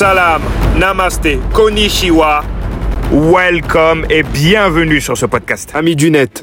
Salam, 0.00 0.40
Namaste, 0.78 1.38
Konnichiwa, 1.52 2.42
welcome 3.12 4.06
et 4.08 4.22
bienvenue 4.22 4.98
sur 4.98 5.14
ce 5.14 5.26
podcast. 5.26 5.72
Amis 5.74 5.94
du 5.94 6.10
net, 6.10 6.42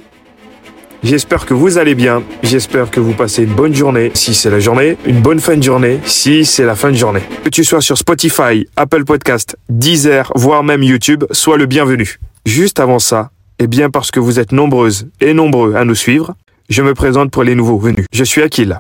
j'espère 1.02 1.43
que 1.43 1.56
vous 1.56 1.80
allez 1.80 1.96
bien, 1.96 2.22
j'espère 2.43 2.92
que 2.92 3.00
vous 3.00 3.14
passez 3.14 3.46
une 3.46 3.56
bonne 3.56 3.74
journée 3.74 4.12
si 4.14 4.35
c'est 4.35 4.51
la 4.51 4.59
journée, 4.59 4.96
une 5.08 5.22
bonne 5.22 5.40
fin 5.40 5.58
de 5.58 5.64
journée 5.64 6.00
si 6.06 6.46
c'est 6.46 6.66
la 6.66 6.75
fin 6.75 6.92
de 6.92 6.98
journée. 6.98 7.24
Que 7.43 7.50
tu 7.50 7.64
sois 7.64 7.82
sur 7.82 7.98
Spotify, 7.98 8.68
Apple 8.75 9.05
Podcast, 9.05 9.57
Deezer, 9.69 10.31
voire 10.35 10.63
même 10.63 10.83
YouTube, 10.83 11.23
sois 11.31 11.57
le 11.57 11.65
bienvenu. 11.65 12.19
Juste 12.45 12.79
avant 12.79 12.99
ça, 12.99 13.31
et 13.57 13.65
bien 13.65 13.89
parce 13.89 14.11
que 14.11 14.19
vous 14.19 14.39
êtes 14.39 14.51
nombreuses 14.51 15.07
et 15.19 15.33
nombreux 15.33 15.73
à 15.73 15.83
nous 15.83 15.95
suivre, 15.95 16.35
je 16.69 16.83
me 16.83 16.93
présente 16.93 17.31
pour 17.31 17.43
les 17.43 17.55
nouveaux 17.55 17.79
venus. 17.79 18.05
Je 18.13 18.23
suis 18.23 18.43
Akil. 18.43 18.79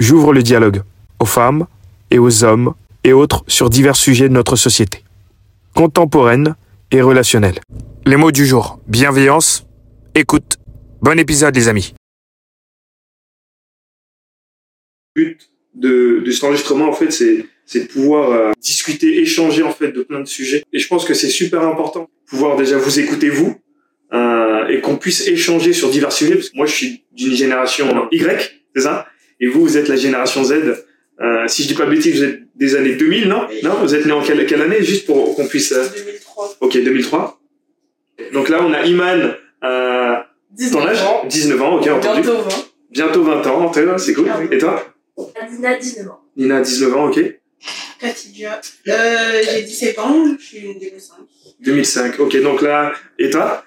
J'ouvre 0.00 0.32
le 0.32 0.42
dialogue 0.42 0.82
aux 1.20 1.26
femmes 1.26 1.66
et 2.10 2.18
aux 2.18 2.42
hommes 2.42 2.74
et 3.06 3.12
autres 3.12 3.44
sur 3.46 3.70
divers 3.70 3.94
sujets 3.94 4.28
de 4.28 4.34
notre 4.34 4.56
société, 4.56 5.04
contemporaine 5.76 6.56
et 6.90 7.00
relationnelle. 7.00 7.60
Les 8.04 8.16
mots 8.16 8.32
du 8.32 8.44
jour, 8.44 8.80
bienveillance, 8.88 9.64
écoute. 10.16 10.56
Bon 11.02 11.16
épisode 11.16 11.54
les 11.54 11.68
amis. 11.68 11.94
Le 15.14 15.24
but 15.24 15.50
de, 15.74 16.24
cet 16.32 16.42
enregistrement, 16.44 16.88
en 16.88 16.92
fait, 16.92 17.12
c'est 17.12 17.80
de 17.80 17.86
pouvoir 17.86 18.32
euh, 18.32 18.52
discuter, 18.60 19.20
échanger 19.20 19.62
en 19.62 19.70
fait 19.70 19.92
de 19.92 20.02
plein 20.02 20.20
de 20.20 20.26
sujets. 20.26 20.64
Et 20.72 20.80
je 20.80 20.88
pense 20.88 21.04
que 21.04 21.14
c'est 21.14 21.28
super 21.28 21.62
important, 21.62 22.10
pouvoir 22.26 22.56
déjà 22.56 22.76
vous 22.76 22.98
écouter 22.98 23.28
vous 23.28 23.56
euh, 24.14 24.66
et 24.66 24.80
qu'on 24.80 24.96
puisse 24.96 25.28
échanger 25.28 25.72
sur 25.72 25.90
divers 25.90 26.10
sujets. 26.10 26.40
Moi, 26.54 26.66
je 26.66 26.72
suis 26.72 27.04
d'une 27.12 27.34
génération 27.34 28.08
Y, 28.10 28.64
c'est 28.74 28.82
ça, 28.82 29.06
et 29.38 29.46
vous, 29.46 29.60
vous 29.60 29.76
êtes 29.76 29.86
la 29.86 29.96
génération 29.96 30.42
Z. 30.42 30.54
Euh, 31.20 31.46
si 31.46 31.62
je 31.62 31.68
dis 31.68 31.74
pas 31.74 31.86
de 31.86 31.90
bêtises, 31.90 32.16
vous 32.16 32.24
êtes 32.24 32.45
des 32.56 32.74
années 32.74 32.94
2000, 32.94 33.28
non? 33.28 33.46
Non, 33.62 33.74
vous 33.82 33.94
êtes 33.94 34.06
né 34.06 34.12
en 34.12 34.22
quelle, 34.22 34.46
quelle 34.46 34.62
année 34.62 34.82
Juste 34.82 35.06
pour 35.06 35.34
qu'on 35.36 35.46
puisse. 35.46 35.72
euh, 35.72 35.86
2003. 35.94 36.56
Ok, 36.60 36.72
2003. 36.72 37.40
Donc 38.32 38.48
là, 38.48 38.58
on 38.62 38.72
a 38.72 38.82
Iman. 38.84 39.34
Euh, 39.64 40.14
ton 40.72 40.80
19 40.80 40.86
âge? 40.88 41.02
ans. 41.02 41.24
19 41.26 41.62
ans, 41.62 41.76
ok, 41.76 41.86
entendu. 41.88 42.22
Bientôt 42.22 42.42
20. 42.42 42.48
Bientôt 42.90 43.22
20 43.24 43.46
ans, 43.46 43.68
t'es- 43.70 43.84
c'est 43.98 44.14
cool. 44.14 44.28
Et 44.50 44.58
toi? 44.58 44.82
Adina, 45.40 45.76
19 45.76 46.08
ans. 46.08 46.20
Nina, 46.36 46.60
19 46.60 46.96
ans, 46.96 47.08
ok. 47.08 47.20
Katidia. 48.00 48.60
Euh, 48.88 49.42
j'ai 49.42 49.62
17 49.62 49.98
ans, 49.98 50.24
je 50.38 50.44
suis 50.44 50.58
une 50.58 50.78
2005. 50.78 51.14
2005, 51.60 52.20
ok. 52.20 52.42
Donc 52.42 52.62
là, 52.62 52.92
et 53.18 53.30
toi? 53.30 53.64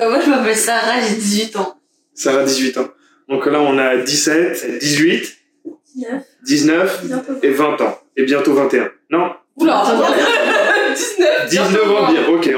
Euh, 0.00 0.08
moi, 0.10 0.20
je 0.24 0.30
m'appelle 0.30 0.56
Sarah, 0.56 1.00
j'ai 1.00 1.14
18 1.16 1.56
ans. 1.56 1.76
Sarah, 2.14 2.44
18 2.44 2.76
ans. 2.78 2.88
Donc 3.28 3.46
là, 3.46 3.60
on 3.60 3.78
a 3.78 3.96
17, 3.96 4.78
18, 4.80 5.36
19. 5.94 6.22
19 6.44 7.04
Bientôt. 7.06 7.32
et 7.42 7.50
20 7.50 7.80
ans. 7.80 7.98
Et 8.16 8.24
bientôt 8.24 8.54
21. 8.54 8.90
Non. 9.10 9.32
Oula. 9.56 9.82
19 10.94 11.50
19 11.50 11.90
ans, 11.90 12.12
bien, 12.12 12.22
ok. 12.28 12.50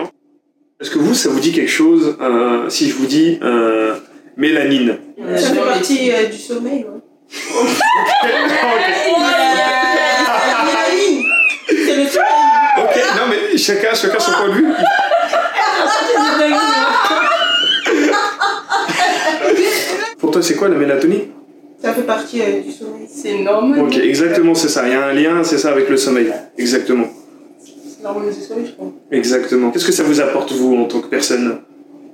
Est-ce 0.81 0.91
que 0.91 0.99
vous, 0.99 1.15
ça 1.15 1.29
vous 1.29 1.41
dit 1.41 1.53
quelque 1.53 1.71
chose 1.71 2.17
euh, 2.21 2.69
si 2.69 2.89
je 2.91 2.95
vous 2.95 3.07
dis 3.07 3.39
euh, 3.43 3.95
mélanine? 4.37 4.99
Ça 5.37 5.55
fait 5.55 5.61
partie 5.61 6.11
euh, 6.13 6.27
du 6.27 6.37
sommeil, 6.37 6.85
ouais. 6.85 7.01
Ok, 12.77 12.97
non 13.17 13.23
mais 13.31 13.57
chacun, 13.57 13.95
chacun 13.95 14.19
son 14.19 14.33
point 14.33 14.49
de 14.49 14.55
vue. 14.55 14.67
Pour 20.19 20.31
toi, 20.33 20.43
c'est 20.43 20.57
quoi 20.57 20.69
la 20.69 20.77
mélatonine? 20.77 21.34
Ça 21.85 21.93
fait 21.93 22.03
partie 22.03 22.41
euh, 22.41 22.61
du 22.63 22.73
sommeil. 22.73 23.07
C'est 23.13 23.39
normal. 23.41 23.81
Ok, 23.81 23.99
exactement, 23.99 24.55
c'est 24.55 24.69
ça. 24.69 24.87
Il 24.87 24.93
y 24.93 24.97
a 24.97 25.07
un 25.07 25.13
lien, 25.13 25.45
c'est 25.45 25.59
ça, 25.59 25.71
avec 25.71 25.89
le 25.91 25.97
sommeil. 25.99 26.33
Exactement. 26.57 27.05
C'est 27.63 28.03
normal, 28.03 28.29
c'est 28.33 28.47
ça, 28.49 28.55
je 28.65 28.71
crois. 28.73 28.91
Exactement. 29.11 29.71
Qu'est-ce 29.71 29.85
que 29.85 29.93
ça 29.93 30.03
vous 30.03 30.19
apporte, 30.21 30.51
vous, 30.53 30.77
en 30.77 30.85
tant 30.87 31.01
que 31.01 31.09
personne? 31.09 31.59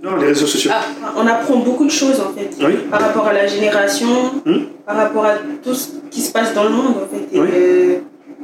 Non, 0.02 0.16
les 0.16 0.26
réseaux 0.26 0.46
sociaux. 0.46 0.72
Ah, 0.74 1.12
on 1.16 1.26
apprend 1.26 1.58
beaucoup 1.58 1.84
de 1.84 1.90
choses 1.90 2.18
en 2.20 2.32
fait. 2.36 2.48
Oui. 2.66 2.72
Par 2.90 3.00
rapport 3.00 3.26
à 3.28 3.32
la 3.34 3.46
génération, 3.46 4.08
Hmm. 4.46 4.60
par 4.86 4.96
rapport 4.96 5.24
à 5.26 5.34
tout 5.62 5.74
ce 5.74 5.88
qui 6.10 6.22
se 6.22 6.32
passe 6.32 6.54
dans 6.54 6.64
le 6.64 6.70
monde 6.70 6.94
en 7.04 7.06
fait. 7.14 7.36
Et, 7.36 7.40
Oui. 7.40 7.48
euh, 7.54 7.96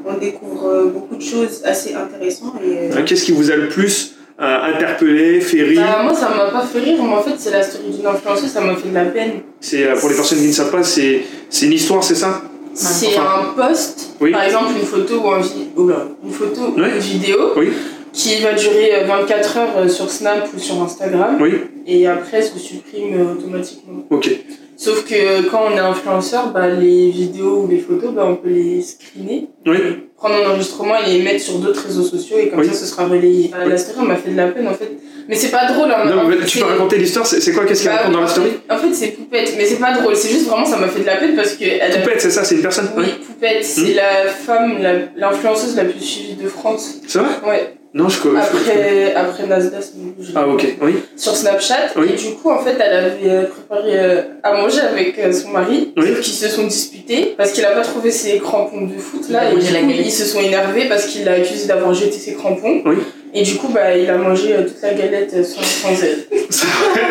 on 0.04 0.18
découvre 0.18 0.66
euh, 0.68 0.84
beaucoup 0.92 1.16
de 1.16 1.22
choses 1.22 1.62
assez 1.64 1.94
intéressantes. 1.94 2.52
Et, 2.62 2.92
euh, 2.92 3.02
Qu'est-ce 3.06 3.24
qui 3.24 3.32
vous 3.32 3.50
a 3.50 3.56
le 3.56 3.68
plus 3.68 4.15
euh, 4.40 4.74
interpellé, 4.74 5.40
fait 5.40 5.62
rire 5.62 5.82
Bah, 5.82 6.02
moi, 6.02 6.14
ça 6.14 6.28
m'a 6.28 6.50
pas 6.50 6.62
fait 6.66 6.78
rire, 6.80 6.98
mais 7.02 7.14
en 7.14 7.22
fait, 7.22 7.34
c'est 7.38 7.50
la 7.50 7.62
story 7.62 7.90
d'une 7.90 8.06
influenceuse, 8.06 8.50
ça 8.50 8.60
m'a 8.60 8.76
fait 8.76 8.88
de 8.88 8.94
la 8.94 9.06
peine. 9.06 9.32
C'est 9.60 9.84
euh, 9.86 9.96
pour 9.98 10.08
les 10.10 10.14
personnes 10.14 10.38
qui 10.38 10.48
ne 10.48 10.52
savent 10.52 10.70
pas, 10.70 10.82
c'est 10.82 11.22
c'est 11.48 11.66
une 11.66 11.72
histoire, 11.72 12.02
c'est 12.04 12.14
ça? 12.14 12.42
C'est 12.74 13.06
Enfin, 13.16 13.46
un 13.56 13.68
post, 13.68 14.10
oui. 14.20 14.32
par 14.32 14.42
exemple, 14.42 14.72
une 14.78 14.84
photo 14.86 15.14
ou 15.24 15.30
un 15.30 15.40
oh 15.76 15.88
là, 15.88 16.08
une 16.22 16.30
photo 16.30 16.60
ou 16.76 16.80
Ouais. 16.80 16.90
une 16.90 16.98
vidéo 16.98 17.38
Oui. 17.56 17.68
qui 18.12 18.42
va 18.42 18.52
durer 18.52 18.96
euh, 18.96 19.06
24 19.06 19.56
heures 19.56 19.68
euh, 19.78 19.88
sur 19.88 20.10
Snap 20.10 20.46
ou 20.54 20.58
sur 20.58 20.82
Instagram, 20.82 21.38
et 21.86 22.06
après 22.06 22.42
se 22.42 22.58
supprime 22.58 23.14
euh, 23.18 23.32
automatiquement. 23.32 24.04
Ok. 24.10 24.30
Sauf 24.76 25.04
que 25.04 25.48
quand 25.50 25.62
on 25.72 25.76
est 25.76 25.80
influenceur, 25.80 26.48
bah, 26.52 26.68
les 26.68 27.10
vidéos 27.10 27.62
ou 27.62 27.68
les 27.68 27.78
photos, 27.78 28.12
bah, 28.12 28.24
on 28.26 28.36
peut 28.36 28.48
les 28.50 28.82
screener, 28.82 29.48
Oui. 29.66 29.78
prendre 30.16 30.34
un 30.34 30.50
enregistrement 30.50 30.94
et 31.06 31.10
les 31.18 31.22
mettre 31.22 31.40
sur 31.42 31.58
d'autres 31.58 31.82
réseaux 31.86 32.02
sociaux, 32.04 32.36
et 32.38 32.48
comme 32.48 32.60
Oui. 32.60 32.66
ça, 32.68 32.74
ce 32.74 32.86
sera 32.86 33.06
relayé. 33.06 33.50
Euh, 33.58 33.68
La 33.68 33.76
story, 33.78 34.06
m'a 34.06 34.16
fait 34.16 34.30
de 34.32 34.36
la 34.36 34.48
peine, 34.48 34.68
en 34.68 34.74
fait. 34.74 34.90
Mais 35.28 35.34
c'est 35.34 35.48
pas 35.50 35.66
drôle, 35.72 35.90
hein. 35.90 36.04
Non, 36.08 36.20
en 36.22 36.28
mais 36.28 36.36
fait, 36.36 36.44
tu 36.44 36.58
peux 36.58 36.66
raconter 36.66 36.98
l'histoire 36.98 37.26
C'est 37.26 37.52
quoi 37.52 37.64
Qu'est-ce 37.64 37.80
qu'il 37.82 37.90
Bah, 37.90 37.96
raconte 37.96 38.12
dans 38.12 38.20
la 38.20 38.26
en 38.26 38.28
story? 38.28 38.50
fait- 38.50 38.72
En 38.74 38.78
fait, 38.78 38.92
c'est 38.94 39.08
Poupette, 39.08 39.54
mais 39.56 39.64
c'est 39.64 39.80
pas 39.80 39.92
drôle. 39.98 40.14
C'est 40.14 40.28
juste 40.28 40.46
vraiment, 40.46 40.64
ça 40.66 40.76
m'a 40.76 40.86
fait 40.88 41.00
de 41.00 41.06
la 41.06 41.16
peine 41.16 41.34
parce 41.34 41.54
que. 41.54 41.64
Elle 41.64 41.80
a- 41.92 41.98
Poupette, 41.98 42.20
c'est 42.20 42.30
ça, 42.30 42.44
c'est 42.44 42.54
une 42.54 42.62
personne? 42.62 42.90
Oui, 42.96 43.06
Poupette, 43.26 43.64
c'est 43.64 43.94
la 43.94 44.26
femme, 44.28 44.76
la- 44.80 44.92
l'influenceuse 45.16 45.74
la, 45.74 45.84
plus 45.84 46.00
suivie 46.00 46.34
de 46.34 46.48
France. 46.48 47.00
C'est 47.08 47.18
vrai? 47.18 47.28
Ouais, 47.44 47.75
Non, 47.94 48.08
je 48.10 48.20
connais. 48.20 48.40
après, 48.40 49.14
après 49.14 49.46
Nasdaq. 49.46 49.82
je- 50.20 50.32
Ah, 50.34 50.46
ok, 50.46 50.66
oui. 50.82 50.94
Sur 51.16 51.34
Snapchat. 51.34 51.92
Oui. 51.96 52.08
Et 52.12 52.16
du 52.16 52.34
coup, 52.34 52.50
en 52.50 52.58
fait, 52.58 52.76
elle 52.78 52.92
avait 52.92 53.30
euh, 53.30 53.42
préparé 53.44 53.90
euh, 53.98 54.22
à 54.42 54.52
manger 54.54 54.80
avec 54.80 55.18
euh, 55.18 55.32
son 55.32 55.48
mari, 55.48 55.94
Oui. 55.96 56.08
qui 56.20 56.30
se 56.30 56.48
sont 56.48 56.64
disputés 56.64 57.34
parce 57.38 57.52
qu'il 57.52 57.64
a 57.64 57.70
pas 57.70 57.80
trouvé 57.82 58.10
ses 58.10 58.38
crampons 58.38 58.82
de 58.82 58.98
foot 58.98 59.28
là. 59.30 59.44
Il 59.52 59.58
Et 59.58 59.62
du 59.62 59.72
coup, 59.86 59.90
ils 60.04 60.10
se 60.12 60.24
sont 60.26 60.40
énervés 60.40 60.86
parce 60.88 61.06
qu'il 61.06 61.24
l'a 61.24 61.32
accusé 61.32 61.66
d'avoir 61.66 61.94
jeté 61.94 62.12
ses 62.18 62.34
crampons. 62.34 62.82
Oui. 62.84 62.96
Et 63.32 63.42
du 63.42 63.56
coup, 63.56 63.68
bah, 63.68 63.96
il 63.96 64.08
a 64.10 64.16
mangé 64.18 64.54
toute 64.66 64.80
la 64.82 64.92
galette 64.94 65.44
sans, 65.44 65.62
sans 65.62 66.02
elle. 66.02 66.24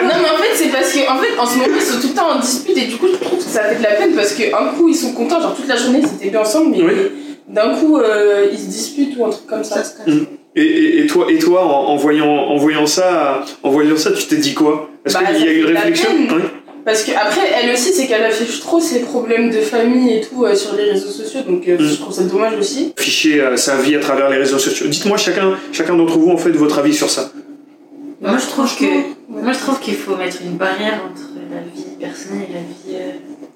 Non 0.06 0.14
mais 0.22 0.30
en 0.30 0.38
fait 0.38 0.52
c'est 0.56 0.70
parce 0.70 0.92
que 0.94 1.00
en 1.12 1.18
fait 1.18 1.38
en 1.40 1.46
ce 1.46 1.58
moment 1.58 1.76
ils 1.76 1.82
sont 1.82 2.00
tout 2.00 2.08
le 2.10 2.14
temps 2.14 2.30
en 2.30 2.40
dispute 2.40 2.78
et 2.78 2.86
du 2.86 2.96
coup 2.98 3.08
je 3.12 3.18
trouve 3.18 3.38
que 3.38 3.44
ça 3.44 3.64
fait 3.64 3.78
de 3.78 3.84
la 3.84 3.92
peine 3.92 4.14
parce 4.14 4.34
que 4.34 4.44
un 4.54 4.74
coup 4.74 4.88
ils 4.88 4.96
sont 4.96 5.12
contents 5.14 5.42
genre 5.42 5.54
toute 5.56 5.68
la 5.68 5.76
journée 5.76 6.00
ils 6.02 6.06
étaient 6.06 6.30
bien 6.30 6.42
ensemble 6.42 6.72
mais 6.78 6.84
Oui. 6.84 6.94
d'un 7.50 7.76
coup 7.76 7.98
euh, 7.98 8.46
ils 8.52 8.58
se 8.60 8.66
disputent 8.66 9.18
ou 9.18 9.26
un 9.26 9.30
truc 9.30 9.46
comme 9.48 9.64
ça. 9.64 9.84
ça 9.84 9.84
se 9.84 9.98
cache. 9.98 10.16
Et, 10.56 10.62
et, 10.64 11.00
et 11.04 11.08
toi, 11.08 11.28
et 11.30 11.38
toi 11.38 11.66
en, 11.66 11.88
en 11.92 11.96
voyant, 11.98 12.28
en, 12.28 12.56
voyant 12.56 12.86
ça, 12.86 13.44
en 13.64 13.70
voyant 13.70 13.98
ça, 13.98 14.12
tu 14.14 14.26
t'es 14.28 14.38
dit 14.38 14.54
quoi? 14.54 14.90
Est-ce 15.06 15.14
Bah, 15.16 15.22
qu'il 15.26 15.46
y 15.46 15.48
a 15.50 15.52
eu 15.52 15.66
réflexion? 15.66 16.10
Parce 16.86 17.04
que 17.04 17.12
après 17.12 17.42
elle 17.62 17.74
aussi 17.74 17.92
c'est 17.92 18.06
qu'elle 18.06 18.24
affiche 18.24 18.60
trop 18.60 18.80
ses 18.80 19.00
problèmes 19.02 19.50
de 19.50 19.58
famille 19.60 20.14
et 20.18 20.22
tout 20.22 20.46
euh, 20.46 20.54
sur 20.54 20.76
les 20.76 20.92
réseaux 20.92 21.10
sociaux 21.10 21.42
donc 21.42 21.68
euh, 21.68 21.78
Mm. 21.80 21.84
je 21.84 21.96
trouve 21.96 22.14
ça 22.14 22.22
dommage 22.24 22.54
aussi. 22.60 22.94
Afficher 22.98 23.42
euh, 23.42 23.58
sa 23.58 23.76
vie 23.78 23.96
à 23.96 24.00
travers 24.00 24.30
les 24.30 24.38
réseaux 24.38 24.60
sociaux. 24.60 24.86
Dites-moi 24.88 25.18
chacun, 25.18 25.58
chacun 25.72 25.96
d'entre 25.96 26.18
vous 26.20 26.30
en 26.30 26.38
fait 26.38 26.52
votre 26.52 26.78
avis 26.78 26.94
sur 26.94 27.10
ça. 27.10 27.32
Moi, 28.22 28.38
je 28.38 28.46
trouve 28.48 28.76
que, 28.78 28.86
moi, 29.30 29.52
je 29.52 29.60
trouve 29.60 29.80
qu'il 29.80 29.96
faut 29.96 30.16
mettre 30.16 30.38
une 30.44 30.58
barrière 30.58 31.02
entre 31.12 31.24
la 31.52 31.60
vie 31.76 31.86
personnelle 32.00 32.48
et 32.50 32.54
la 32.54 32.60
vie 32.62 33.12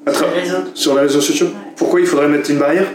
euh, 0.08 0.14
sur 0.14 0.28
les 0.36 0.42
réseaux. 0.42 0.58
sur 0.74 0.96
les 0.96 1.02
réseaux 1.02 1.22
sociaux. 1.22 1.46
Ouais. 1.48 1.54
Pourquoi 1.76 2.00
il 2.02 2.06
faudrait 2.08 2.28
mettre 2.28 2.50
une 2.52 2.58
barrière? 2.58 2.86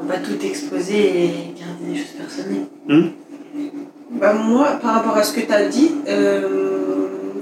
On 0.00 0.04
va 0.06 0.14
pas 0.14 0.20
tout 0.20 0.44
exposer 0.46 0.94
et 0.98 1.30
garder 1.58 1.92
des 1.92 1.96
choses 1.98 2.14
personnelles. 2.18 3.12
Bah, 4.12 4.32
moi, 4.34 4.78
par 4.80 4.94
rapport 4.94 5.16
à 5.16 5.22
ce 5.22 5.34
que 5.34 5.40
tu 5.40 5.52
as 5.52 5.66
dit, 5.66 5.90
euh, 6.08 6.42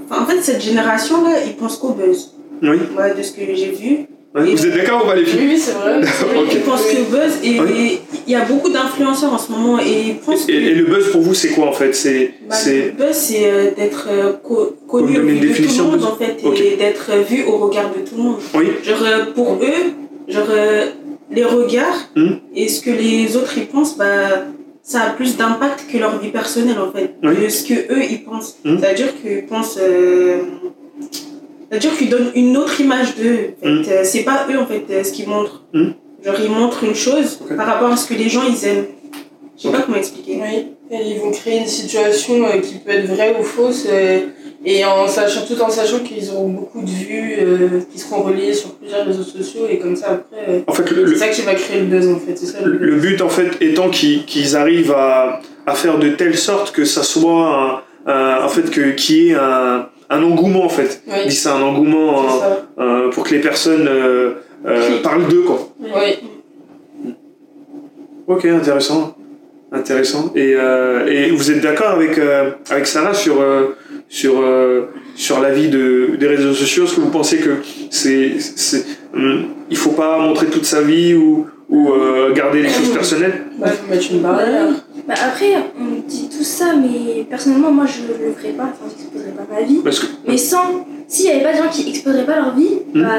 enfin, 0.09 0.23
en 0.23 0.25
fait, 0.25 0.41
cette 0.41 0.61
génération-là, 0.61 1.43
ils 1.45 1.55
pensent 1.55 1.77
qu'au 1.77 1.91
buzz. 1.93 2.33
Oui. 2.61 2.77
Moi, 2.93 3.11
de 3.11 3.21
ce 3.21 3.31
que 3.31 3.41
j'ai 3.53 3.71
vu, 3.71 3.97
Ouais. 4.35 4.51
Vous 4.53 4.67
êtes 4.67 4.75
d'accord 4.75 5.03
ou 5.03 5.07
pas 5.07 5.15
les 5.15 5.21
Oui 5.23 5.27
filles? 5.29 5.47
Oui 5.47 5.57
c'est 5.57 5.71
vrai. 5.71 6.01
Ils 6.51 6.59
pensent 6.59 6.83
Oui. 6.89 6.95
que 6.97 7.11
buzz. 7.11 7.37
Et 7.43 7.59
Oui. 7.59 7.99
il 8.27 8.33
y 8.33 8.35
a 8.35 8.43
beaucoup 8.43 8.69
d'influenceurs 8.69 9.33
en 9.33 9.37
ce 9.37 9.51
moment 9.51 9.79
et 9.79 10.09
ils 10.09 10.15
pensent 10.17 10.47
et, 10.49 10.59
le 10.75 10.83
buzz 10.83 11.11
pour 11.11 11.21
vous 11.21 11.33
c'est 11.33 11.47
quoi 11.51 11.67
en 11.69 11.71
fait? 11.71 11.93
C'est 11.95 12.33
bah, 12.47 12.53
c'est 12.53 12.87
le 12.87 12.91
buzz, 12.91 13.13
c'est 13.15 13.49
euh, 13.49 13.71
d'être 13.75 14.07
euh, 14.11 14.33
co- 14.43 14.75
connu 14.87 15.17
au 15.17 15.21
vu 15.23 15.39
de 15.39 15.47
tout 15.47 15.61
le 15.63 15.67
de 15.77 15.81
monde, 15.81 16.03
en 16.03 16.15
fait, 16.17 16.37
et 16.43 16.75
d'être 16.75 17.09
euh, 17.13 17.21
vu 17.21 17.45
au 17.45 17.57
regard 17.57 17.89
de 17.89 18.07
tout 18.07 18.15
le 18.17 18.21
monde. 18.23 18.35
oui. 18.53 18.67
Genre, 18.83 19.01
euh, 19.01 19.25
pour 19.33 19.53
eux, 19.53 19.93
genre, 20.27 20.47
euh, 20.51 20.87
les 21.31 21.43
regards 21.43 22.09
Hmm? 22.15 22.35
et 22.55 22.67
ce 22.69 22.81
que 22.81 22.89
les 22.91 23.35
autres 23.35 23.57
ils 23.57 23.67
pensent, 23.67 23.97
bah, 23.97 24.45
ça 24.81 25.01
a 25.01 25.09
plus 25.11 25.35
d'impact 25.37 25.85
que 25.91 25.97
leur 25.97 26.17
vie 26.19 26.29
personnelle 26.29 26.79
en 26.79 26.91
fait, 26.91 27.15
Oui. 27.23 27.35
de 27.43 27.49
ce 27.49 27.63
que 27.65 27.73
eux 27.93 28.03
ils 28.09 28.23
pensent. 28.23 28.57
Hmm? 28.63 28.77
C'est-à-dire 28.79 29.09
qu'ils 29.21 29.45
pensent. 29.45 29.77
euh, 29.81 30.37
C'est-à-dire 31.69 31.97
qu'ils 31.97 32.09
donnent 32.09 32.31
une 32.35 32.55
autre 32.55 32.79
image 32.79 33.15
d'eux. 33.15 33.53
En 33.61 33.65
fait. 33.65 33.69
Hmm? 33.69 33.83
Euh, 33.89 34.01
C'est 34.03 34.23
pas 34.23 34.47
eux 34.49 34.57
en 34.57 34.65
fait 34.65 34.83
euh, 34.89 35.03
ce 35.03 35.11
qu'ils 35.11 35.27
montrent. 35.27 35.63
Genre 35.73 36.35
ils 36.43 36.49
montrent 36.49 36.83
une 36.83 36.95
chose 36.95 37.39
par 37.57 37.67
rapport 37.67 37.91
à 37.91 37.97
ce 37.97 38.07
que 38.07 38.13
les 38.13 38.29
gens 38.29 38.43
ils 38.49 38.65
aiment. 38.65 38.85
Je 39.57 39.63
sais 39.63 39.71
pas 39.71 39.81
comment 39.81 39.97
expliquer. 39.97 40.39
Oui, 40.41 40.67
et 40.91 41.01
ils 41.11 41.19
vont 41.19 41.31
créer 41.31 41.59
une 41.59 41.67
situation 41.67 42.35
qui 42.61 42.75
peut 42.75 42.91
être 42.91 43.07
vraie 43.07 43.35
ou 43.39 43.43
fausse, 43.43 43.85
et 44.69 44.83
en 44.85 45.07
sachant, 45.07 45.45
tout 45.45 45.59
en 45.61 45.69
sachant 45.69 45.99
qu'ils 45.99 46.29
auront 46.31 46.49
beaucoup 46.49 46.81
de 46.81 46.89
vues 46.89 47.35
euh, 47.39 47.79
qui 47.91 47.99
seront 47.99 48.21
reliées 48.23 48.53
sur 48.53 48.73
plusieurs 48.75 49.05
réseaux 49.05 49.23
sociaux, 49.23 49.61
et 49.69 49.77
comme 49.77 49.95
ça 49.95 50.07
après, 50.11 50.45
euh, 50.49 50.59
En 50.67 50.73
fait, 50.73 50.89
le, 50.91 51.05
c'est 51.05 51.11
le- 51.13 51.15
ça 51.17 51.27
qui 51.29 51.41
va 51.43 51.55
créer 51.55 51.79
le 51.79 51.85
buzz 51.85 52.07
en 52.09 52.19
fait. 52.19 52.35
C'est 52.35 52.47
ça 52.47 52.57
le 52.63 52.95
but 52.95 53.21
en 53.21 53.29
fait 53.29 53.51
étant 53.61 53.89
qu'ils 53.89 54.25
qu'ils 54.25 54.57
arrivent 54.57 54.91
à, 54.91 55.39
à 55.65 55.73
faire 55.73 55.97
de 55.99 56.09
telle 56.09 56.37
sorte 56.37 56.71
que 56.71 56.83
ça 56.83 57.03
soit 57.03 57.83
un, 58.05 58.11
un- 58.11 58.43
en 58.43 58.49
fait 58.49 58.69
que 58.69 58.91
qu'il 58.91 59.15
y 59.15 59.29
ait 59.29 59.35
un, 59.35 59.87
un 60.09 60.23
engouement 60.23 60.65
en 60.65 60.69
fait. 60.69 61.01
Oui, 61.07 61.13
Dis 61.27 61.35
ça 61.35 61.55
un 61.55 61.61
engouement 61.61 62.25
c'est 62.29 62.81
euh, 62.83 63.09
pour 63.11 63.23
que 63.25 63.33
les 63.35 63.41
personnes 63.41 63.87
euh, 63.87 64.31
euh, 64.65 65.01
parlent 65.01 65.27
d'eux 65.27 65.43
quoi. 65.43 65.59
Oui. 65.81 67.09
Ok, 68.27 68.45
intéressant. 68.45 69.15
Intéressant. 69.71 70.31
Et, 70.35 70.53
euh, 70.55 71.07
et 71.07 71.29
vous 71.31 71.51
êtes 71.51 71.61
d'accord 71.61 71.89
avec, 71.89 72.17
euh, 72.17 72.51
avec 72.69 72.87
Sarah 72.87 73.13
sur, 73.13 73.41
euh, 73.41 73.75
sur, 74.09 74.39
euh, 74.39 74.85
sur 75.15 75.39
l'avis 75.41 75.67
de, 75.69 76.15
des 76.19 76.27
réseaux 76.27 76.53
sociaux 76.53 76.85
Est-ce 76.85 76.95
que 76.95 77.01
vous 77.01 77.09
pensez 77.11 77.37
que 77.37 77.57
c'est, 77.89 78.33
c'est, 78.39 78.85
hum, 79.13 79.45
il 79.69 79.77
faut 79.77 79.91
pas 79.91 80.19
montrer 80.19 80.47
toute 80.47 80.65
sa 80.65 80.81
vie 80.81 81.13
ou, 81.13 81.47
ou 81.69 81.91
euh, 81.91 82.33
garder 82.33 82.61
les 82.61 82.69
choses 82.69 82.93
personnelles? 82.93 83.43
Bah, 83.59 83.67
faut 83.67 83.89
mettre 83.89 84.11
une 84.11 84.21
barrière. 84.21 84.67
Bah 85.07 85.13
après, 85.25 85.53
on 85.79 86.05
dit 86.07 86.27
tout 86.29 86.43
ça, 86.43 86.73
mais 86.75 87.23
personnellement, 87.29 87.71
moi 87.71 87.85
je 87.85 88.01
le 88.25 88.33
ferais 88.33 88.51
pas, 88.53 88.63
enfin 88.73 88.91
j'exposerais 88.97 89.31
pas 89.31 89.47
ma 89.53 89.61
vie. 89.61 89.79
Parce 89.83 89.99
que, 89.99 90.07
Mais 90.27 90.37
sans, 90.37 90.85
s'il 91.07 91.25
y 91.27 91.29
avait 91.29 91.43
pas 91.43 91.53
de 91.53 91.57
gens 91.59 91.69
qui 91.71 91.87
exposeraient 91.89 92.25
pas 92.25 92.35
leur 92.35 92.55
vie, 92.55 92.79
Hmm. 92.93 93.03
bah 93.03 93.09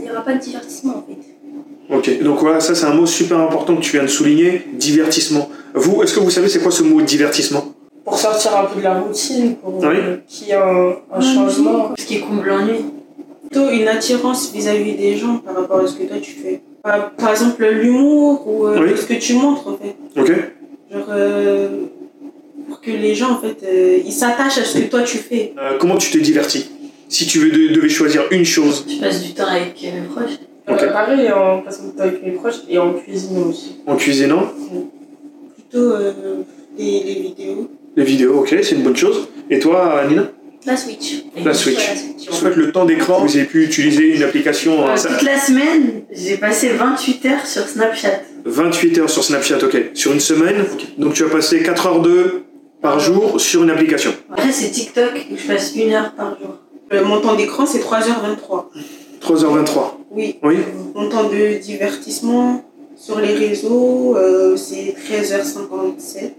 il 0.00 0.06
y 0.06 0.10
aura 0.10 0.22
pas 0.22 0.34
de 0.34 0.40
divertissement 0.40 0.96
en 0.98 1.04
fait. 1.08 1.94
ok, 1.96 2.22
donc 2.22 2.40
voilà, 2.40 2.60
ça 2.60 2.74
c'est 2.74 2.84
un 2.86 2.92
mot 2.94 3.06
super 3.06 3.38
important 3.38 3.76
que 3.76 3.80
tu 3.82 3.92
viens 3.92 4.02
de 4.02 4.08
souligner, 4.08 4.66
divertissement. 4.74 5.48
Vous, 5.74 6.02
est-ce 6.02 6.12
que 6.14 6.20
vous 6.20 6.30
savez 6.30 6.48
c'est 6.48 6.60
quoi 6.60 6.70
ce 6.70 6.82
mot 6.82 7.00
divertissement? 7.00 7.67
Pour 8.08 8.18
sortir 8.18 8.56
un 8.56 8.64
peu 8.64 8.78
de 8.80 8.84
la 8.84 8.94
routine, 9.00 9.56
pour 9.56 9.78
Oui. 9.78 9.84
euh, 9.86 10.16
qu'il 10.26 10.48
y 10.48 10.50
ait 10.52 10.54
un, 10.54 10.94
un 11.12 11.20
changement. 11.20 11.92
Ce 11.98 12.06
qui 12.06 12.20
comble 12.20 12.48
l'ennui. 12.48 12.84
Plutôt 13.50 13.68
une 13.70 13.86
attirance 13.88 14.50
vis-à-vis 14.52 14.94
des 14.94 15.16
gens 15.16 15.36
par 15.38 15.54
rapport 15.56 15.80
à 15.80 15.86
ce 15.86 15.94
que 15.96 16.04
toi 16.04 16.16
tu 16.20 16.32
fais. 16.32 16.60
Par, 16.82 17.10
par 17.12 17.30
exemple, 17.30 17.64
l'humour 17.66 18.46
ou 18.46 18.66
euh, 18.66 18.78
Oui. 18.80 18.90
ce 18.96 19.04
que 19.06 19.14
tu 19.14 19.34
montres 19.34 19.68
en 19.68 19.76
fait. 19.76 19.94
Ok 20.20 20.32
Genre, 20.90 21.06
euh, 21.10 21.68
pour 22.68 22.80
que 22.80 22.90
les 22.90 23.14
gens 23.14 23.32
en 23.32 23.38
fait, 23.38 23.58
euh, 23.64 23.98
ils 24.04 24.12
s'attachent 24.12 24.58
à 24.58 24.64
ce 24.64 24.78
que 24.78 24.88
toi 24.88 25.02
tu 25.02 25.18
fais. 25.18 25.52
Euh, 25.58 25.76
Comment 25.78 25.96
tu 25.98 26.10
te 26.10 26.18
divertis 26.18 26.70
Si 27.10 27.26
tu 27.26 27.38
veux, 27.40 27.50
de- 27.50 27.74
devais 27.74 27.88
choisir 27.90 28.22
une 28.30 28.44
chose. 28.46 28.86
Je 28.88 28.98
passe 29.00 29.22
du 29.22 29.32
temps 29.34 29.46
avec 29.46 29.82
mes 29.82 30.00
proches. 30.10 30.38
Ok. 30.70 30.82
Euh, 30.82 30.92
pareil, 30.92 31.30
en 31.32 31.60
passant 31.60 31.84
du 31.84 31.90
temps 31.90 32.02
avec 32.04 32.22
mes 32.22 32.32
proches 32.32 32.60
et 32.68 32.78
en 32.78 32.92
cuisinant 32.94 33.48
aussi. 33.48 33.76
En 33.86 33.96
cuisinant? 33.96 34.44
Plutôt 35.56 35.92
euh, 35.92 36.12
les, 36.78 37.02
les 37.04 37.14
vidéos. 37.20 37.68
Les 37.96 38.04
vidéos, 38.04 38.40
ok, 38.40 38.48
c'est 38.62 38.74
une 38.76 38.82
bonne 38.82 38.96
chose. 38.96 39.28
Et 39.50 39.58
toi, 39.58 40.02
Nina? 40.08 40.30
La 40.66 40.76
Switch. 40.76 41.24
La 41.44 41.54
Switch. 41.54 41.76
La 41.76 41.96
Switch. 41.96 42.28
En 42.30 42.34
fait, 42.34 42.54
le 42.56 42.72
temps 42.72 42.84
d'écran, 42.84 43.24
vous 43.24 43.36
avez 43.36 43.46
pu 43.46 43.64
utiliser 43.64 44.14
une 44.16 44.22
application 44.22 44.86
Euh, 44.86 44.90
euh, 44.90 44.96
ça- 44.96 45.08
toute 45.08 45.22
la 45.22 45.38
semaine, 45.38 46.02
j'ai 46.12 46.36
passé 46.36 46.70
28 46.70 47.24
heures 47.26 47.46
sur 47.46 47.66
Snapchat. 47.66 48.20
28 48.44 48.98
heures 48.98 49.10
sur 49.10 49.24
Snapchat, 49.24 49.58
ok. 49.64 49.76
Sur 49.94 50.12
une 50.12 50.20
semaine, 50.20 50.64
donc 50.98 51.14
tu 51.14 51.24
as 51.24 51.28
passé 51.28 51.62
4 51.62 51.86
heures 51.86 52.02
de 52.02 52.42
par 52.82 53.00
jour 53.00 53.40
sur 53.40 53.62
une 53.64 53.70
application. 53.70 54.12
Après, 54.30 54.52
c'est 54.52 54.70
TikTok 54.70 55.26
je 55.36 55.46
passe 55.46 55.74
une 55.74 55.92
heure 55.92 56.12
par 56.14 56.36
jour. 56.38 56.58
Euh, 56.92 57.04
mon 57.04 57.20
temps 57.20 57.34
d'écran 57.34 57.64
c'est 57.66 57.78
3h23. 57.80 58.70
3h23. 59.20 59.98
Oui. 60.10 60.36
Oui. 60.42 60.56
Mon 60.94 61.08
temps 61.08 61.28
de 61.28 61.58
divertissement 61.60 62.64
sur 62.96 63.18
les 63.20 63.34
réseaux 63.34 64.16
euh, 64.16 64.56
c'est 64.56 64.94
13h57. 65.08 66.32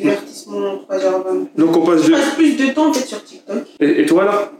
Divertissement 0.00 0.76
3h23. 0.90 1.46
Donc 1.56 1.76
on 1.76 1.86
passe 1.86 2.02
Je 2.02 2.06
de. 2.08 2.12
passe 2.12 2.34
plus 2.34 2.56
de 2.56 2.72
temps 2.72 2.88
en 2.88 2.92
fait 2.92 3.06
sur 3.06 3.22
TikTok. 3.24 3.58
Et, 3.80 4.02
et 4.02 4.06
toi 4.06 4.24
là 4.24 4.52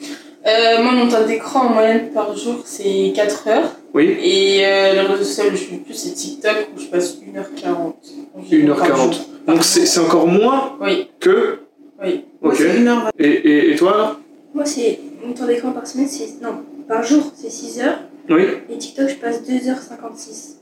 Euh, 0.46 0.82
moi, 0.82 0.92
mon 0.92 1.06
temps 1.08 1.26
d'écran 1.26 1.66
en 1.66 1.68
moyenne 1.74 2.12
par 2.14 2.34
jour, 2.36 2.56
c'est 2.64 3.12
4 3.14 3.48
heures. 3.48 3.70
Oui. 3.92 4.16
Et 4.22 4.64
euh, 4.64 4.92
les 4.94 5.00
réseaux 5.00 5.22
sociaux 5.24 5.50
où 5.52 5.56
je 5.56 5.56
suis 5.64 5.76
le 5.76 5.82
plus, 5.82 5.92
c'est 5.94 6.14
TikTok 6.14 6.68
où 6.74 6.80
je 6.80 6.86
passe 6.86 7.16
1h40. 7.18 7.92
environ 8.34 8.74
par 8.76 8.88
1h40. 8.88 8.96
jour. 9.12 9.24
Donc 9.46 9.62
c'est 9.64 9.84
c'est 9.86 10.00
encore 10.00 10.26
moins 10.26 10.76
Oui, 10.80 11.08
que. 11.20 11.58
oui. 12.02 12.24
Moi 12.40 12.52
Ok. 12.52 12.58
c'est 12.58 12.78
1h20. 12.78 13.10
Et, 13.18 13.26
et, 13.28 13.70
et 13.72 13.76
toi 13.76 13.96
là 13.98 14.16
Moi, 14.54 14.64
c'est 14.64 14.98
mon 15.24 15.32
temps 15.34 15.46
d'écran 15.46 15.72
par 15.72 15.86
semaine, 15.86 16.08
c'est. 16.08 16.40
Non, 16.42 16.54
par 16.88 17.02
jour, 17.04 17.32
c'est 17.36 17.50
6 17.50 17.80
heures. 17.82 17.98
Oui. 18.30 18.42
Et 18.70 18.78
TikTok, 18.78 19.08
je 19.10 19.14
passe 19.16 19.42
2h56 19.42 20.56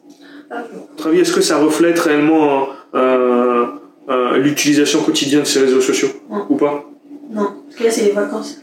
par 0.48 0.60
jour. 0.60 0.88
Votre 0.96 1.06
avis, 1.08 1.20
est-ce 1.20 1.32
que 1.34 1.40
ça 1.40 1.58
reflète 1.58 1.98
réellement 2.00 2.66
euh, 2.94 3.66
euh, 4.08 4.38
l'utilisation 4.38 5.00
quotidienne 5.02 5.42
de 5.42 5.46
ces 5.46 5.60
réseaux 5.60 5.80
sociaux 5.80 6.08
Non. 6.30 6.44
Ou 6.48 6.56
pas? 6.56 6.84
Non, 7.30 7.48
parce 7.66 7.76
que 7.76 7.84
là, 7.84 7.90
c'est 7.90 8.04
les 8.04 8.12
vacances. 8.12 8.58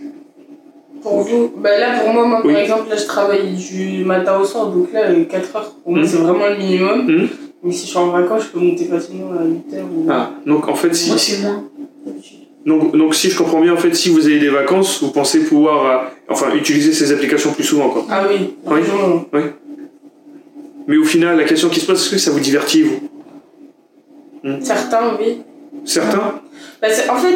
Pour 1.02 1.20
vous, 1.22 1.52
bah 1.58 1.78
là 1.78 2.00
pour 2.00 2.14
moi, 2.14 2.26
moi 2.26 2.42
Oui. 2.44 2.54
par 2.54 2.62
exemple, 2.64 2.90
là 2.90 2.96
je 2.96 3.06
travaille 3.06 3.54
du 3.54 4.04
matin 4.06 4.40
au 4.40 4.46
soir, 4.46 4.72
donc 4.72 4.92
là 4.92 5.02
4 5.30 5.56
heures 5.56 5.72
pour 5.84 5.92
moi 5.92 6.02
Mhm. 6.02 6.08
c'est 6.08 6.18
vraiment 6.18 6.48
le 6.50 6.58
minimum. 6.58 7.28
Mais 7.64 7.72
si 7.72 7.82
je 7.86 7.90
suis 7.92 7.98
en 7.98 8.08
vacances, 8.10 8.44
je 8.46 8.48
peux 8.50 8.60
monter 8.60 8.86
facilement 8.86 9.32
à 9.40 9.44
8 9.46 9.74
heures. 9.76 9.86
Ou... 9.96 10.08
Ah, 10.10 10.32
donc 10.48 10.68
en 10.68 10.74
fait, 10.74 10.94
si, 10.96 11.10
Moi, 11.10 11.18
c'est 11.20 11.42
moins. 11.44 11.64
d'habitude. 12.08 12.38
donc, 12.66 12.96
donc 12.98 13.14
si 13.14 13.30
je 13.30 13.38
comprends 13.38 13.62
bien, 13.62 13.74
en 13.74 13.78
fait, 13.78 13.94
si 13.94 14.10
vous 14.10 14.26
avez 14.26 14.40
des 14.40 14.50
vacances, 14.50 15.04
vous 15.04 15.12
pensez 15.12 15.42
pouvoir 15.44 15.86
euh, 15.86 16.08
enfin, 16.30 16.48
utiliser 16.56 16.92
ces 16.92 17.12
applications 17.12 17.52
plus 17.54 17.64
souvent. 17.64 17.90
Quoi. 17.90 18.06
Ah 18.10 18.24
oui, 18.28 18.56
Oui. 18.66 18.80
largement. 18.82 19.26
Mais 20.88 20.98
au 20.98 21.04
final, 21.04 21.38
la 21.38 21.44
question 21.44 21.70
qui 21.70 21.80
se 21.82 21.86
pose, 21.86 22.02
est-ce 22.02 22.10
que 22.12 22.18
ça 22.18 22.32
vous 22.32 22.40
divertit, 22.40 22.82
vous? 22.84 23.00
Certains, 24.62 25.18
oui. 25.20 25.42
Certains 25.86 26.42
Bah, 26.82 26.88
c'est- 26.90 27.10
en 27.10 27.16
fait, 27.18 27.36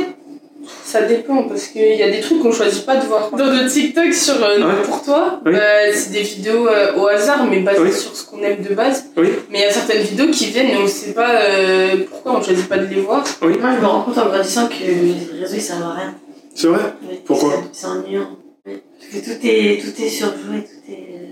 ça 0.83 1.01
dépend 1.03 1.43
parce 1.43 1.67
qu'il 1.67 1.95
y 1.95 2.03
a 2.03 2.09
des 2.11 2.19
trucs 2.19 2.39
qu'on 2.41 2.51
choisit 2.51 2.85
pas 2.85 2.97
de 2.97 3.05
voir. 3.05 3.31
Dans 3.31 3.45
le 3.45 3.67
TikTok 3.67 4.13
sur 4.13 4.35
euh, 4.43 4.57
Ouais. 4.59 4.83
pour 4.83 5.01
toi, 5.03 5.41
Oui. 5.45 5.53
euh, 5.55 5.91
c'est 5.93 6.11
des 6.11 6.21
vidéos 6.21 6.67
euh, 6.67 6.95
au 6.97 7.07
hasard 7.07 7.45
mais 7.45 7.59
basées 7.61 7.79
Oui. 7.81 7.91
sur 7.93 8.15
ce 8.15 8.25
qu'on 8.25 8.41
aime 8.43 8.61
de 8.61 8.73
base. 8.75 9.05
Oui. 9.17 9.29
Mais 9.49 9.59
il 9.59 9.61
y 9.61 9.65
a 9.65 9.71
certaines 9.71 10.03
vidéos 10.03 10.27
qui 10.31 10.45
viennent 10.47 10.69
et 10.69 10.77
on 10.77 10.87
sait 10.87 11.13
pas 11.13 11.41
euh, 11.41 11.95
pourquoi 12.09 12.37
on 12.37 12.41
choisit 12.43 12.67
pas 12.67 12.77
de 12.77 12.85
les 12.85 13.01
voir. 13.01 13.23
Moi, 13.41 13.51
je 13.53 13.57
me 13.81 13.85
rends 13.87 14.01
compte 14.03 14.17
en 14.17 14.25
grandissant 14.27 14.67
que 14.67 14.73
les 14.83 15.39
réseaux, 15.41 15.55
ils 15.55 15.61
servent 15.61 15.83
à 15.83 15.93
rien. 15.93 16.15
C'est 16.53 16.67
vrai 16.67 16.79
Ouais, 17.09 17.21
Pourquoi 17.25 17.53
C'est 17.71 17.81
c'est 17.81 17.87
ennuyant. 17.87 18.29
Parce 18.65 19.23
que 19.25 19.31
tout 19.31 19.39
est, 19.47 19.81
tout 19.81 20.03
est 20.03 20.09
surjoué, 20.09 20.59
tout 20.63 20.91
est. 20.91 21.28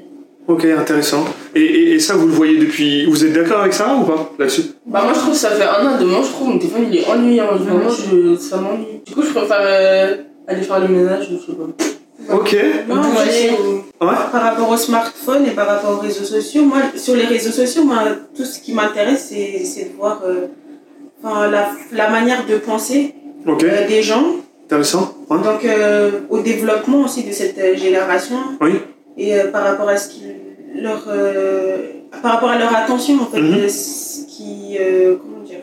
Ok, 0.47 0.63
intéressant. 0.65 1.25
Et, 1.55 1.61
et, 1.61 1.93
et 1.95 1.99
ça, 1.99 2.15
vous 2.15 2.27
le 2.27 2.33
voyez 2.33 2.57
depuis. 2.57 3.05
Vous 3.05 3.25
êtes 3.25 3.33
d'accord 3.33 3.59
avec 3.61 3.73
ça 3.73 3.93
ou 3.95 4.03
pas 4.05 4.31
là-dessus? 4.39 4.61
Bah 4.85 5.01
moi 5.03 5.11
je 5.13 5.19
trouve 5.19 5.33
que 5.33 5.39
ça 5.39 5.49
fait 5.49 5.65
un 5.65 5.85
an, 5.85 5.97
deux 5.99 6.05
mois, 6.05 6.21
je 6.23 6.29
trouve 6.29 6.49
mon 6.49 6.57
téléphone 6.57 6.85
il 6.89 6.99
est 6.99 7.05
ennuyant. 7.05 7.47
Vraiment, 7.55 7.89
je, 7.89 8.37
ça 8.37 8.57
m'ennuie. 8.57 9.01
Du 9.05 9.13
coup, 9.13 9.23
je 9.23 9.31
préfère 9.31 9.59
euh, 9.59 10.15
aller 10.47 10.61
faire 10.61 10.79
le 10.79 10.87
ménage, 10.87 11.27
je 11.29 11.37
sais 11.37 11.57
pas. 11.57 12.33
Ok. 12.33 12.55
Non, 12.87 12.95
moi, 12.95 13.23
Ouais 14.01 14.15
par 14.31 14.41
rapport 14.41 14.69
au 14.69 14.77
smartphone 14.77 15.45
et 15.47 15.51
par 15.51 15.67
rapport 15.67 15.97
aux 15.97 16.01
réseaux 16.01 16.23
sociaux, 16.23 16.63
moi, 16.63 16.77
sur 16.95 17.15
les 17.15 17.25
réseaux 17.25 17.51
sociaux, 17.51 17.83
moi, 17.83 17.99
tout 18.35 18.45
ce 18.45 18.59
qui 18.59 18.73
m'intéresse, 18.73 19.27
c'est 19.29 19.65
c'est 19.65 19.85
de 19.91 19.95
voir 19.97 20.21
euh, 20.25 20.47
enfin, 21.21 21.49
la, 21.49 21.71
la 21.91 22.09
manière 22.09 22.45
de 22.45 22.55
penser 22.55 23.15
euh, 23.47 23.87
des 23.87 24.01
gens, 24.01 24.27
intéressant. 24.65 25.13
Ouais. 25.29 25.39
donc 25.39 25.65
euh, 25.65 26.11
au 26.29 26.39
développement 26.39 27.01
aussi 27.03 27.23
de 27.23 27.31
cette 27.33 27.59
génération. 27.77 28.37
Oui. 28.61 28.75
Et 29.17 29.33
euh, 29.35 29.47
par 29.51 29.63
rapport 29.63 29.89
à 29.89 29.97
ce 29.97 30.09
qui 30.09 30.21
leur, 30.75 31.05
euh, 31.09 31.77
par 32.21 32.33
rapport 32.33 32.49
à 32.49 32.57
leur 32.59 32.75
attention, 32.75 33.15
en 33.21 33.25
fait, 33.25 33.41
Mhm. 33.41 33.53
euh, 33.63 33.67
ce 33.69 34.25
qui, 34.27 34.77
euh, 34.79 35.15
comment 35.19 35.43
dire, 35.43 35.61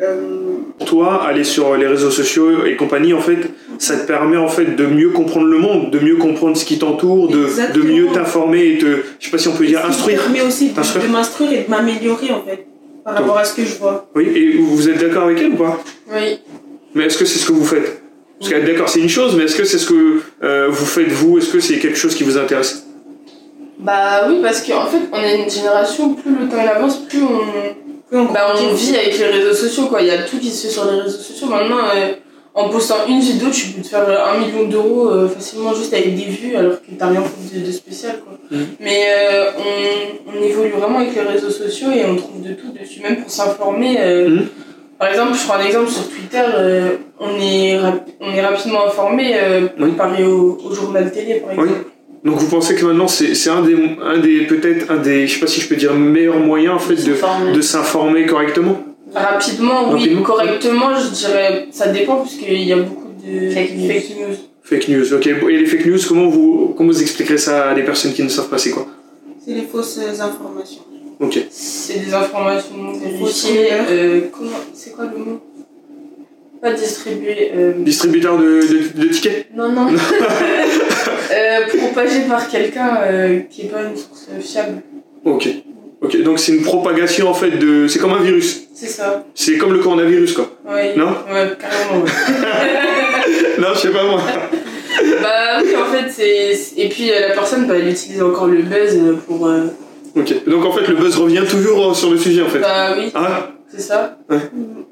euh, 0.00 0.58
Toi, 0.86 1.24
aller 1.24 1.44
sur 1.44 1.76
les 1.76 1.86
réseaux 1.86 2.10
sociaux 2.10 2.64
et 2.64 2.76
compagnie, 2.76 3.12
en 3.12 3.20
fait, 3.20 3.38
ça 3.78 3.96
te 3.96 4.06
permet 4.06 4.36
en 4.36 4.48
fait 4.48 4.76
de 4.76 4.86
mieux 4.86 5.10
comprendre 5.10 5.46
le 5.48 5.58
monde, 5.58 5.90
de 5.90 5.98
mieux 5.98 6.16
comprendre 6.16 6.56
ce 6.56 6.64
qui 6.64 6.78
t'entoure, 6.78 7.28
de, 7.28 7.46
de 7.74 7.82
mieux 7.82 8.06
t'informer 8.14 8.66
et 8.74 8.78
te, 8.78 8.86
je 9.18 9.24
sais 9.26 9.30
pas 9.30 9.38
si 9.38 9.48
on 9.48 9.52
peut 9.56 9.66
dire 9.66 9.84
instruire. 9.84 10.22
permet 10.22 10.40
aussi 10.42 10.70
de, 10.70 10.78
Instruire. 10.80 11.04
de 11.04 11.10
m'instruire 11.10 11.52
et 11.52 11.64
de 11.64 11.70
m'améliorer 11.70 12.30
en 12.30 12.42
fait 12.42 12.66
par 13.04 13.14
rapport 13.14 13.36
à 13.38 13.44
ce 13.44 13.54
que 13.56 13.64
je 13.64 13.74
vois. 13.76 14.08
Oui, 14.14 14.24
et 14.34 14.56
vous 14.58 14.88
êtes 14.88 14.98
d'accord 15.00 15.24
avec 15.24 15.38
elle 15.40 15.52
ou 15.52 15.56
pas? 15.56 15.78
Oui. 16.12 16.38
Mais 16.94 17.04
est-ce 17.06 17.18
que 17.18 17.24
c'est 17.24 17.38
ce 17.40 17.46
que 17.48 17.52
vous 17.52 17.64
faites? 17.64 17.97
Parce 18.38 18.52
qu'être 18.52 18.64
d'accord, 18.66 18.88
c'est 18.88 19.00
une 19.00 19.08
chose, 19.08 19.34
mais 19.36 19.44
est-ce 19.44 19.56
que 19.56 19.64
c'est 19.64 19.78
ce 19.78 19.86
que 19.86 20.22
euh, 20.42 20.68
vous 20.70 20.86
faites 20.86 21.08
vous? 21.08 21.38
Est-ce 21.38 21.48
que 21.52 21.60
c'est 21.60 21.78
quelque 21.78 21.98
chose 21.98 22.14
qui 22.14 22.22
vous 22.24 22.38
intéresse? 22.38 22.84
Bah 23.78 24.26
oui, 24.28 24.36
parce 24.42 24.62
qu'en 24.62 24.86
fait, 24.86 24.98
on 25.12 25.20
est 25.22 25.42
une 25.44 25.50
génération, 25.50 26.14
plus 26.14 26.32
le 26.34 26.48
temps 26.48 26.58
avance, 26.58 26.98
plus 27.08 27.22
on, 27.22 27.40
Plus 28.08 28.18
on 28.18 28.24
bah, 28.32 28.54
on 28.56 28.72
vit 28.74 28.96
avec 28.96 29.18
les 29.18 29.26
réseaux 29.26 29.54
sociaux. 29.54 29.86
quoi. 29.86 30.00
Il 30.02 30.08
y 30.08 30.10
a 30.10 30.22
tout 30.22 30.38
qui 30.38 30.50
se 30.50 30.66
fait 30.66 30.72
sur 30.72 30.84
les 30.90 31.00
réseaux 31.00 31.18
sociaux. 31.18 31.46
Maintenant, 31.48 31.76
euh, 31.94 32.12
en 32.54 32.68
postant 32.70 33.06
une 33.08 33.20
vidéo, 33.20 33.48
tu 33.52 33.68
peux 33.68 33.82
te 33.82 33.86
faire 33.88 34.08
euh, 34.08 34.16
un 34.34 34.38
million 34.38 34.66
d'euros 34.68 35.10
euh, 35.10 35.28
facilement 35.28 35.74
juste 35.74 35.92
avec 35.92 36.16
des 36.16 36.24
vues, 36.24 36.56
alors 36.56 36.74
que 36.80 36.90
t'as 36.98 37.08
rien 37.08 37.22
fait 37.22 37.58
de, 37.60 37.66
de 37.66 37.70
spécial. 37.72 38.20
Quoi. 38.24 38.38
Mhm. 38.50 38.66
Mais 38.80 39.02
euh, 39.08 39.50
on, 39.58 40.32
on 40.38 40.42
évolue 40.42 40.70
vraiment 40.70 40.98
avec 41.00 41.14
les 41.14 41.20
réseaux 41.22 41.50
sociaux 41.50 41.88
et 41.94 42.04
on 42.04 42.16
trouve 42.16 42.42
de 42.42 42.54
tout 42.54 42.72
dessus, 42.72 43.00
même 43.00 43.20
pour 43.22 43.30
s'informer. 43.30 43.96
euh, 44.00 44.28
Mhm. 44.28 44.46
Par 44.98 45.08
exemple, 45.08 45.34
je 45.34 45.44
prends 45.46 45.54
un 45.58 45.64
exemple 45.64 45.90
sur 45.90 46.08
Twitter, 46.08 46.42
euh, 46.56 46.96
on, 47.20 47.30
est 47.40 47.78
on 48.20 48.32
est 48.32 48.40
rapidement 48.44 48.86
informé 48.86 49.32
euh, 49.34 49.68
Oui. 49.78 49.90
comparé 49.90 50.24
au, 50.24 50.58
au 50.64 50.74
journal 50.74 51.10
télé, 51.12 51.34
par 51.36 51.50
Oui. 51.56 51.64
exemple. 51.64 51.84
Donc 52.24 52.36
vous 52.38 52.48
pensez 52.48 52.74
que 52.74 52.84
maintenant 52.84 53.06
c'est 53.06 53.36
c'est 53.36 53.48
un 53.50 53.62
des, 53.62 53.76
un 54.02 54.18
des 54.18 54.40
peut-être 54.46 54.90
un 54.90 54.96
des, 54.96 55.28
je 55.28 55.34
sais 55.34 55.40
pas 55.40 55.46
si 55.46 55.60
je 55.60 55.68
peux 55.68 55.76
dire 55.76 55.94
meilleurs 55.94 56.40
moyens 56.40 56.74
en 56.74 56.78
fait 56.80 56.96
de, 56.96 57.14
S'informer. 57.14 57.52
de 57.52 57.60
s'informer 57.60 58.26
correctement? 58.26 58.76
Rapidement, 59.14 59.84
oui. 59.92 60.00
Rapidement. 60.00 60.22
Correctement, 60.22 60.88
je 60.98 61.10
dirais, 61.14 61.68
ça 61.70 61.88
dépend, 61.88 62.16
puisqu'il 62.22 62.64
y 62.64 62.72
a 62.72 62.76
beaucoup 62.76 63.06
de 63.24 63.50
Fake 63.50 63.74
news. 63.76 63.86
news. 64.28 64.36
Fake 64.64 64.88
news, 64.88 65.14
ok. 65.14 65.26
Et 65.28 65.56
les 65.58 65.64
fake 65.66 65.86
news, 65.86 65.98
comment 66.08 66.26
vous, 66.28 66.74
comment 66.76 66.90
vous 66.90 67.00
expliquerez 67.00 67.38
ça 67.38 67.70
à 67.70 67.74
des 67.74 67.82
personnes 67.84 68.12
qui 68.12 68.22
ne 68.24 68.28
savent 68.28 68.48
pas 68.48 68.58
c'est 68.58 68.70
quoi? 68.72 68.86
C'est 69.44 69.54
les 69.54 69.62
fausses 69.62 69.98
informations. 70.20 70.82
Ok. 71.20 71.38
C'est 71.50 71.98
des 72.04 72.14
informations 72.14 72.92
vérifiées. 72.92 73.68
Euh, 73.72 74.20
comment, 74.32 74.50
c'est 74.72 74.92
quoi 74.92 75.06
le 75.06 75.18
mot? 75.24 75.40
Pas 76.62 76.72
distribué. 76.72 77.50
Euh, 77.54 77.72
Distributeur 77.78 78.38
de, 78.38 78.44
de, 78.44 79.02
de 79.02 79.08
tickets? 79.08 79.46
Non, 79.54 79.70
non. 79.70 79.88
euh, 79.92 81.78
propagé 81.78 82.20
par 82.28 82.48
quelqu'un 82.48 82.98
euh, 83.02 83.40
qui 83.50 83.64
n'est 83.64 83.68
pas 83.68 83.82
une 83.82 83.96
source 83.96 84.28
fiable. 84.40 84.82
Ok. 85.24 85.48
Ok, 86.00 86.22
donc 86.22 86.38
c'est 86.38 86.52
une 86.52 86.62
propagation 86.62 87.28
en 87.28 87.34
fait 87.34 87.50
de. 87.50 87.88
C'est 87.88 87.98
comme 87.98 88.12
un 88.12 88.22
virus. 88.22 88.68
C'est 88.72 88.86
ça. 88.86 89.24
C'est 89.34 89.56
comme 89.58 89.72
le 89.72 89.80
coronavirus 89.80 90.32
quoi. 90.34 90.52
Ouais. 90.68 90.94
Non? 90.96 91.08
Ouais, 91.32 91.50
carrément. 91.58 92.04
ouais. 92.04 92.10
non, 93.58 93.68
je 93.74 93.78
sais 93.80 93.90
pas 93.90 94.04
moi. 94.04 94.20
bah 95.20 95.60
oui, 95.62 95.70
en 95.76 95.92
fait, 95.92 96.08
c'est. 96.10 96.80
Et 96.80 96.88
puis 96.88 97.08
la 97.10 97.34
personne, 97.34 97.66
bah, 97.66 97.74
elle 97.76 97.88
utilise 97.88 98.22
encore 98.22 98.46
le 98.46 98.62
buzz 98.62 98.96
pour. 99.26 99.48
Ok. 100.18 100.44
Donc 100.46 100.64
en 100.64 100.72
fait, 100.72 100.86
le 100.88 100.94
buzz 100.96 101.16
revient 101.16 101.44
toujours 101.48 101.90
euh, 101.90 101.94
sur 101.94 102.10
le 102.10 102.18
sujet 102.18 102.42
en 102.42 102.48
fait. 102.48 102.60
Bah 102.60 102.94
oui, 102.96 103.10
Ah, 103.14 103.48
c'est 103.68 103.80
ça. 103.80 104.18
Bah, 104.28 104.36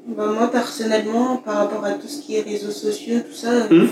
moi, 0.06 0.49
personnellement, 0.50 1.37
par 1.45 1.56
rapport 1.56 1.85
à 1.85 1.92
tout 1.92 2.06
ce 2.09 2.21
qui 2.23 2.37
est 2.37 2.42
réseaux 2.42 2.71
sociaux, 2.71 3.16
tout 3.28 3.37
ça, 3.37 3.66
Hmm. 3.71 3.87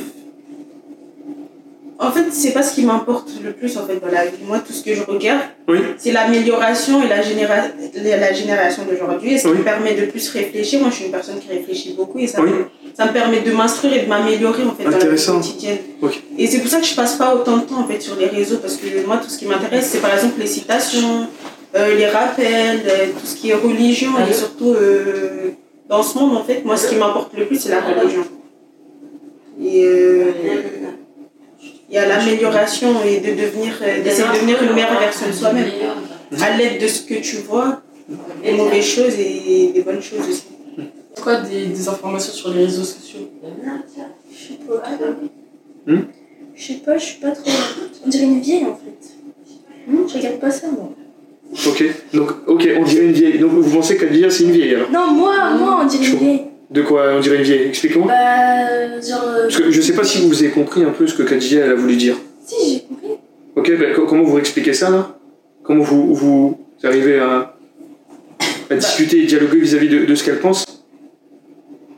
En 2.07 2.13
fait, 2.13 2.25
c'est 2.31 2.53
pas 2.53 2.63
ce 2.63 2.75
qui 2.75 2.85
m'importe 2.85 3.29
le 3.45 3.53
plus 3.53 3.77
en 3.77 3.87
fait 3.87 3.99
dans 4.01 4.11
la 4.13 4.25
vie. 4.27 4.37
Moi, 4.47 4.59
tout 4.67 4.73
ce 4.73 4.83
que 4.83 4.95
je 4.95 5.03
regarde, 5.03 5.41
oui. 5.69 5.79
c'est 5.99 6.13
l'amélioration 6.13 7.03
et 7.03 7.09
la, 7.09 7.21
généra- 7.23 7.69
la 7.95 8.33
génération 8.33 8.83
d'aujourd'hui. 8.89 9.35
Et 9.35 9.39
ce 9.39 9.45
qui 9.45 9.53
Oui. 9.53 9.59
me 9.59 9.65
permet 9.65 9.95
de 9.95 10.07
plus 10.07 10.29
réfléchir. 10.31 10.81
Moi, 10.81 10.91
je 10.91 10.97
suis 10.97 11.05
une 11.07 11.11
personne 11.11 11.39
qui 11.41 11.49
réfléchit 11.49 11.95
beaucoup 11.97 12.19
et 12.19 12.27
ça, 12.27 12.41
Oui. 12.43 12.51
me, 12.51 12.65
ça 12.97 13.07
me 13.07 13.13
permet 13.13 13.41
de 13.41 13.51
m'instruire 13.53 13.95
et 13.97 14.03
de 14.05 14.09
m'améliorer 14.09 14.63
en 14.65 14.75
fait 14.75 14.85
dans 14.85 14.91
la 14.91 14.99
vie 14.99 15.27
quotidienne. 15.27 15.79
Et 16.39 16.47
c'est 16.47 16.59
pour 16.61 16.69
ça 16.71 16.81
que 16.81 16.87
je 16.87 16.95
passe 16.95 17.17
pas 17.17 17.35
autant 17.35 17.57
de 17.59 17.63
temps 17.63 17.81
en 17.81 17.87
fait 17.89 18.01
sur 18.01 18.17
les 18.17 18.27
réseaux 18.27 18.59
parce 18.59 18.77
que 18.77 18.87
moi, 19.07 19.17
tout 19.23 19.29
ce 19.31 19.39
qui 19.39 19.47
m'intéresse, 19.47 19.89
c'est 19.93 20.01
par 20.01 20.13
exemple 20.15 20.35
les 20.39 20.47
citations, 20.47 21.27
euh, 21.77 21.97
les 21.97 22.07
rappels, 22.07 22.83
euh, 22.87 23.07
tout 23.19 23.27
ce 23.27 23.35
qui 23.37 23.51
est 23.51 23.55
religion 23.55 24.11
et 24.29 24.33
surtout 24.33 24.73
euh, 24.75 25.51
dans 25.89 26.03
ce 26.03 26.17
monde 26.19 26.37
en 26.37 26.45
fait, 26.45 26.65
moi, 26.65 26.77
ce 26.77 26.89
qui 26.89 26.97
m'importe 26.97 27.33
le 27.37 27.47
plus, 27.47 27.57
c'est 27.61 27.71
la 27.71 27.81
religion. 27.81 28.25
Et 29.63 29.85
euh, 29.85 30.25
il 31.95 31.99
y 31.99 32.01
a 32.01 32.09
l'amélioration 32.09 33.05
et 33.05 33.21
de 33.21 33.41
devenir, 33.41 33.79
euh, 33.81 34.03
d'essayer 34.03 34.27
de 34.27 34.35
devenir 34.35 34.61
une 34.65 34.73
meilleure 34.73 34.99
version 34.99 35.29
de 35.29 35.33
soi-même 35.33 35.71
à 36.41 36.57
l'aide 36.57 36.83
de 36.83 36.89
ce 36.89 37.03
que 37.03 37.15
tu 37.15 37.37
vois, 37.37 37.83
des 38.43 38.51
mauvaises 38.51 38.85
choses 38.85 39.15
et 39.17 39.71
des 39.73 39.81
bonnes 39.83 40.03
choses 40.03 40.29
aussi. 40.29 40.43
C'est 41.15 41.23
quoi 41.23 41.41
des, 41.43 41.67
des 41.67 41.89
informations 41.89 42.33
sur 42.33 42.53
les 42.53 42.65
réseaux 42.65 42.83
sociaux 42.83 43.31
Je 44.29 44.37
sais 44.37 44.59
pas. 44.67 44.83
Hmm? 45.87 46.01
Je 46.57 46.63
sais 46.65 46.75
pas, 46.85 46.99
je 46.99 47.05
suis 47.05 47.21
pas 47.21 47.31
trop. 47.31 47.49
On 48.05 48.09
dirait 48.09 48.25
une 48.25 48.41
vieille 48.41 48.65
en 48.65 48.75
fait. 48.75 49.15
Hmm, 49.87 50.09
je 50.09 50.19
regarde 50.19 50.41
pas 50.41 50.51
ça 50.51 50.67
moi. 50.73 50.91
Ok. 51.65 51.85
Donc, 52.13 52.31
ok, 52.49 52.69
on 52.77 52.83
dirait 52.83 53.05
une 53.05 53.13
vieille. 53.13 53.39
Donc 53.39 53.53
vous 53.53 53.77
pensez 53.77 53.97
qu'Adia 53.97 54.29
c'est 54.31 54.43
une 54.43 54.51
vieille 54.51 54.75
alors 54.75 54.91
Non, 54.91 55.13
moi, 55.13 55.51
moi, 55.51 55.81
on 55.83 55.87
dirait 55.87 56.07
une 56.07 56.19
vieille. 56.19 56.43
De 56.75 56.83
quoi 56.83 57.13
on 57.17 57.21
dirait 57.21 57.37
une 57.37 57.43
vieille 57.45 57.69
Expliquez-moi. 57.69 58.09
Bah, 58.09 59.01
genre. 59.01 59.23
euh, 59.29 59.43
Parce 59.45 59.57
que 59.59 59.71
je 59.71 59.81
sais 59.81 59.95
pas 59.95 60.03
si 60.05 60.27
vous 60.27 60.43
avez 60.43 60.51
compris 60.51 60.83
un 60.83 60.91
peu 60.91 61.07
ce 61.07 61.15
que 61.15 61.23
Khadija 61.23 61.61
elle 61.65 61.71
a 61.73 61.75
voulu 61.75 61.97
dire. 61.97 62.17
Si, 62.45 62.57
j'ai 62.75 62.81
compris. 62.81 63.19
Ok, 63.57 63.79
bah, 63.79 63.87
co- 63.95 64.07
comment 64.07 64.25
vous 64.25 64.39
expliquez 64.39 64.73
ça 64.75 64.91
là? 64.91 65.17
Comment 65.63 65.85
vous, 65.85 66.15
vous 66.15 66.59
arrivez 66.83 67.21
à, 67.21 67.55
à 68.71 68.75
discuter 68.75 69.23
et 69.23 69.27
dialoguer 69.27 69.59
vis-à-vis 69.61 69.89
de, 69.89 70.05
de 70.05 70.15
ce 70.17 70.25
qu'elle 70.25 70.41
pense? 70.41 70.65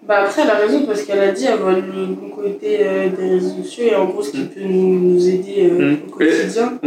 Bah 0.06 0.18
après, 0.24 0.42
elle 0.42 0.50
a 0.50 0.54
raison 0.56 0.84
parce 0.86 1.02
qu'elle 1.02 1.18
a 1.20 1.32
dit 1.32 1.46
avoir 1.48 1.74
le 1.74 2.06
bon 2.06 2.28
côté 2.30 2.78
euh, 2.82 3.08
des 3.08 3.30
réseaux 3.30 3.56
sociaux 3.62 3.84
et 3.90 3.94
en 3.96 4.04
gros 4.04 4.22
ce 4.22 4.30
qui 4.30 4.38
Mm. 4.42 4.48
peut 4.48 4.60
nous, 4.60 4.98
nous 5.00 5.28
aider 5.28 5.68
euh, 5.70 5.92
Mm. 5.92 5.96
au 6.06 6.10
quotidien. 6.12 6.78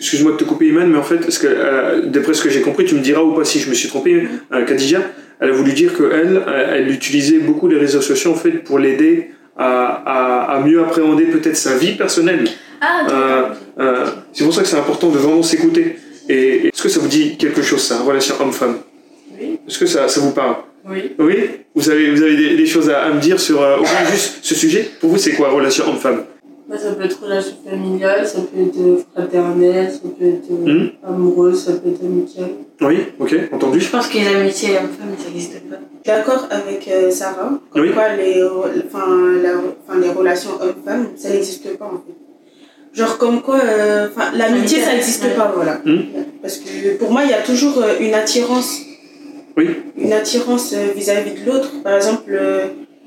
Excuse-moi 0.00 0.32
de 0.32 0.36
te 0.38 0.44
couper 0.44 0.66
Iman, 0.66 0.88
mais 0.88 0.98
en 0.98 1.02
fait, 1.02 1.30
ce 1.30 1.38
que, 1.38 1.46
euh, 1.48 2.06
d'après 2.06 2.34
ce 2.34 2.42
que 2.42 2.50
j'ai 2.50 2.60
compris, 2.60 2.84
tu 2.84 2.94
me 2.96 3.00
diras 3.00 3.22
ou 3.22 3.32
pas 3.34 3.44
si 3.44 3.60
je 3.60 3.68
me 3.70 3.74
suis 3.74 3.88
trompé, 3.88 4.26
euh, 4.52 4.64
Khadija, 4.64 5.00
elle 5.40 5.50
a 5.50 5.52
voulu 5.52 5.72
dire 5.72 5.96
qu'elle, 5.96 6.42
elle 6.72 6.90
utilisait 6.90 7.38
beaucoup 7.38 7.68
les 7.68 7.78
réseaux 7.78 8.00
sociaux 8.00 8.32
en 8.32 8.34
fait 8.34 8.64
pour 8.64 8.78
l'aider 8.78 9.30
à, 9.56 9.68
à, 10.16 10.56
à 10.56 10.60
mieux 10.60 10.80
appréhender 10.80 11.24
peut-être 11.24 11.56
sa 11.56 11.76
vie 11.76 11.92
personnelle. 11.92 12.48
Ah. 12.80 13.06
Euh. 13.10 13.42
Euh, 13.78 14.06
c'est 14.32 14.44
pour 14.44 14.54
ça 14.54 14.62
que 14.62 14.68
c'est 14.68 14.78
important 14.78 15.10
de 15.10 15.18
vraiment 15.18 15.42
s'écouter. 15.42 15.96
Et 16.28 16.68
est-ce 16.68 16.82
que 16.82 16.88
ça 16.88 16.98
vous 17.00 17.08
dit 17.08 17.36
quelque 17.36 17.62
chose 17.62 17.82
ça, 17.82 17.98
relation 18.00 18.34
homme-femme? 18.40 18.78
Oui. 19.38 19.58
Est-ce 19.68 19.78
que 19.78 19.86
ça, 19.86 20.08
ça 20.08 20.20
vous 20.20 20.32
parle? 20.32 20.56
Oui. 20.88 21.12
Oui? 21.18 21.36
Vous 21.74 21.90
avez, 21.90 22.10
vous 22.10 22.22
avez 22.22 22.36
des, 22.36 22.56
des 22.56 22.66
choses 22.66 22.88
à, 22.88 23.02
à 23.04 23.10
me 23.12 23.20
dire 23.20 23.38
sur 23.38 23.62
euh, 23.62 23.76
juste 24.10 24.38
ce 24.42 24.54
sujet? 24.54 24.88
Pour 25.00 25.10
vous, 25.10 25.18
c'est 25.18 25.32
quoi 25.32 25.50
relation 25.50 25.86
homme-femme? 25.88 26.24
Ça 26.70 26.92
peut 26.92 27.04
être 27.04 27.22
relation 27.22 27.54
familiale, 27.68 28.26
ça 28.26 28.38
peut 28.40 28.60
être 28.62 28.76
euh, 28.78 28.98
fraternelle, 29.14 29.90
ça 29.92 30.00
peut 30.18 30.26
être 30.26 30.50
euh, 30.50 30.72
Hmm. 30.72 30.88
amoureuse, 31.08 31.64
ça 31.64 31.72
peut 31.72 31.90
être 31.90 32.02
amicale. 32.04 32.50
Oui, 32.80 32.98
ok, 33.20 33.34
entendu. 33.52 33.80
Je 33.80 33.90
pense 33.90 34.08
que 34.08 34.18
les 34.18 34.26
amitiés 34.34 34.70
hommes-femmes, 34.70 35.14
ça 35.18 35.28
n'existe 35.30 35.52
pas. 35.70 35.76
Je 36.04 36.10
suis 36.10 36.18
d'accord 36.18 36.46
avec 36.50 36.88
euh, 36.88 37.10
Sarah, 37.10 37.50
comme 37.70 37.82
Oui. 37.82 37.92
quoi 37.92 38.14
les, 38.16 38.42
enfin, 38.44 39.06
la, 39.42 39.50
enfin, 39.88 40.00
les 40.00 40.10
relations 40.10 40.50
hommes-femmes, 40.60 41.08
ça 41.16 41.30
n'existe 41.30 41.76
pas 41.78 41.86
en 41.86 41.90
fait. 42.04 42.14
Genre 43.00 43.18
comme 43.18 43.42
quoi, 43.42 43.60
euh, 43.62 44.08
l'amitié, 44.34 44.80
ça 44.80 44.92
n'existe 44.92 45.34
pas, 45.36 45.52
voilà. 45.54 45.80
Hmm. 45.84 46.00
Parce 46.42 46.56
que 46.58 46.96
pour 46.98 47.12
moi, 47.12 47.22
il 47.24 47.30
y 47.30 47.34
a 47.34 47.42
toujours 47.42 47.78
euh, 47.78 47.94
une 48.00 48.14
attirance. 48.14 48.80
Oui. 49.56 49.68
Une 49.96 50.12
attirance 50.12 50.72
euh, 50.74 50.92
vis-à-vis 50.94 51.32
de 51.40 51.50
l'autre. 51.50 51.70
Par 51.82 51.94
exemple, 51.96 52.30
euh, 52.30 52.66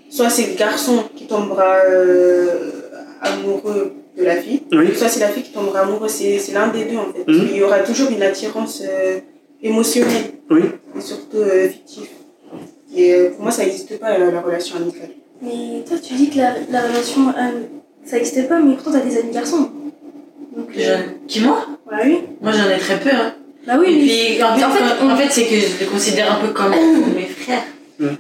soit 0.10 0.30
c'est 0.30 0.48
le 0.52 0.56
garçon 0.58 1.04
qui 1.16 1.26
tombera 1.28 1.76
euh, 1.90 2.79
amoureux 3.22 3.94
de 4.18 4.24
la 4.24 4.36
fille, 4.38 4.64
Oui. 4.72 4.96
soit 4.96 5.08
c'est 5.10 5.20
la 5.22 5.30
fille 5.30 5.44
qui 5.44 5.52
tombera 5.52 5.82
amoureuse. 5.82 6.12
C'est 6.12 6.40
c'est 6.40 6.52
l'un 6.54 6.68
des 6.68 6.86
deux 6.86 6.98
en 6.98 7.12
fait. 7.14 7.26
Mhm. 7.32 7.48
Il 7.52 7.58
y 7.58 7.64
aura 7.64 7.80
toujours 7.80 8.10
une 8.12 8.22
attirance 8.24 8.82
euh, 8.86 9.20
émotionnelle 9.62 10.32
Oui. 10.50 10.62
et 10.98 11.02
surtout 11.02 11.38
euh, 11.38 11.68
fictive. 11.70 12.08
Et 12.96 13.14
euh, 13.14 13.30
pour 13.32 13.44
moi, 13.44 13.52
ça 13.52 13.64
n'existe 13.64 13.98
pas 14.00 14.18
la, 14.18 14.32
la 14.32 14.42
relation 14.42 14.78
amicale. 14.78 15.12
Mais 15.42 15.84
toi, 15.88 15.98
tu 16.06 16.14
dis 16.16 16.30
que 16.30 16.38
la, 16.38 16.56
la 16.72 16.82
relation, 16.88 17.30
euh, 17.30 17.62
ça 18.04 18.16
n'existait 18.18 18.44
pas, 18.44 18.60
mais 18.60 18.74
pourtant, 18.74 18.92
t'as 18.94 19.00
des 19.02 19.18
amis 19.18 19.32
garçons. 19.32 19.70
Donc, 20.58 20.70
euh, 20.78 20.98
Je- 20.98 21.28
Qui 21.28 21.42
moi? 21.42 21.66
Bah 21.90 21.98
oui. 22.04 22.20
Moi 22.42 22.52
j'en 22.52 22.70
ai 22.70 22.78
très 22.80 23.00
peu. 23.00 23.10
Hein. 23.14 23.34
Bah 23.68 23.74
oui, 23.80 23.88
Et 23.88 23.96
mais, 23.96 24.36
puis 24.36 24.44
en 24.44 24.56
fait, 24.58 24.66
en 24.66 24.70
fait, 24.72 24.80
quand- 25.00 25.06
on- 25.06 25.12
en 25.12 25.16
fait, 25.18 25.30
c'est 25.30 25.44
que 25.46 25.56
je 25.56 25.80
les 25.80 25.86
considère 25.86 26.32
un 26.34 26.46
peu 26.46 26.52
comme 26.52 26.72
mes 27.16 27.26
frères. 27.28 27.64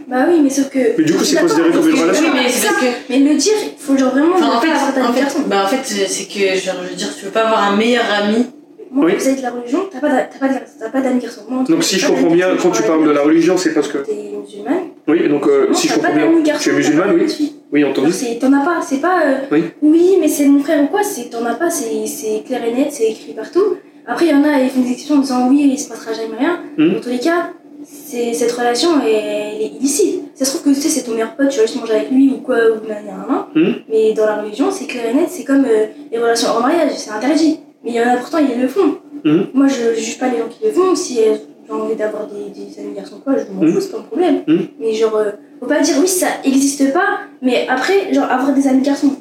Bah 0.07 0.25
oui, 0.29 0.41
mais 0.43 0.49
sauf 0.49 0.69
que. 0.69 0.79
Mais 0.97 1.03
du 1.03 1.13
coup, 1.13 1.23
c'est 1.23 1.39
considéré 1.39 1.69
comme 1.71 1.87
une 1.89 1.99
relation 1.99 2.25
Oui, 2.33 2.39
mais 2.43 2.49
ça. 2.49 2.69
que. 2.69 2.85
Mais 3.09 3.19
le 3.19 3.35
dire, 3.35 3.53
il 3.63 3.71
faut 3.81 3.97
genre 3.97 4.11
vraiment. 4.11 4.35
Enfin, 4.35 4.47
en 4.47 4.55
le 4.61 4.67
faire 4.67 4.75
à 4.75 4.91
fait, 4.91 5.01
en 5.01 5.13
fait, 5.13 5.39
bah, 5.47 5.63
en 5.65 5.67
fait 5.67 5.83
c'est 5.85 6.25
que, 6.25 6.55
genre, 6.59 6.75
je 6.83 6.89
veux 6.89 6.95
dire, 6.95 7.09
tu 7.17 7.25
peux 7.25 7.31
pas 7.31 7.41
avoir 7.45 7.71
un 7.71 7.75
meilleur 7.75 8.03
ami. 8.21 8.47
Moi, 8.91 9.05
Oui. 9.05 9.15
vis-à-vis 9.17 9.37
de 9.37 9.41
la 9.43 9.51
religion, 9.51 9.87
t'as 9.91 9.99
pas 9.99 10.09
pas 10.09 10.47
d'a- 10.47 10.61
t'as 10.79 10.89
pas 10.89 10.99
d'amis 11.01 11.19
garçons. 11.21 11.41
Moi, 11.47 11.61
en 11.61 11.63
tout 11.63 11.73
Donc 11.73 11.83
si 11.83 11.99
je 11.99 12.07
comprends 12.07 12.31
bien, 12.31 12.47
quand 12.59 12.71
tu 12.71 12.81
parles 12.81 13.05
de 13.05 13.11
la 13.11 13.21
religion, 13.21 13.55
c'est 13.55 13.71
parce 13.75 13.87
que... 13.87 13.99
T'es 13.99 14.31
musulmane. 14.41 14.85
Oui, 15.07 15.29
donc 15.29 15.45
euh, 15.45 15.67
Non, 15.67 15.73
si 15.75 15.87
je 15.89 15.93
comprends 15.93 16.11
bien, 16.11 16.57
tu 16.59 16.69
es 16.69 16.73
musulmane, 16.73 17.11
oui. 17.13 17.53
Oui, 17.71 17.83
entendu. 17.85 18.11
T'en 18.41 18.51
as 18.53 18.65
pas, 18.65 18.79
c'est 18.81 18.97
pas. 18.99 19.21
euh, 19.27 19.35
Oui. 19.51 19.63
Oui, 19.83 20.17
mais 20.19 20.27
c'est 20.27 20.45
mon 20.47 20.59
frère 20.63 20.81
ou 20.81 20.87
quoi, 20.87 21.03
c'est 21.03 21.29
t'en 21.29 21.45
as 21.45 21.53
pas, 21.53 21.69
c'est 21.69 22.07
c'est 22.07 22.41
clair 22.47 22.61
et 22.67 22.73
net, 22.73 22.87
c'est 22.89 23.11
écrit 23.11 23.33
partout. 23.33 23.75
Après, 24.07 24.25
il 24.25 24.31
y 24.31 24.33
en 24.33 24.43
a, 24.43 24.57
ils 24.59 24.71
font 24.71 24.81
des 24.81 24.89
exceptions 24.93 25.17
en 25.17 25.19
disant 25.19 25.47
oui, 25.51 25.69
il 25.71 25.77
se 25.77 25.87
passera 25.87 26.11
jamais 26.13 26.37
rien. 26.39 26.59
Dans 26.79 26.99
tous 26.99 27.09
les 27.09 27.19
cas, 27.19 27.51
c'est 27.83 28.33
cette 28.33 28.51
relation, 28.51 28.89
elle, 29.01 29.09
elle 29.55 29.61
est 29.61 29.67
illicite. 29.67 30.21
Ça 30.35 30.45
se 30.45 30.51
trouve 30.57 30.63
que 30.71 30.75
tu 30.75 30.81
sais, 30.81 30.89
c'est 30.89 31.03
ton 31.03 31.11
meilleur 31.11 31.35
pote, 31.35 31.49
tu 31.49 31.59
vas 31.59 31.65
juste 31.65 31.79
manger 31.79 31.93
avec 31.95 32.11
lui 32.11 32.29
ou 32.31 32.37
quoi, 32.37 32.55
ou 32.71 32.87
nanana, 32.87 33.25
nan. 33.27 33.45
Mhm. 33.55 33.73
Mais 33.89 34.13
dans 34.13 34.25
la 34.25 34.41
religion, 34.41 34.71
c'est 34.71 34.85
clair 34.85 35.05
et 35.09 35.13
net, 35.13 35.27
c'est 35.29 35.43
comme 35.43 35.65
euh, 35.65 35.85
les 36.11 36.17
relations 36.17 36.49
hors 36.49 36.61
mariage, 36.61 36.91
c'est 36.95 37.11
interdit. 37.11 37.59
Mais 37.83 37.91
il 37.91 37.95
y 37.95 38.01
en 38.01 38.07
a 38.09 38.17
pourtant, 38.17 38.37
ils 38.39 38.59
le 38.59 38.67
font. 38.67 38.97
Mhm. 39.23 39.47
Moi, 39.53 39.67
je, 39.67 39.93
je 39.95 39.99
juge 39.99 40.17
pas 40.19 40.29
les 40.29 40.37
gens 40.39 40.47
qui 40.49 40.63
le 40.65 40.71
font. 40.71 40.95
Si 40.95 41.19
elles 41.19 41.41
ont 41.69 41.81
envie 41.83 41.95
d'avoir 41.95 42.27
des, 42.27 42.49
des 42.49 42.79
amis 42.79 42.95
garçons, 42.95 43.19
quoi, 43.23 43.33
je 43.37 43.51
m'en 43.53 43.61
Mhm. 43.61 43.73
fous, 43.73 43.81
c'est 43.81 43.91
pas 43.91 43.97
un 43.99 44.01
problème. 44.03 44.43
Mhm. 44.47 44.67
Mais 44.79 44.93
genre, 44.93 45.15
euh, 45.15 45.31
faut 45.59 45.65
pas 45.67 45.79
dire 45.81 45.95
oui, 45.99 46.07
ça 46.07 46.27
existe 46.43 46.91
pas, 46.93 47.19
mais 47.41 47.67
après, 47.67 48.13
genre, 48.13 48.25
avoir 48.29 48.53
des 48.53 48.67
amis 48.67 48.81
garçons. 48.81 49.13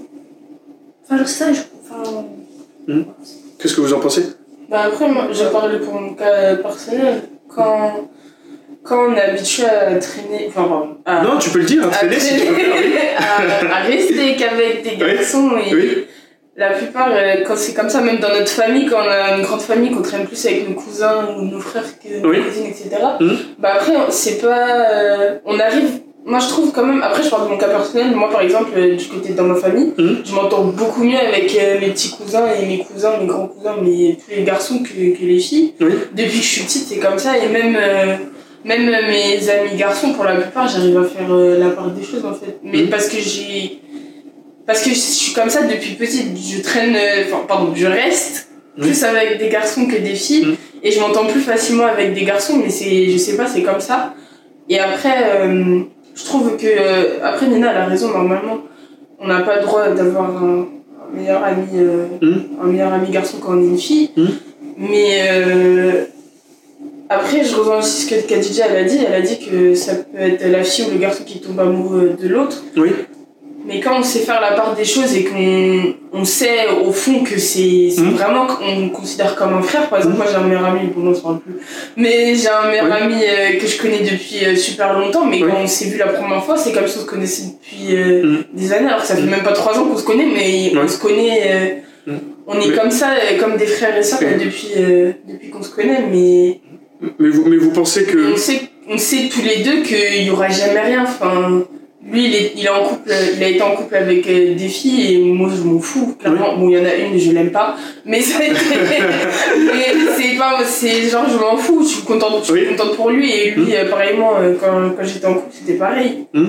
Enfin, 1.04 1.18
genre, 1.18 1.28
c'est 1.28 1.44
ça, 1.44 1.52
je. 1.52 1.60
Enfin. 1.82 2.24
Qu'est-ce 3.58 3.74
que 3.74 3.80
vous 3.80 3.92
en 3.94 4.00
pensez? 4.00 4.24
Bah 4.70 4.82
après, 4.86 5.08
moi, 5.08 5.28
je 5.32 5.44
parle 5.44 5.80
pour 5.80 5.94
mon 5.94 6.14
cas 6.14 6.56
personnel. 6.56 7.22
Quand, 7.48 8.08
quand 8.84 9.08
on 9.08 9.14
est 9.14 9.20
habitué 9.20 9.64
à 9.64 9.94
traîner, 9.96 10.48
enfin, 10.48 10.96
à, 11.04 11.22
Non, 11.22 11.38
tu 11.38 11.50
peux 11.50 11.58
le 11.58 11.64
dire, 11.66 11.82
hein, 11.84 11.90
à, 11.92 11.96
traîner 11.96 12.18
si 12.20 12.34
tu 12.40 12.46
veux. 12.46 12.54
Oui. 12.54 12.94
à, 13.18 13.76
à 13.76 13.82
rester 13.84 14.36
qu'avec 14.36 14.82
des 14.82 14.96
garçons 14.96 15.50
et 15.58 15.74
Oui. 15.74 16.06
la 16.56 16.70
plupart, 16.70 17.10
euh, 17.12 17.44
quand 17.46 17.56
c'est 17.56 17.74
comme 17.74 17.88
ça, 17.90 18.00
même 18.00 18.18
dans 18.18 18.30
notre 18.30 18.48
famille, 18.50 18.86
quand 18.86 18.98
on 19.04 19.08
a 19.10 19.36
une 19.36 19.42
grande 19.42 19.60
famille, 19.62 19.90
qu'on 19.90 20.02
traîne 20.02 20.26
plus 20.26 20.44
avec 20.46 20.68
nos 20.68 20.74
cousins 20.74 21.28
ou 21.36 21.42
nos 21.42 21.60
frères 21.60 21.84
que 22.02 22.20
nos 22.22 22.30
Oui. 22.30 22.42
cousines, 22.42 22.66
etc. 22.66 22.88
Mhm. 23.20 23.36
Bah 23.58 23.72
après, 23.74 23.94
c'est 24.10 24.40
pas. 24.40 24.68
euh, 24.92 25.38
on 25.44 25.58
arrive. 25.58 26.00
Moi, 26.24 26.40
je 26.40 26.48
trouve 26.48 26.72
quand 26.72 26.84
même. 26.84 27.02
Après, 27.02 27.22
je 27.22 27.30
parle 27.30 27.44
de 27.44 27.48
mon 27.52 27.56
cas 27.56 27.68
personnel. 27.68 28.14
Moi, 28.14 28.28
par 28.30 28.42
exemple, 28.42 28.70
euh, 28.76 28.96
du 28.96 29.06
côté 29.06 29.30
de 29.30 29.34
dans 29.36 29.44
ma 29.44 29.54
famille, 29.54 29.92
Mhm. 29.96 30.22
je 30.24 30.34
m'entends 30.34 30.64
beaucoup 30.64 31.02
mieux 31.02 31.16
avec 31.18 31.56
euh, 31.58 31.80
mes 31.80 31.88
petits 31.88 32.10
cousins 32.10 32.46
et 32.60 32.66
mes 32.66 32.78
cousins, 32.84 33.16
mes 33.20 33.26
grands 33.26 33.46
cousins, 33.46 33.76
mais 33.82 34.16
tous 34.16 34.30
les 34.36 34.42
garçons 34.44 34.80
que, 34.82 34.88
que 34.88 35.24
les 35.24 35.38
filles. 35.38 35.74
Depuis 35.80 36.38
que 36.38 36.44
je 36.44 36.52
suis 36.54 36.62
petite, 36.64 36.86
c'est 36.88 36.98
comme 36.98 37.18
ça. 37.18 37.36
Et 37.38 37.48
même. 37.48 37.76
euh, 37.80 38.16
même 38.64 38.88
euh, 38.88 39.06
mes 39.08 39.48
amis 39.50 39.76
garçons, 39.76 40.12
pour 40.14 40.24
la 40.24 40.34
plupart, 40.36 40.68
j'arrive 40.68 40.98
à 40.98 41.04
faire 41.04 41.30
euh, 41.32 41.58
la 41.58 41.70
part 41.70 41.90
des 41.90 42.02
choses 42.04 42.24
en 42.24 42.34
fait. 42.34 42.58
Mais 42.62 42.82
Mhm. 42.82 42.88
parce 42.90 43.08
que 43.08 43.18
j'ai. 43.20 43.80
Parce 44.66 44.82
que 44.82 44.90
je 44.90 44.94
suis 44.94 45.32
comme 45.32 45.48
ça 45.50 45.62
depuis 45.62 45.94
petite. 45.94 46.36
Je 46.36 46.60
traîne. 46.62 46.94
euh, 46.94 47.24
Enfin, 47.26 47.44
pardon, 47.48 47.72
je 47.74 47.86
reste 47.86 48.48
plus 48.78 49.02
avec 49.04 49.38
des 49.38 49.48
garçons 49.48 49.86
que 49.86 49.96
des 49.96 50.14
filles. 50.14 50.44
Mhm. 50.46 50.56
Et 50.82 50.90
je 50.92 51.00
m'entends 51.00 51.26
plus 51.26 51.40
facilement 51.40 51.86
avec 51.86 52.14
des 52.14 52.24
garçons, 52.24 52.56
mais 52.62 52.70
c'est. 52.70 53.08
Je 53.10 53.16
sais 53.16 53.36
pas, 53.36 53.46
c'est 53.46 53.62
comme 53.62 53.80
ça. 53.80 54.14
Et 54.68 54.78
après, 54.78 55.16
euh, 55.24 55.80
je 56.14 56.24
trouve 56.24 56.56
que. 56.56 56.66
euh, 56.66 57.18
après, 57.24 57.46
Nina, 57.48 57.70
elle 57.72 57.78
a 57.78 57.86
raison, 57.86 58.08
normalement. 58.08 58.58
On 59.20 59.26
n'a 59.26 59.40
pas 59.40 59.56
le 59.56 59.62
droit 59.62 59.88
d'avoir 59.88 60.30
un, 60.30 60.66
un 60.66 61.16
meilleur 61.16 61.42
ami. 61.42 61.66
Mhm. 62.22 62.42
un 62.62 62.66
meilleur 62.66 62.92
ami 62.92 63.08
garçon 63.10 63.38
quand 63.40 63.54
on 63.56 63.62
est 63.62 63.66
une 63.66 63.78
fille. 63.78 64.10
Mais. 64.76 65.30
Après, 67.10 67.44
je 67.44 67.54
rejoins 67.56 67.78
aussi 67.78 68.02
ce 68.06 68.10
que 68.14 68.20
Khadija 68.28 68.66
elle 68.70 68.84
a 68.84 68.88
dit. 68.88 68.98
Elle 69.06 69.14
a 69.14 69.20
dit 69.20 69.38
que 69.38 69.74
ça 69.74 69.94
peut 69.94 70.18
être 70.20 70.46
la 70.46 70.62
fille 70.64 70.86
ou 70.88 70.92
le 70.92 70.98
garçon 70.98 71.24
qui 71.24 71.40
tombe 71.40 71.58
amoureux 71.60 72.16
de 72.20 72.28
l'autre. 72.28 72.62
Oui. 72.76 72.90
Mais 73.66 73.80
quand 73.80 73.98
on 73.98 74.02
sait 74.02 74.20
faire 74.20 74.40
la 74.40 74.52
part 74.52 74.74
des 74.74 74.84
choses 74.84 75.14
et 75.14 75.24
qu'on 75.24 75.94
on 76.14 76.24
sait 76.24 76.68
au 76.86 76.90
fond 76.90 77.22
que 77.22 77.38
c'est 77.38 77.90
Mhm. 77.98 78.12
vraiment 78.12 78.46
qu'on 78.46 78.88
considère 78.88 79.36
comme 79.36 79.52
un 79.52 79.60
frère, 79.60 79.90
par 79.90 79.98
exemple, 79.98 80.16
moi 80.16 80.24
j'ai 80.30 80.36
un 80.36 80.44
meilleur 80.44 80.64
ami, 80.64 80.88
bon, 80.94 81.06
on 81.08 81.14
se 81.14 81.20
parle 81.20 81.40
plus, 81.40 81.52
mais 81.96 82.34
j'ai 82.34 82.48
un 82.48 82.70
meilleur 82.70 82.86
Oui. 82.86 82.92
ami 83.02 83.14
euh, 83.16 83.58
que 83.60 83.66
je 83.66 83.76
connais 83.78 83.98
depuis 84.00 84.42
euh, 84.46 84.56
super 84.56 84.98
longtemps, 84.98 85.26
mais 85.26 85.42
Oui. 85.42 85.50
quand 85.50 85.58
on 85.62 85.66
s'est 85.66 85.84
vu 85.86 85.98
la 85.98 86.06
première 86.06 86.42
fois, 86.44 86.56
c'est 86.56 86.72
comme 86.72 86.86
si 86.86 86.96
on 86.96 87.00
se 87.02 87.06
connaissait 87.06 87.42
depuis 87.60 87.94
euh, 87.94 88.22
Mhm. 88.24 88.44
des 88.54 88.72
années, 88.72 88.86
alors 88.88 89.02
que 89.02 89.06
ça 89.06 89.16
fait 89.16 89.22
même 89.22 89.42
pas 89.42 89.52
trois 89.52 89.78
ans 89.78 89.84
qu'on 89.84 89.98
se 89.98 90.04
connaît, 90.04 90.28
mais 90.32 90.72
on 90.82 90.88
se 90.88 90.98
connaît, 90.98 91.82
on 92.46 92.58
est 92.58 92.68
Mais- 92.68 92.74
comme 92.74 92.90
ça, 92.90 93.08
comme 93.38 93.58
des 93.58 93.66
frères 93.66 93.94
et 93.98 94.02
sœurs 94.02 94.20
depuis, 94.20 94.70
depuis 95.28 95.50
qu'on 95.50 95.62
se 95.62 95.68
connaît, 95.70 96.04
mais 96.10 96.60
Mais 97.18 97.28
vous, 97.30 97.44
mais 97.48 97.56
vous 97.56 97.70
pensez 97.70 98.04
que. 98.04 98.32
on 98.34 98.36
sait, 98.36 98.60
on 98.88 98.98
sait 98.98 99.28
tous 99.32 99.42
les 99.42 99.62
deux 99.62 99.82
qu'il 99.82 100.22
y 100.24 100.30
aura 100.30 100.48
jamais 100.48 100.80
rien. 100.80 101.02
Enfin, 101.04 101.64
lui, 102.10 102.24
il 102.26 102.34
est, 102.34 102.52
il 102.56 102.64
est 102.64 102.68
en 102.70 102.84
couple, 102.84 103.10
il 103.36 103.42
a 103.42 103.48
été 103.48 103.60
en 103.62 103.72
couple 103.76 103.94
avec 103.94 104.26
euh, 104.28 104.54
des 104.54 104.68
filles 104.68 105.14
et 105.14 105.18
moi 105.18 105.50
je 105.54 105.62
m'en 105.62 105.78
fous. 105.78 106.16
Clairement, 106.18 106.56
bon, 106.56 106.68
il 106.70 106.78
y 106.78 106.80
en 106.80 106.84
a 106.84 106.94
une, 106.94 107.18
je 107.18 107.30
l'aime 107.32 107.50
pas, 107.50 107.76
mais 108.06 108.20
c'est 108.22 108.48
pas, 110.38 110.64
c'est 110.64 111.02
genre 111.08 111.26
je 111.30 111.36
m'en 111.38 111.56
fous. 111.56 111.82
Je 111.82 111.88
suis 111.88 112.02
contente, 112.02 112.38
je 112.40 112.44
suis 112.44 112.54
Oui. 112.54 112.66
contente 112.76 112.96
pour 112.96 113.10
lui 113.10 113.30
et 113.30 113.50
lui, 113.52 113.74
euh, 113.76 113.88
pareillement, 113.90 114.32
euh, 114.38 114.54
quand, 114.58 114.90
quand 114.96 115.04
j'étais 115.04 115.26
en 115.26 115.34
couple, 115.34 115.52
c'était 115.52 115.74
pareil. 115.78 116.26
Mm. 116.32 116.46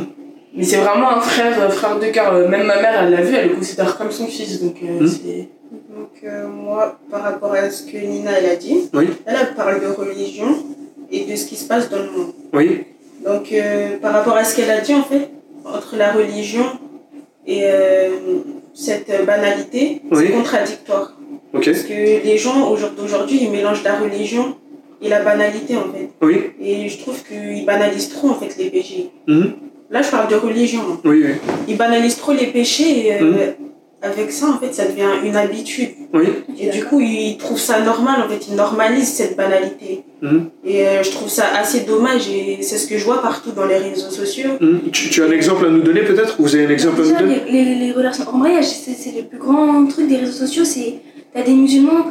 Mais 0.56 0.64
c'est 0.64 0.78
vraiment 0.78 1.12
un 1.18 1.22
frère, 1.22 1.72
frère 1.74 2.00
de 2.00 2.08
cœur. 2.08 2.34
Même 2.50 2.64
ma 2.66 2.82
mère, 2.82 3.04
elle 3.04 3.12
l'a 3.12 3.22
vu, 3.22 3.36
elle 3.36 3.50
le 3.50 3.56
considère 3.56 3.98
comme 3.98 4.12
son 4.12 4.26
fils. 4.28 4.62
Donc 4.62 4.76
euh, 4.84 5.04
Mm. 5.04 5.08
c'est. 5.08 5.48
Euh, 6.24 6.48
moi, 6.48 7.00
par 7.10 7.22
rapport 7.24 7.54
à 7.54 7.70
ce 7.70 7.84
que 7.84 7.98
Nina 7.98 8.32
elle 8.40 8.50
a 8.50 8.56
dit, 8.56 8.90
Oui. 8.94 9.08
elle, 9.26 9.36
elle 9.40 9.56
parle 9.56 9.82
de 9.82 9.88
religion 9.88 10.48
et 11.12 11.26
de 11.26 11.36
ce 11.36 11.46
qui 11.46 11.56
se 11.56 11.66
passe 11.68 11.90
dans 11.90 11.98
le 12.00 12.12
monde. 12.12 12.32
Oui. 12.54 12.84
Donc 13.26 13.52
euh, 13.52 13.98
par 14.02 14.14
rapport 14.14 14.36
à 14.36 14.44
ce 14.44 14.56
qu'elle 14.56 14.70
a 14.72 14.82
dit 14.82 14.94
en 14.94 15.04
fait, 15.04 15.30
entre 15.66 15.96
la 15.98 16.12
religion 16.12 16.66
et 17.48 17.62
euh, 17.64 18.10
cette 18.74 19.12
banalité, 19.26 20.02
Oui. 20.12 20.26
c'est 20.28 20.34
contradictoire. 20.34 21.14
Parce 21.52 21.66
que 21.84 22.24
les 22.24 22.38
gens 22.38 22.70
au 22.70 22.78
jour 22.78 22.90
d'aujourd'hui, 22.98 23.40
ils 23.42 23.50
mélangent 23.52 23.84
la 23.84 23.98
religion 23.98 24.56
et 25.02 25.10
la 25.10 25.22
banalité 25.24 25.76
en 25.78 25.92
fait. 25.94 26.10
Oui. 26.22 26.52
Et 26.62 26.90
je 26.90 26.98
trouve 27.00 27.18
qu'ils 27.24 27.66
banalisent 27.66 28.10
trop 28.10 28.30
en 28.30 28.36
fait 28.36 28.56
les 28.58 28.70
péchés. 28.70 29.10
Mhm. 29.28 29.54
Là, 29.90 30.02
je 30.04 30.12
parle 30.12 30.30
de 30.30 30.36
religion. 30.36 30.82
Oui, 31.04 31.24
oui. 31.26 31.34
Ils 31.68 31.78
banalisent 31.78 32.18
trop 32.18 32.34
les 32.34 32.48
péchés 32.48 33.08
et 33.08 33.14
euh, 33.16 33.22
Mhm. 33.24 33.38
Avec 34.02 34.32
ça, 34.32 34.48
en 34.48 34.58
fait, 34.60 34.74
ça 34.74 34.86
devient 34.86 35.10
une 35.26 35.36
habitude. 35.36 35.90
Oui. 36.14 36.24
Et 36.60 36.70
du 36.70 36.86
coup, 36.86 37.00
ils 37.02 37.38
trouvent 37.38 37.60
ça 37.60 37.82
normal, 37.82 38.22
en 38.26 38.30
fait, 38.30 38.48
ils 38.50 38.56
normalisent 38.56 39.10
cette 39.14 39.36
banalité. 39.36 40.04
Mhm. 40.22 40.50
Et 40.66 40.88
euh, 40.88 41.04
je 41.04 41.12
trouve 41.12 41.30
ça 41.30 41.46
assez 41.58 41.82
dommage 41.82 42.30
et 42.30 42.60
c'est 42.62 42.78
ce 42.78 42.88
que 42.88 42.98
je 42.98 43.06
vois 43.06 43.22
partout 43.22 43.52
dans 43.52 43.66
les 43.66 43.78
réseaux 43.78 44.10
sociaux. 44.10 44.52
Mhm. 44.62 44.90
Tu, 44.92 45.10
tu 45.10 45.22
as 45.22 45.26
un 45.26 45.32
exemple 45.32 45.66
à 45.66 45.70
nous 45.70 45.82
donner 45.82 46.02
peut-être? 46.02 46.36
Vous 46.40 46.56
avez 46.56 46.66
un 46.66 46.70
exemple 46.70 46.96
à 47.02 47.04
nous 47.04 47.10
Déjà, 47.10 47.20
donner? 47.22 47.42
les, 47.52 47.64
les, 47.66 47.76
les 47.76 47.92
relations 47.92 48.24
en 48.34 48.38
mariage, 48.38 48.66
c'est 48.66 49.16
le 49.16 49.24
plus 49.24 49.38
grand 49.38 49.86
truc 49.88 50.08
des 50.08 50.18
réseaux 50.18 50.46
sociaux. 50.46 50.64
C'est 50.66 50.96
t'as 51.34 51.44
des 51.44 51.54
musulmans, 51.54 52.06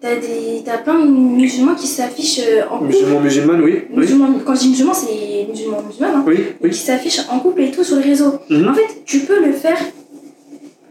t'as 0.00 0.16
des 0.16 0.62
t'as 0.64 0.78
plein 0.78 1.00
de 1.04 1.10
musulmans 1.10 1.74
qui 1.74 1.86
s'affichent 1.86 2.40
euh, 2.40 2.62
en 2.70 2.78
couple. 2.78 2.90
Musulman, 2.92 3.20
musulmane, 3.20 3.60
oui. 3.62 3.82
Oui. 3.90 3.96
Musulmans, 3.98 4.28
quand 4.44 4.54
je 4.54 4.60
dis 4.60 4.68
musulmans, 4.70 4.94
c'est 4.94 5.46
musulmans, 5.50 5.82
musulmanes, 5.86 6.14
hein, 6.16 6.24
Oui. 6.26 6.38
Oui. 6.62 6.70
qui 6.70 6.78
s'affichent 6.78 7.20
en 7.30 7.38
couple 7.40 7.62
et 7.62 7.70
tout 7.70 7.82
sur 7.84 7.96
les 7.96 8.02
réseaux. 8.04 8.34
Mhm. 8.50 8.68
En 8.68 8.74
fait, 8.74 9.02
tu 9.04 9.20
peux 9.20 9.44
le 9.44 9.52
faire, 9.52 9.78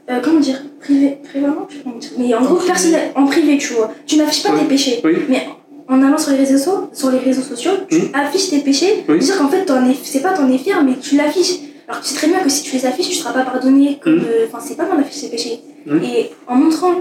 euh, 0.10 0.20
comment 0.24 0.40
dire, 0.40 0.62
privé, 0.80 1.18
privément, 1.24 1.68
je 1.70 2.08
mais 2.18 2.34
en, 2.34 2.40
En 2.40 2.46
gros, 2.46 2.56
privé. 2.56 2.68
personne, 2.72 2.96
en 3.16 3.26
privé, 3.26 3.58
tu 3.58 3.74
vois. 3.74 3.92
Tu 4.06 4.16
n'affiches 4.18 4.44
pas 4.44 4.52
Oui. 4.54 4.60
tes 4.62 4.66
péchés. 4.66 5.02
Oui. 5.04 5.14
Mais 5.30 5.48
en 5.90 6.02
allant 6.04 6.18
sur 6.18 6.32
les 6.32 6.38
réseaux, 6.38 6.58
so- 6.58 6.90
sur 6.94 7.12
les 7.12 7.20
réseaux 7.20 7.42
sociaux, 7.42 7.72
tu 7.90 7.98
Mhm. 7.98 8.10
affiches 8.14 8.50
tes 8.50 8.60
péchés. 8.60 9.04
Oui. 9.10 9.22
C'est-à-dire 9.22 9.38
qu'en 9.40 9.50
fait, 9.50 9.66
t'en 9.66 9.86
es- 9.90 9.96
c'est 10.04 10.22
pas 10.22 10.34
t'en 10.34 10.50
es 10.52 10.58
fier, 10.58 10.82
mais 10.84 10.94
tu 11.02 11.16
l'affiches. 11.16 11.60
Alors 11.88 12.02
que 12.02 12.06
tu 12.08 12.12
sais 12.14 12.18
très 12.18 12.28
bien 12.28 12.40
que 12.40 12.50
si 12.50 12.64
tu 12.64 12.76
les 12.76 12.86
affiches, 12.86 13.10
tu 13.10 13.16
seras 13.16 13.32
pas 13.34 13.44
pardonné. 13.44 14.00
Mhm. 14.06 14.14
euh, 14.28 14.46
Enfin, 14.48 14.60
c'est 14.66 14.76
pas 14.76 14.86
mal 14.88 14.98
d'afficher 14.98 15.26
ses 15.28 15.30
péchés. 15.30 15.60
Mhm. 15.86 16.04
Et 16.04 16.30
en 16.48 16.56
montrant, 16.56 16.94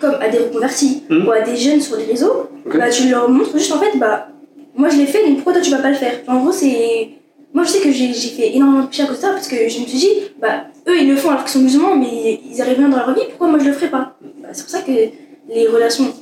comme 0.00 0.14
à 0.20 0.28
des 0.28 0.38
reconvertis 0.38 1.02
ou 1.10 1.30
à 1.30 1.40
des 1.42 1.56
jeunes 1.56 1.80
sur 1.80 1.96
les 1.96 2.04
réseaux, 2.04 2.48
Ok. 2.66 2.76
bah, 2.78 2.88
tu 2.90 3.08
leur 3.08 3.28
montres 3.30 3.56
juste 3.56 3.72
en 3.72 3.78
fait, 3.78 3.96
bah, 3.98 4.28
moi 4.76 4.88
je 4.88 4.96
l'ai 4.96 5.06
fait, 5.06 5.24
donc 5.26 5.36
pourquoi 5.36 5.52
toi 5.54 5.62
tu 5.62 5.70
vas 5.70 5.78
pas 5.78 5.90
le 5.90 5.96
faire? 5.96 6.20
En 6.26 6.40
gros, 6.40 6.52
c'est. 6.52 7.10
Moi 7.52 7.64
je 7.64 7.70
sais 7.70 7.80
que 7.80 7.90
j'ai 7.90 8.12
j'ai 8.14 8.28
fait 8.28 8.54
énormément 8.54 8.82
de 8.84 8.86
péchés 8.88 9.02
à 9.02 9.06
cause 9.06 9.16
de 9.16 9.22
ça 9.22 9.30
parce 9.30 9.48
que 9.48 9.56
je 9.56 9.80
me 9.80 9.86
suis 9.86 9.98
dit, 9.98 10.08
bah, 10.40 10.64
eux 10.90 10.98
ils 11.00 11.08
le 11.08 11.16
font 11.16 11.30
alors 11.30 11.42
qu'ils 11.44 11.52
sont 11.52 11.60
musulmans, 11.60 11.96
mais 11.96 12.40
ils 12.50 12.60
arrivent 12.60 12.78
bien 12.78 12.88
dans 12.88 12.96
leur 12.98 13.14
vie, 13.14 13.22
pourquoi 13.30 13.48
moi 13.48 13.58
je 13.58 13.66
le 13.66 13.72
ferais 13.72 13.90
pas? 13.90 14.16
Bah, 14.42 14.48
C'est 14.52 14.62
pour 14.62 14.70
ça 14.70 14.80
que 14.82 14.90
les 14.90 15.66
relations 15.68 16.12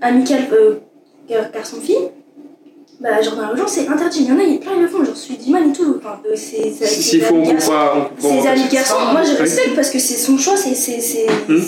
amicales 0.00 0.44
euh, 0.52 0.74
gar- 1.28 1.50
garçon-fille, 1.52 1.96
bah, 3.00 3.20
genre 3.22 3.36
dans 3.36 3.48
religion 3.48 3.66
c'est 3.68 3.86
interdit. 3.88 4.22
Il 4.22 4.28
y 4.28 4.32
en 4.32 4.38
a, 4.38 4.42
il 4.42 4.54
y 4.54 4.56
a 4.56 4.60
plein 4.60 4.72
ils 4.76 4.82
le 4.82 4.88
font, 4.88 5.04
genre 5.04 5.16
celui 5.16 5.36
d'Iman 5.36 5.70
et 5.70 5.72
tout. 5.72 5.96
Enfin, 5.98 6.20
euh, 6.26 6.32
c'est. 6.34 6.70
Si- 6.72 7.20
faut, 7.20 7.34
coupe 7.36 7.52
garçons. 7.52 7.72
Ses 8.18 8.40
va 8.40 8.50
amis 8.50 8.68
garçons, 8.70 8.94
moi 9.12 9.22
je 9.22 9.30
Oui. 9.32 9.36
respecte 9.38 9.74
parce 9.74 9.90
que 9.90 9.98
c'est 9.98 10.14
son 10.16 10.36
choix, 10.38 10.56
c'est 10.56 10.74
c'est- 10.74 11.00
c'est- 11.00 11.26
Hmm. 11.48 11.58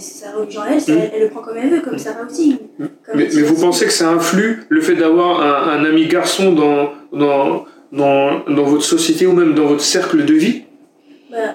sa 0.00 0.30
religion 0.32 0.62
elle, 0.68 0.78
Hmm. 0.78 0.98
elle, 0.98 1.10
elle 1.14 1.22
le 1.24 1.28
prend 1.28 1.40
comme 1.42 1.56
elle 1.58 1.68
veut, 1.70 1.80
comme 1.80 1.98
Sarah 1.98 2.22
aussi. 2.30 2.56
Hmm. 2.78 2.86
Mais, 3.14 3.26
vous 3.26 3.54
pensez 3.60 3.84
que 3.84 3.92
ça 3.92 4.08
influe 4.08 4.62
le 4.70 4.80
fait 4.80 4.94
d'avoir 4.94 5.40
un, 5.42 5.78
un 5.78 5.84
ami 5.84 6.06
garçon 6.06 6.52
dans, 6.52 6.90
dans, 7.12 7.64
dans, 7.92 8.44
dans 8.48 8.64
votre 8.64 8.84
société 8.84 9.26
ou 9.26 9.32
même 9.32 9.54
dans 9.54 9.66
votre 9.66 9.82
cercle 9.82 10.24
de 10.24 10.32
vie? 10.34 10.62
Bah, 11.30 11.54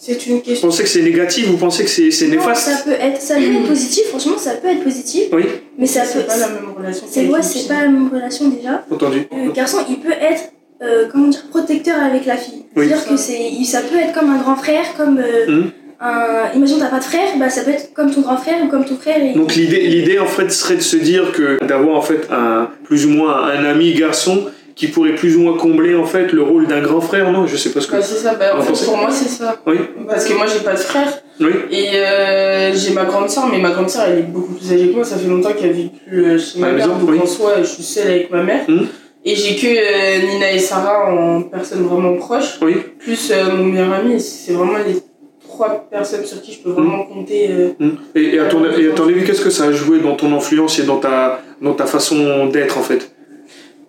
C'est 0.00 0.26
une 0.26 0.36
Vous 0.36 0.40
question. 0.42 0.68
pensez 0.68 0.82
que 0.84 0.88
c'est 0.88 1.02
négatif 1.02 1.48
Vous 1.48 1.56
pensez 1.56 1.82
que 1.84 1.90
c'est 1.90 2.10
c'est 2.12 2.26
non, 2.28 2.36
néfaste 2.36 2.68
ça 2.70 2.82
peut 2.84 2.92
être, 2.92 3.20
ça 3.20 3.34
peut 3.34 3.42
être 3.42 3.66
positif, 3.68 4.04
franchement 4.08 4.38
ça 4.38 4.52
peut 4.52 4.68
être 4.68 4.84
positif, 4.84 5.24
Oui, 5.32 5.44
mais 5.76 5.86
ça 5.86 6.02
peut. 6.02 6.08
C'est 6.14 6.26
pas 6.26 6.36
la 6.36 6.48
même 6.48 6.70
relation. 6.76 7.06
C'est 7.10 7.26
ouais, 7.26 7.42
c'est 7.42 7.66
pas 7.68 7.82
la 7.82 7.88
même 7.88 8.08
relation 8.12 8.48
déjà. 8.48 8.84
entendu. 8.90 9.26
Le 9.32 9.50
garçon 9.52 9.78
il 9.90 9.96
peut 9.98 10.12
être, 10.12 10.52
euh, 10.82 11.06
comment 11.10 11.26
dire, 11.28 11.42
protecteur 11.50 12.00
avec 12.00 12.26
la 12.26 12.36
fille. 12.36 12.64
Oui. 12.76 12.86
C'est-à-dire 12.86 13.08
que 13.08 13.16
c'est, 13.16 13.50
il- 13.50 13.66
ça 13.66 13.80
peut 13.80 13.96
être 13.96 14.12
comme 14.12 14.30
un 14.30 14.38
grand 14.38 14.56
frère, 14.56 14.84
comme. 14.96 15.18
euh, 15.18 15.46
Hmm. 15.48 15.70
un, 16.00 16.52
imagine 16.54 16.76
t'as 16.78 16.86
pas 16.86 17.00
de 17.00 17.04
frère, 17.04 17.36
bah 17.40 17.50
ça 17.50 17.62
peut 17.62 17.72
être 17.72 17.92
comme 17.92 18.12
ton 18.14 18.20
grand 18.20 18.36
frère 18.36 18.54
ou 18.64 18.68
comme 18.68 18.84
ton 18.84 18.96
frère. 18.96 19.20
Et, 19.20 19.34
Donc 19.36 19.56
l'idée, 19.56 19.80
l'idée 19.88 20.20
en 20.20 20.26
fait 20.26 20.48
serait 20.52 20.76
de 20.76 20.80
se 20.80 20.96
dire 20.96 21.32
que 21.32 21.58
d'avoir 21.64 21.96
en 21.98 22.02
fait 22.02 22.28
un 22.30 22.68
plus 22.84 23.04
ou 23.06 23.08
moins 23.10 23.34
un 23.48 23.64
ami 23.64 23.94
garçon 23.94 24.44
qui 24.78 24.86
pourrait 24.86 25.16
plus 25.16 25.36
ou 25.36 25.40
moins 25.40 25.56
combler 25.56 25.96
en 25.96 26.04
fait 26.06 26.32
le 26.32 26.40
rôle 26.42 26.68
d'un 26.68 26.80
grand 26.80 27.00
frère, 27.00 27.32
non? 27.32 27.46
Je 27.48 27.56
sais 27.56 27.70
pas 27.70 27.80
ce 27.80 27.88
que. 27.88 27.96
Bah, 27.96 28.02
c'est 28.02 28.14
ça, 28.14 28.34
bah, 28.34 28.56
en 28.56 28.62
fait, 28.62 28.84
pour 28.84 28.96
moi, 28.96 29.10
c'est 29.10 29.28
ça. 29.28 29.60
Oui, 29.66 29.76
Parce 30.08 30.24
que 30.24 30.34
moi, 30.34 30.46
j'ai 30.46 30.60
pas 30.64 30.74
de 30.74 30.78
frère. 30.78 31.12
oui, 31.40 31.50
Et 31.72 31.88
euh, 31.96 32.72
j'ai 32.72 32.92
ma 32.92 33.04
grande 33.04 33.28
soeur, 33.28 33.48
mais 33.50 33.58
ma 33.58 33.70
grande 33.70 33.90
soeur, 33.90 34.04
elle 34.08 34.18
est 34.20 34.22
beaucoup 34.22 34.54
plus 34.54 34.72
âgée 34.72 34.88
que 34.88 34.94
moi. 34.94 35.04
Ça 35.04 35.16
fait 35.16 35.28
longtemps 35.28 35.52
qu'elle 35.52 35.72
vit 35.72 35.90
plus 36.06 36.24
euh, 36.24 36.38
chez 36.38 36.60
ma 36.60 36.68
mère. 36.72 36.86
maison, 36.86 36.98
Donc 37.00 37.10
oui. 37.10 37.18
en 37.20 37.26
soi, 37.26 37.54
je 37.58 37.64
suis 37.66 37.82
seule 37.82 38.06
avec 38.06 38.30
ma 38.30 38.42
mère. 38.44 38.62
Mhm. 38.68 38.86
Et 39.24 39.34
j'ai 39.34 39.56
que 39.56 39.66
euh, 39.66 40.26
Nina 40.32 40.52
et 40.52 40.60
Sarah 40.60 41.12
en 41.12 41.42
personnes 41.42 41.82
vraiment 41.82 42.14
proches. 42.14 42.58
oui. 42.62 42.76
Plus 43.00 43.32
euh, 43.32 43.50
mon 43.56 43.64
meilleur 43.64 43.92
ami. 43.92 44.20
C'est 44.20 44.52
vraiment 44.52 44.78
les 44.86 44.94
trois 45.42 45.88
personnes 45.90 46.24
sur 46.24 46.40
qui 46.40 46.52
je 46.52 46.60
peux 46.60 46.70
vraiment 46.70 47.02
compter. 47.04 47.48
euh. 47.50 47.68
Hmm. 47.80 47.90
Et, 48.14 48.36
et 48.36 48.38
à 48.38 48.44
ton, 48.44 48.64
et 48.64 48.88
à 48.90 48.92
ton 48.94 49.08
avis, 49.08 49.24
qu'est-ce 49.24 49.40
que 49.42 49.50
ça 49.50 49.64
a 49.64 49.72
joué 49.72 49.98
dans 49.98 50.14
ton 50.14 50.32
influence 50.36 50.78
et 50.78 50.84
dans 50.84 50.98
ta, 50.98 51.42
dans 51.60 51.74
ta 51.74 51.86
façon 51.86 52.46
d'être 52.46 52.78
en 52.78 52.82
fait? 52.82 53.10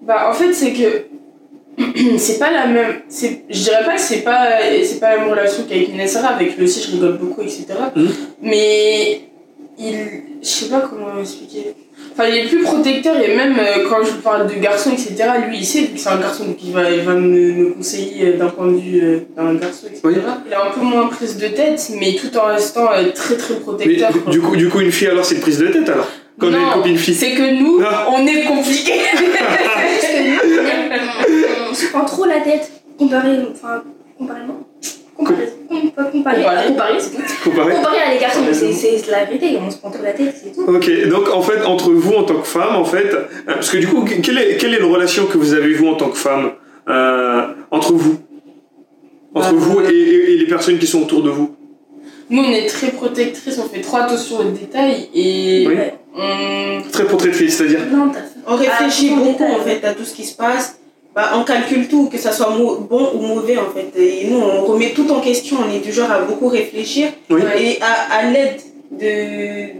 Bah, 0.09 0.27
en 0.27 0.33
fait, 0.33 0.51
c'est 0.53 0.73
que 0.73 1.05
c'est 2.17 2.39
pas 2.39 2.49
la 2.49 2.65
même. 2.65 3.01
Je 3.11 3.63
dirais 3.63 3.85
pas 3.85 3.93
que 3.93 4.01
c'est 4.01 4.23
pas, 4.23 4.57
c'est 4.83 4.99
pas 4.99 5.15
la 5.15 5.21
même 5.21 5.29
relation 5.29 5.65
qu'avec 5.69 6.09
Sarah. 6.09 6.29
Avec 6.29 6.57
lui 6.57 6.63
aussi, 6.63 6.81
je 6.81 6.93
rigole 6.93 7.19
beaucoup, 7.19 7.43
etc. 7.43 7.67
Mhm. 7.95 8.09
Mais 8.41 9.21
il. 9.77 9.95
Je 10.41 10.47
sais 10.47 10.69
pas 10.69 10.81
comment 10.81 11.21
expliquer. 11.21 11.75
Enfin, 12.13 12.27
il 12.27 12.37
est 12.37 12.47
plus 12.47 12.63
protecteur 12.63 13.21
et 13.21 13.35
même 13.35 13.55
euh, 13.59 13.87
quand 13.87 14.03
je 14.03 14.13
parle 14.13 14.47
de 14.47 14.55
garçon, 14.55 14.91
etc., 14.91 15.15
lui, 15.47 15.57
il 15.59 15.65
sait 15.65 15.83
que 15.83 15.99
c'est 15.99 16.09
un 16.09 16.17
garçon, 16.17 16.45
donc 16.45 16.57
il 16.63 16.71
va, 16.71 16.89
il 16.89 17.01
va 17.01 17.13
me, 17.13 17.51
me 17.51 17.73
conseiller 17.73 18.29
euh, 18.29 18.37
d'un 18.37 18.47
point 18.47 18.67
de 18.67 18.77
vue 18.77 19.01
euh, 19.03 19.19
d'un 19.35 19.53
garçon, 19.55 19.87
etc. 19.87 20.01
Oui. 20.05 20.13
Il 20.47 20.53
a 20.53 20.65
un 20.65 20.71
peu 20.71 20.81
moins 20.81 21.07
prise 21.07 21.37
de 21.37 21.49
tête, 21.49 21.87
mais 21.99 22.13
tout 22.13 22.35
en 22.37 22.47
restant 22.47 22.89
euh, 22.91 23.11
très 23.13 23.35
très 23.35 23.55
protecteur. 23.55 24.11
du 24.27 24.41
coup, 24.41 24.55
du 24.55 24.69
coup, 24.69 24.79
une 24.79 24.91
fille 24.91 25.09
alors 25.09 25.23
c'est 25.23 25.35
une 25.35 25.41
prise 25.41 25.59
de 25.59 25.67
tête 25.67 25.87
alors? 25.87 26.07
Quand 26.39 26.47
on 26.47 26.53
a 26.53 26.57
une 26.57 26.63
Non, 26.63 26.71
copine 26.73 26.97
fille 26.97 27.13
C'est 27.15 27.31
que 27.33 27.61
nous, 27.61 27.81
on 28.11 28.25
est 28.27 28.43
compliqués. 28.45 28.93
On, 31.69 31.71
on 31.71 31.73
se 31.73 31.87
prend 31.87 32.05
trop 32.05 32.25
la 32.25 32.39
tête 32.41 32.71
comparé, 32.97 33.29
enfin, 33.51 33.83
comparément. 34.17 34.59
Comparer, 35.15 35.49
com- 35.69 35.91
pas 35.95 36.03
comparer, 36.05 36.37
Comparer. 36.41 36.67
comparer, 36.67 36.93
c'est 36.99 37.11
tout. 37.11 37.49
Comparé 37.49 37.73
Comparer 37.75 37.99
à 37.99 38.13
les 38.13 38.19
garçons, 38.19 38.41
mais 38.45 38.53
c'est 38.53 39.11
la 39.11 39.25
vérité, 39.25 39.57
on 39.65 39.69
se 39.69 39.77
prend 39.77 39.91
trop 39.91 40.03
la 40.03 40.11
tête, 40.13 40.33
c'est 40.43 40.53
tout. 40.55 40.63
Ok, 40.69 40.89
donc 41.09 41.29
en 41.33 41.41
fait, 41.41 41.63
entre 41.65 41.91
vous 41.91 42.13
en 42.13 42.23
tant 42.23 42.35
que 42.39 42.47
femme, 42.47 42.75
en 42.75 42.85
fait, 42.85 43.13
euh, 43.13 43.25
parce 43.45 43.69
que 43.69 43.77
du 43.77 43.87
coup, 43.87 44.03
quelle 44.05 44.37
est, 44.37 44.57
quelle 44.57 44.73
est 44.73 44.79
la 44.79 44.85
relation 44.87 45.25
que 45.25 45.37
vous 45.37 45.53
avez, 45.53 45.73
vous, 45.73 45.87
en 45.87 45.95
tant 45.95 46.09
que 46.09 46.17
femme, 46.17 46.51
euh, 46.89 47.47
entre 47.71 47.93
vous? 47.93 48.17
Entre 49.35 49.51
Bah, 49.51 49.57
vous 49.57 49.81
et, 49.81 49.93
et- 49.93 50.33
et 50.33 50.37
les 50.37 50.47
personnes 50.47 50.79
qui 50.79 50.87
sont 50.87 51.01
autour 51.03 51.21
de 51.21 51.29
vous? 51.29 51.55
Nous, 52.29 52.43
on 52.43 52.51
est 52.51 52.67
très 52.67 52.91
protectrices, 52.91 53.57
on 53.57 53.67
fait 53.67 53.81
trop 53.81 53.97
attention 53.97 54.37
aux 54.39 54.51
détails 54.51 55.09
et 55.15 55.65
Oui. 55.67 55.75
on. 56.15 56.81
Très 56.91 57.05
protectrice, 57.05 57.57
c'est-à-dire 57.57 57.81
Non. 57.91 58.11
On 58.47 58.55
réfléchit 58.55 59.11
Ah, 59.11 59.15
beaucoup 59.15 59.31
détail. 59.31 59.51
en 59.55 59.63
fait 59.63 59.83
à 59.85 59.93
tout 59.93 60.03
ce 60.05 60.13
qui 60.13 60.23
se 60.25 60.35
passe. 60.35 60.77
Bah, 61.15 61.31
on 61.35 61.43
calcule 61.43 61.87
tout, 61.87 62.07
que 62.07 62.17
ça 62.19 62.31
soit 62.31 62.49
bon 62.89 63.09
ou 63.15 63.19
mauvais 63.21 63.57
en 63.57 63.69
fait. 63.71 63.91
Et 63.99 64.27
nous, 64.29 64.37
on 64.39 64.63
remet 64.65 64.91
tout 64.91 65.09
en 65.11 65.19
question. 65.21 65.57
On 65.67 65.73
est 65.75 65.79
du 65.79 65.91
genre 65.91 66.11
à 66.11 66.21
beaucoup 66.21 66.47
réfléchir. 66.49 67.09
Oui. 67.31 67.41
Et 67.59 67.79
à, 67.81 68.15
à 68.19 68.31
l'aide 68.31 68.61
de, 68.91 69.71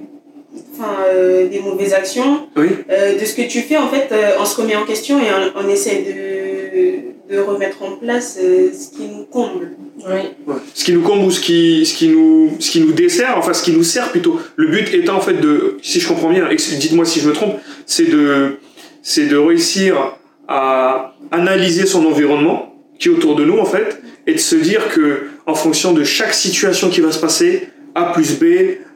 enfin, 0.73 0.91
euh, 1.07 1.47
des 1.47 1.59
mauvaises 1.59 1.93
actions, 1.93 2.47
Oui. 2.57 2.69
euh, 2.91 3.19
de 3.19 3.25
ce 3.25 3.35
que 3.35 3.43
tu 3.43 3.62
fais, 3.62 3.77
en 3.77 3.88
fait, 3.89 4.09
euh, 4.12 4.31
on 4.41 4.45
se 4.45 4.59
remet 4.59 4.75
en 4.75 4.85
question 4.85 5.19
et 5.19 5.27
on, 5.55 5.63
on 5.65 5.69
essaie 5.69 6.03
de, 6.03 6.99
de 7.29 7.37
remettre 7.37 7.83
en 7.83 7.91
place 7.91 8.39
euh, 8.41 8.69
ce 8.73 8.95
qui 8.95 9.07
nous 9.07 9.25
comble. 9.25 9.71
Oui. 9.99 10.21
Ouais. 10.47 10.55
Ce 10.73 10.83
qui 10.83 10.93
nous 10.93 11.01
comble 11.01 11.25
ou 11.25 11.31
ce 11.31 11.39
qui, 11.39 11.85
ce, 11.85 11.93
qui 11.93 12.07
nous, 12.09 12.55
ce 12.59 12.71
qui 12.71 12.81
nous 12.81 12.91
dessert, 12.91 13.35
enfin 13.37 13.53
ce 13.53 13.63
qui 13.63 13.71
nous 13.71 13.83
sert 13.83 14.09
plutôt. 14.09 14.39
Le 14.55 14.67
but 14.67 14.91
étant 14.93 15.17
en 15.17 15.21
fait 15.21 15.35
de, 15.35 15.77
si 15.81 15.99
je 15.99 16.07
comprends 16.07 16.31
bien, 16.31 16.47
dites-moi 16.49 17.05
si 17.05 17.19
je 17.19 17.27
me 17.27 17.33
trompe, 17.33 17.55
c'est 17.85 18.09
de, 18.09 18.57
c'est 19.03 19.27
de 19.27 19.37
réussir 19.37 20.17
à 20.47 21.13
analyser 21.31 21.85
son 21.85 22.05
environnement 22.05 22.75
qui 22.97 23.09
est 23.09 23.11
autour 23.11 23.35
de 23.35 23.45
nous 23.45 23.59
en 23.59 23.65
fait 23.65 24.01
et 24.25 24.33
de 24.33 24.39
se 24.39 24.55
dire 24.55 24.89
que 24.89 25.27
en 25.45 25.53
fonction 25.53 25.93
de 25.93 26.03
chaque 26.03 26.33
situation 26.33 26.89
qui 26.89 27.01
va 27.01 27.11
se 27.11 27.19
passer, 27.19 27.69
A 27.93 28.11
plus 28.13 28.39
B, 28.39 28.45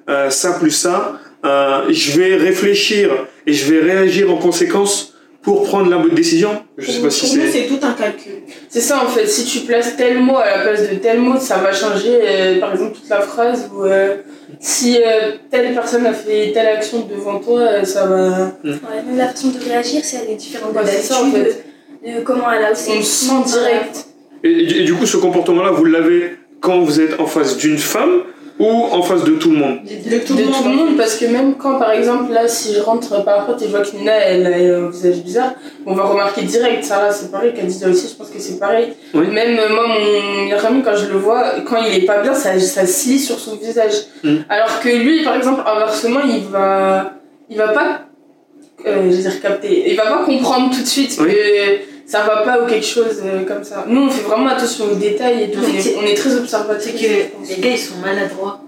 euh, 0.10 0.30
ça 0.32 0.54
plus 0.54 0.72
ça, 0.72 1.20
euh, 1.46 1.84
je 1.90 2.20
vais 2.20 2.36
réfléchir 2.36 3.12
et 3.46 3.54
je 3.54 3.72
vais 3.72 3.80
réagir 3.82 4.32
en 4.32 4.38
conséquence 4.38 5.13
pour 5.44 5.64
prendre 5.64 5.90
la 5.92 5.98
bonne 5.98 6.16
décision. 6.16 6.64
Je 6.78 6.90
sais 6.90 7.02
pas 7.02 7.10
si 7.10 7.26
Pour 7.28 7.36
nous, 7.36 7.52
c'est. 7.52 7.52
c'est 7.64 7.68
tout 7.68 7.80
un 7.86 7.92
calcul. 7.94 8.32
C'est 8.70 8.80
ça 8.82 9.04
en 9.04 9.08
fait, 9.08 9.28
si 9.28 9.44
tu 9.46 9.60
places 9.66 9.96
tel 9.98 10.20
mot 10.20 10.38
à 10.38 10.46
la 10.58 10.64
place 10.64 10.90
de 10.90 10.96
tel 10.96 11.20
mot, 11.20 11.38
ça 11.40 11.58
va 11.58 11.72
changer 11.74 12.18
euh, 12.22 12.60
par 12.60 12.72
exemple 12.72 12.94
toute 12.96 13.10
la 13.10 13.20
phrase 13.22 13.70
ou 13.76 13.84
euh, 13.84 14.16
si 14.60 14.98
euh, 14.98 15.34
telle 15.52 15.74
personne 15.74 16.06
a 16.06 16.14
fait 16.14 16.52
telle 16.54 16.68
action 16.68 17.06
devant 17.10 17.40
toi, 17.40 17.60
euh, 17.60 17.84
ça 17.84 18.06
va. 18.06 18.54
Ouais, 18.64 19.04
même 19.06 19.18
la 19.18 19.28
façon 19.28 19.50
de 19.50 19.60
réagir, 19.64 20.02
c'est 20.04 20.18
elle 20.26 20.32
est 20.32 20.36
différente 20.36 20.74
de 20.74 20.78
Ouais, 20.80 20.86
c'est 20.88 21.02
ça, 21.14 21.22
en 21.24 21.30
fait. 21.32 21.64
de, 22.06 22.20
de 22.20 22.24
comment 22.24 22.50
elle 22.52 22.64
a 22.66 22.72
aussi. 22.72 22.92
On 22.98 23.02
sent 23.04 23.58
direct. 23.60 24.06
Et 24.46 24.84
du 24.84 24.94
coup, 24.94 25.06
ce 25.06 25.18
comportement-là, 25.18 25.72
vous 25.72 25.86
l'avez 25.86 26.36
quand 26.62 26.80
vous 26.80 27.00
êtes 27.02 27.20
en 27.20 27.26
face 27.26 27.58
d'une 27.58 27.78
femme 27.78 28.24
ou 28.60 28.68
en 28.68 29.02
face 29.02 29.24
de 29.24 29.32
tout 29.32 29.50
le 29.52 29.58
monde 29.58 29.80
De 29.84 30.20
tout 30.20 30.36
de 30.36 30.42
le 30.44 30.46
tout 30.48 30.64
le 30.64 30.70
monde. 30.70 30.76
monde 30.90 30.98
parce 30.98 31.16
que 31.18 31.26
même 31.26 31.56
quand 31.56 31.80
par 31.80 31.92
exemple 31.92 32.32
là 32.32 32.48
si 32.48 32.74
je 32.74 32.82
rentre 32.82 33.24
par 33.24 33.38
la 33.38 33.44
porte 33.44 33.62
et 33.64 33.66
je 33.66 33.72
vois 33.72 33.82
que 33.82 33.96
Nina 33.96 34.14
elle 34.14 34.46
a 34.46 34.78
un 34.78 34.90
visage 34.92 35.18
bizarre 35.24 35.54
on 35.88 35.94
va 35.96 36.04
remarquer 36.04 36.44
direct 36.44 36.84
Sarah 36.84 37.12
c'est 37.12 37.32
pareil 37.32 37.54
Khadija 37.54 37.90
aussi 37.90 38.08
je 38.12 38.16
pense 38.16 38.30
que 38.30 38.40
c'est 38.40 38.60
pareil 38.60 38.94
Oui. 39.16 39.26
même 39.28 39.58
euh, 39.58 39.74
moi 39.74 39.86
mon 39.88 40.44
meilleur 40.44 40.64
ami 40.66 40.84
quand 40.84 40.96
je 40.96 41.08
le 41.08 41.18
vois 41.18 41.44
quand 41.66 41.78
il 41.84 42.04
est 42.04 42.06
pas 42.06 42.22
bien 42.22 42.36
ça, 42.36 42.60
ça 42.60 42.84
lit 42.84 43.20
sur 43.20 43.40
son 43.40 43.56
visage 43.56 43.94
Mm. 44.24 44.38
alors 44.50 44.80
que 44.82 44.88
lui 44.90 45.24
par 45.24 45.36
exemple 45.36 45.62
inversement 45.66 46.22
il 46.24 46.44
va 46.46 47.14
il 47.50 47.58
va 47.58 47.70
pas 47.70 48.02
euh, 48.86 49.10
je 49.10 49.16
veux 49.16 49.22
dire 49.22 49.42
capter 49.42 49.90
il 49.90 49.98
va 49.98 50.04
pas 50.04 50.24
comprendre 50.24 50.74
tout 50.76 50.82
de 50.82 50.88
suite 50.88 51.18
Oui. 51.20 51.32
que 51.34 51.93
ça 52.06 52.24
va 52.24 52.38
pas 52.44 52.62
ou 52.62 52.68
quelque 52.68 52.86
chose 52.86 53.22
euh, 53.26 53.44
comme 53.46 53.64
ça 53.64 53.86
nous 53.88 54.02
on 54.02 54.10
fait 54.10 54.24
vraiment 54.24 54.50
attention 54.50 54.86
aux 54.92 54.96
détails 54.96 55.44
et 55.44 55.52
tout 55.52 55.60
En 55.60 55.64
fait, 55.64 55.72
on, 55.72 55.78
est, 55.78 55.82
c'est- 55.82 55.96
on 55.98 56.06
est 56.06 56.14
très 56.16 56.30
C'est 56.30 56.36
observatifs 56.38 56.94
que 57.02 57.08
les 57.50 57.62
gars 57.62 57.70
ils 57.70 57.78
sont 57.78 57.98
maladroits. 58.04 58.60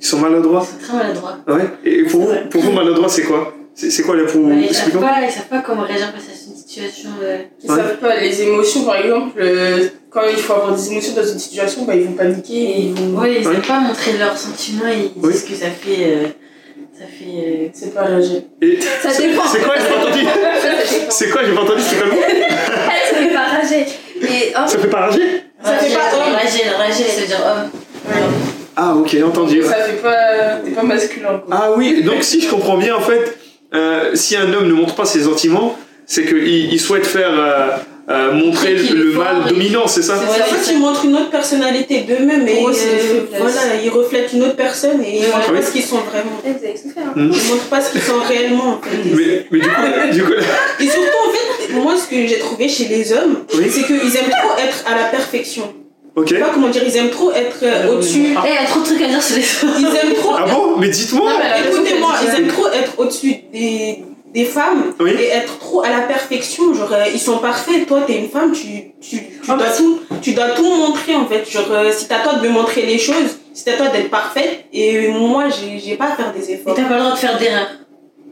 Ils 0.00 0.06
sont 0.06 0.18
maladroits 0.18 0.64
Ils 0.66 0.80
sont 0.80 0.86
très 0.88 0.96
maladroits. 1.02 1.36
Ouais. 1.48 1.64
Et 1.84 2.02
pour 2.04 2.20
vous, 2.22 2.34
pour 2.50 2.60
vous 2.62 2.72
maladroit, 2.72 3.08
c'est 3.08 3.22
quoi 3.22 3.54
C'est 3.74 4.02
quoi 4.02 4.14
là 4.16 4.24
pour 4.24 4.40
vous 4.42 4.48
Bah, 4.48 4.54
ils, 4.58 4.74
savent 4.74 4.90
pas, 5.00 5.16
ils 5.26 5.30
savent 5.32 5.48
pas 5.48 5.60
comment 5.60 5.82
réagir 5.82 6.12
face 6.14 6.28
à 6.28 6.50
une 6.50 6.56
situation. 6.56 7.10
euh, 7.22 7.38
Ils 7.64 7.70
Ouais. 7.70 7.76
savent 7.76 7.96
pas 7.96 8.16
les 8.20 8.42
émotions, 8.42 8.84
par 8.84 8.96
exemple, 8.96 9.38
euh, 9.40 9.86
quand 10.10 10.22
il 10.30 10.36
faut 10.36 10.52
avoir 10.54 10.74
des 10.76 10.90
émotions 10.92 11.14
dans 11.14 11.26
une 11.26 11.38
situation, 11.38 11.84
bah, 11.84 11.94
ils 11.96 12.04
vont 12.04 12.12
paniquer 12.12 12.54
et 12.54 12.80
ils 12.80 12.94
vont. 12.94 13.18
Ouais, 13.20 13.36
ils 13.40 13.46
Ouais. 13.48 13.54
savent 13.54 13.66
pas 13.66 13.80
montrer 13.80 14.12
leurs 14.18 14.36
sentiments, 14.36 14.84
ils 14.92 15.10
Oui. 15.22 15.32
disent 15.32 15.44
que 15.44 15.54
ça 15.54 15.66
fait. 15.70 16.04
euh, 16.04 16.26
ça 16.98 17.04
fait. 17.06 17.70
C'est 17.74 17.94
pas 17.94 18.02
réagir. 18.04 18.42
Et 18.62 18.78
Ça 18.80 19.08
dépend. 19.18 19.42
c'est 19.50 19.60
quoi 19.62 19.74
J'ai 19.78 19.88
pas 19.94 20.00
entendu. 20.02 20.24
C'est 21.10 21.28
quoi 21.30 21.40
J'ai 21.44 21.54
pas 21.54 21.60
entendu. 21.62 21.80
C'est 21.82 21.96
quoi 21.96 22.06
le 22.06 22.12
mot 22.12 22.18
Elle 22.28 23.08
se 23.08 23.14
fait 23.28 23.34
pas 23.34 23.46
rager. 23.66 23.86
Oh, 24.54 24.68
Ça 24.68 24.78
fait 24.78 24.88
pas 24.88 25.00
rager 25.06 25.42
Ça 25.62 25.72
fait 25.74 25.84
Rager, 25.86 25.94
pas 25.94 26.16
homme. 26.16 26.34
rager, 26.34 26.62
rager, 26.70 27.20
veut 27.20 27.26
dire 27.26 27.40
homme. 27.44 27.70
Ah 28.76 28.94
ok, 28.94 29.16
entendu. 29.26 29.62
Ça 29.62 29.74
fait 29.74 30.02
pas. 30.02 30.60
Pas 30.74 30.82
masculin, 30.82 31.42
quoi. 31.46 31.56
Ah 31.56 31.70
oui, 31.76 32.02
donc 32.02 32.22
si 32.22 32.40
je 32.42 32.48
comprends 32.50 32.76
bien, 32.76 32.94
en 32.96 33.00
fait, 33.00 33.36
euh, 33.74 34.10
si 34.14 34.36
un 34.36 34.52
homme 34.52 34.68
ne 34.68 34.72
montre 34.74 34.94
pas 34.94 35.04
ses 35.06 35.22
sentiments, 35.22 35.76
c'est 36.06 36.24
qu'il 36.26 36.46
il 36.72 36.80
souhaite 36.80 37.06
faire 37.06 37.30
euh, 37.32 37.68
euh, 38.08 38.32
montrer 38.32 38.74
le 38.74 39.12
mal 39.12 39.44
dominant, 39.48 39.86
c'est 39.88 40.02
ça 40.02 40.14
C'est 40.16 40.42
En 40.42 40.46
ça, 40.46 40.54
fait, 40.54 40.72
ils 40.72 40.78
montrent 40.78 41.04
une 41.04 41.14
autre 41.16 41.30
personnalité 41.30 42.02
d'eux-mêmes 42.02 42.46
et 42.46 42.62
eux, 42.62 42.68
euh, 42.70 43.20
voilà, 43.40 43.74
ils 43.82 43.90
reflètent 43.90 44.32
une 44.32 44.42
autre 44.44 44.54
personne 44.56 45.02
et 45.02 45.16
ils 45.18 45.22
Ouais. 45.22 45.32
montrent 45.34 45.50
Oui. 45.52 45.58
pas 45.58 45.66
ce 45.66 45.72
qu'ils 45.72 45.82
sont 45.82 45.98
vraiment. 45.98 46.40
Hmm. 47.16 47.32
Ils 47.32 47.50
montrent 47.50 47.68
pas 47.68 47.80
ce 47.80 47.90
qu'ils 47.92 48.02
sont 48.02 48.20
réellement 48.28 48.78
en 48.78 48.80
fait. 48.80 48.96
Et 48.96 49.14
mais, 49.14 49.46
mais 49.50 49.58
du 49.60 49.68
coup, 49.68 50.12
du 50.12 50.22
coup 50.24 50.32
c'est- 50.78 50.84
Et 50.84 50.88
surtout, 50.88 51.08
en 51.28 51.32
fait, 51.32 51.72
moi, 51.74 51.94
ce 51.96 52.08
que 52.08 52.26
j'ai 52.26 52.38
trouvé 52.38 52.68
chez 52.68 52.84
les 52.86 53.12
hommes, 53.12 53.38
Oui. 53.54 53.64
c'est 53.70 53.82
qu'ils 53.82 53.94
aiment 54.16 54.30
trop 54.30 54.56
être 54.58 54.84
à 54.86 54.94
la 54.96 55.04
perfection. 55.08 55.64
ok. 56.14 56.28
Je 56.28 56.34
sais 56.34 56.40
pas 56.40 56.50
comment 56.54 56.68
dire, 56.68 56.82
ils 56.86 56.96
aiment 56.96 57.10
trop 57.10 57.32
être 57.32 57.58
euh, 57.64 57.92
au-dessus. 57.92 58.26
Eh, 58.26 58.48
il 58.48 58.54
y 58.54 58.56
a 58.56 58.66
trop 58.68 58.80
de 58.80 58.86
trucs 58.86 59.02
à 59.02 59.08
dire 59.08 59.22
sur 59.22 59.36
les 59.36 59.42
autres. 59.42 59.80
Ils 59.80 59.84
aiment 60.08 60.14
trop. 60.14 60.34
Ah 60.38 60.44
bon? 60.48 60.76
Mais 60.78 60.88
dites-moi 60.88 61.30
Écoutez-moi, 61.68 62.10
ils 62.22 62.40
aiment 62.40 62.48
trop 62.48 62.68
être 62.68 62.92
au-dessus 62.98 63.34
des, 63.52 64.04
des 64.36 64.44
femmes 64.44 64.92
Oui. 65.00 65.12
et 65.18 65.28
être 65.28 65.58
trop 65.58 65.82
à 65.82 65.88
la 65.88 66.00
perfection. 66.00 66.74
Genre, 66.74 66.92
euh, 66.92 67.04
ils 67.12 67.18
sont 67.18 67.38
parfaits. 67.38 67.86
Toi, 67.86 68.00
t'es 68.06 68.16
une 68.18 68.28
femme, 68.28 68.52
tu, 68.52 68.66
tu, 69.00 69.16
tu, 69.18 69.22
Ah, 69.48 69.54
dois 69.56 69.70
tout, 69.76 70.00
tu 70.20 70.32
dois 70.34 70.50
tout 70.50 70.70
montrer 70.84 71.14
en 71.14 71.26
fait. 71.26 71.42
Genre, 71.50 71.64
si 71.92 72.06
t'as 72.06 72.20
toi 72.20 72.34
de 72.34 72.42
me 72.46 72.52
montrer 72.52 72.82
les 72.82 72.98
choses, 72.98 73.30
si 73.54 73.64
t'as 73.64 73.76
toi 73.80 73.88
d'être 73.88 74.10
parfaite, 74.10 74.66
et 74.72 75.08
moi, 75.08 75.44
j'ai 75.48 75.78
j'ai 75.84 75.96
pas 75.96 76.08
à 76.12 76.16
faire 76.16 76.32
des 76.34 76.50
Et 76.50 76.54
efforts. 76.54 76.74
t'as 76.74 76.84
pas 76.84 76.94
le 76.96 77.00
droit 77.00 77.12
de 77.12 77.18
faire 77.18 77.38
d'erreurs. 77.38 77.68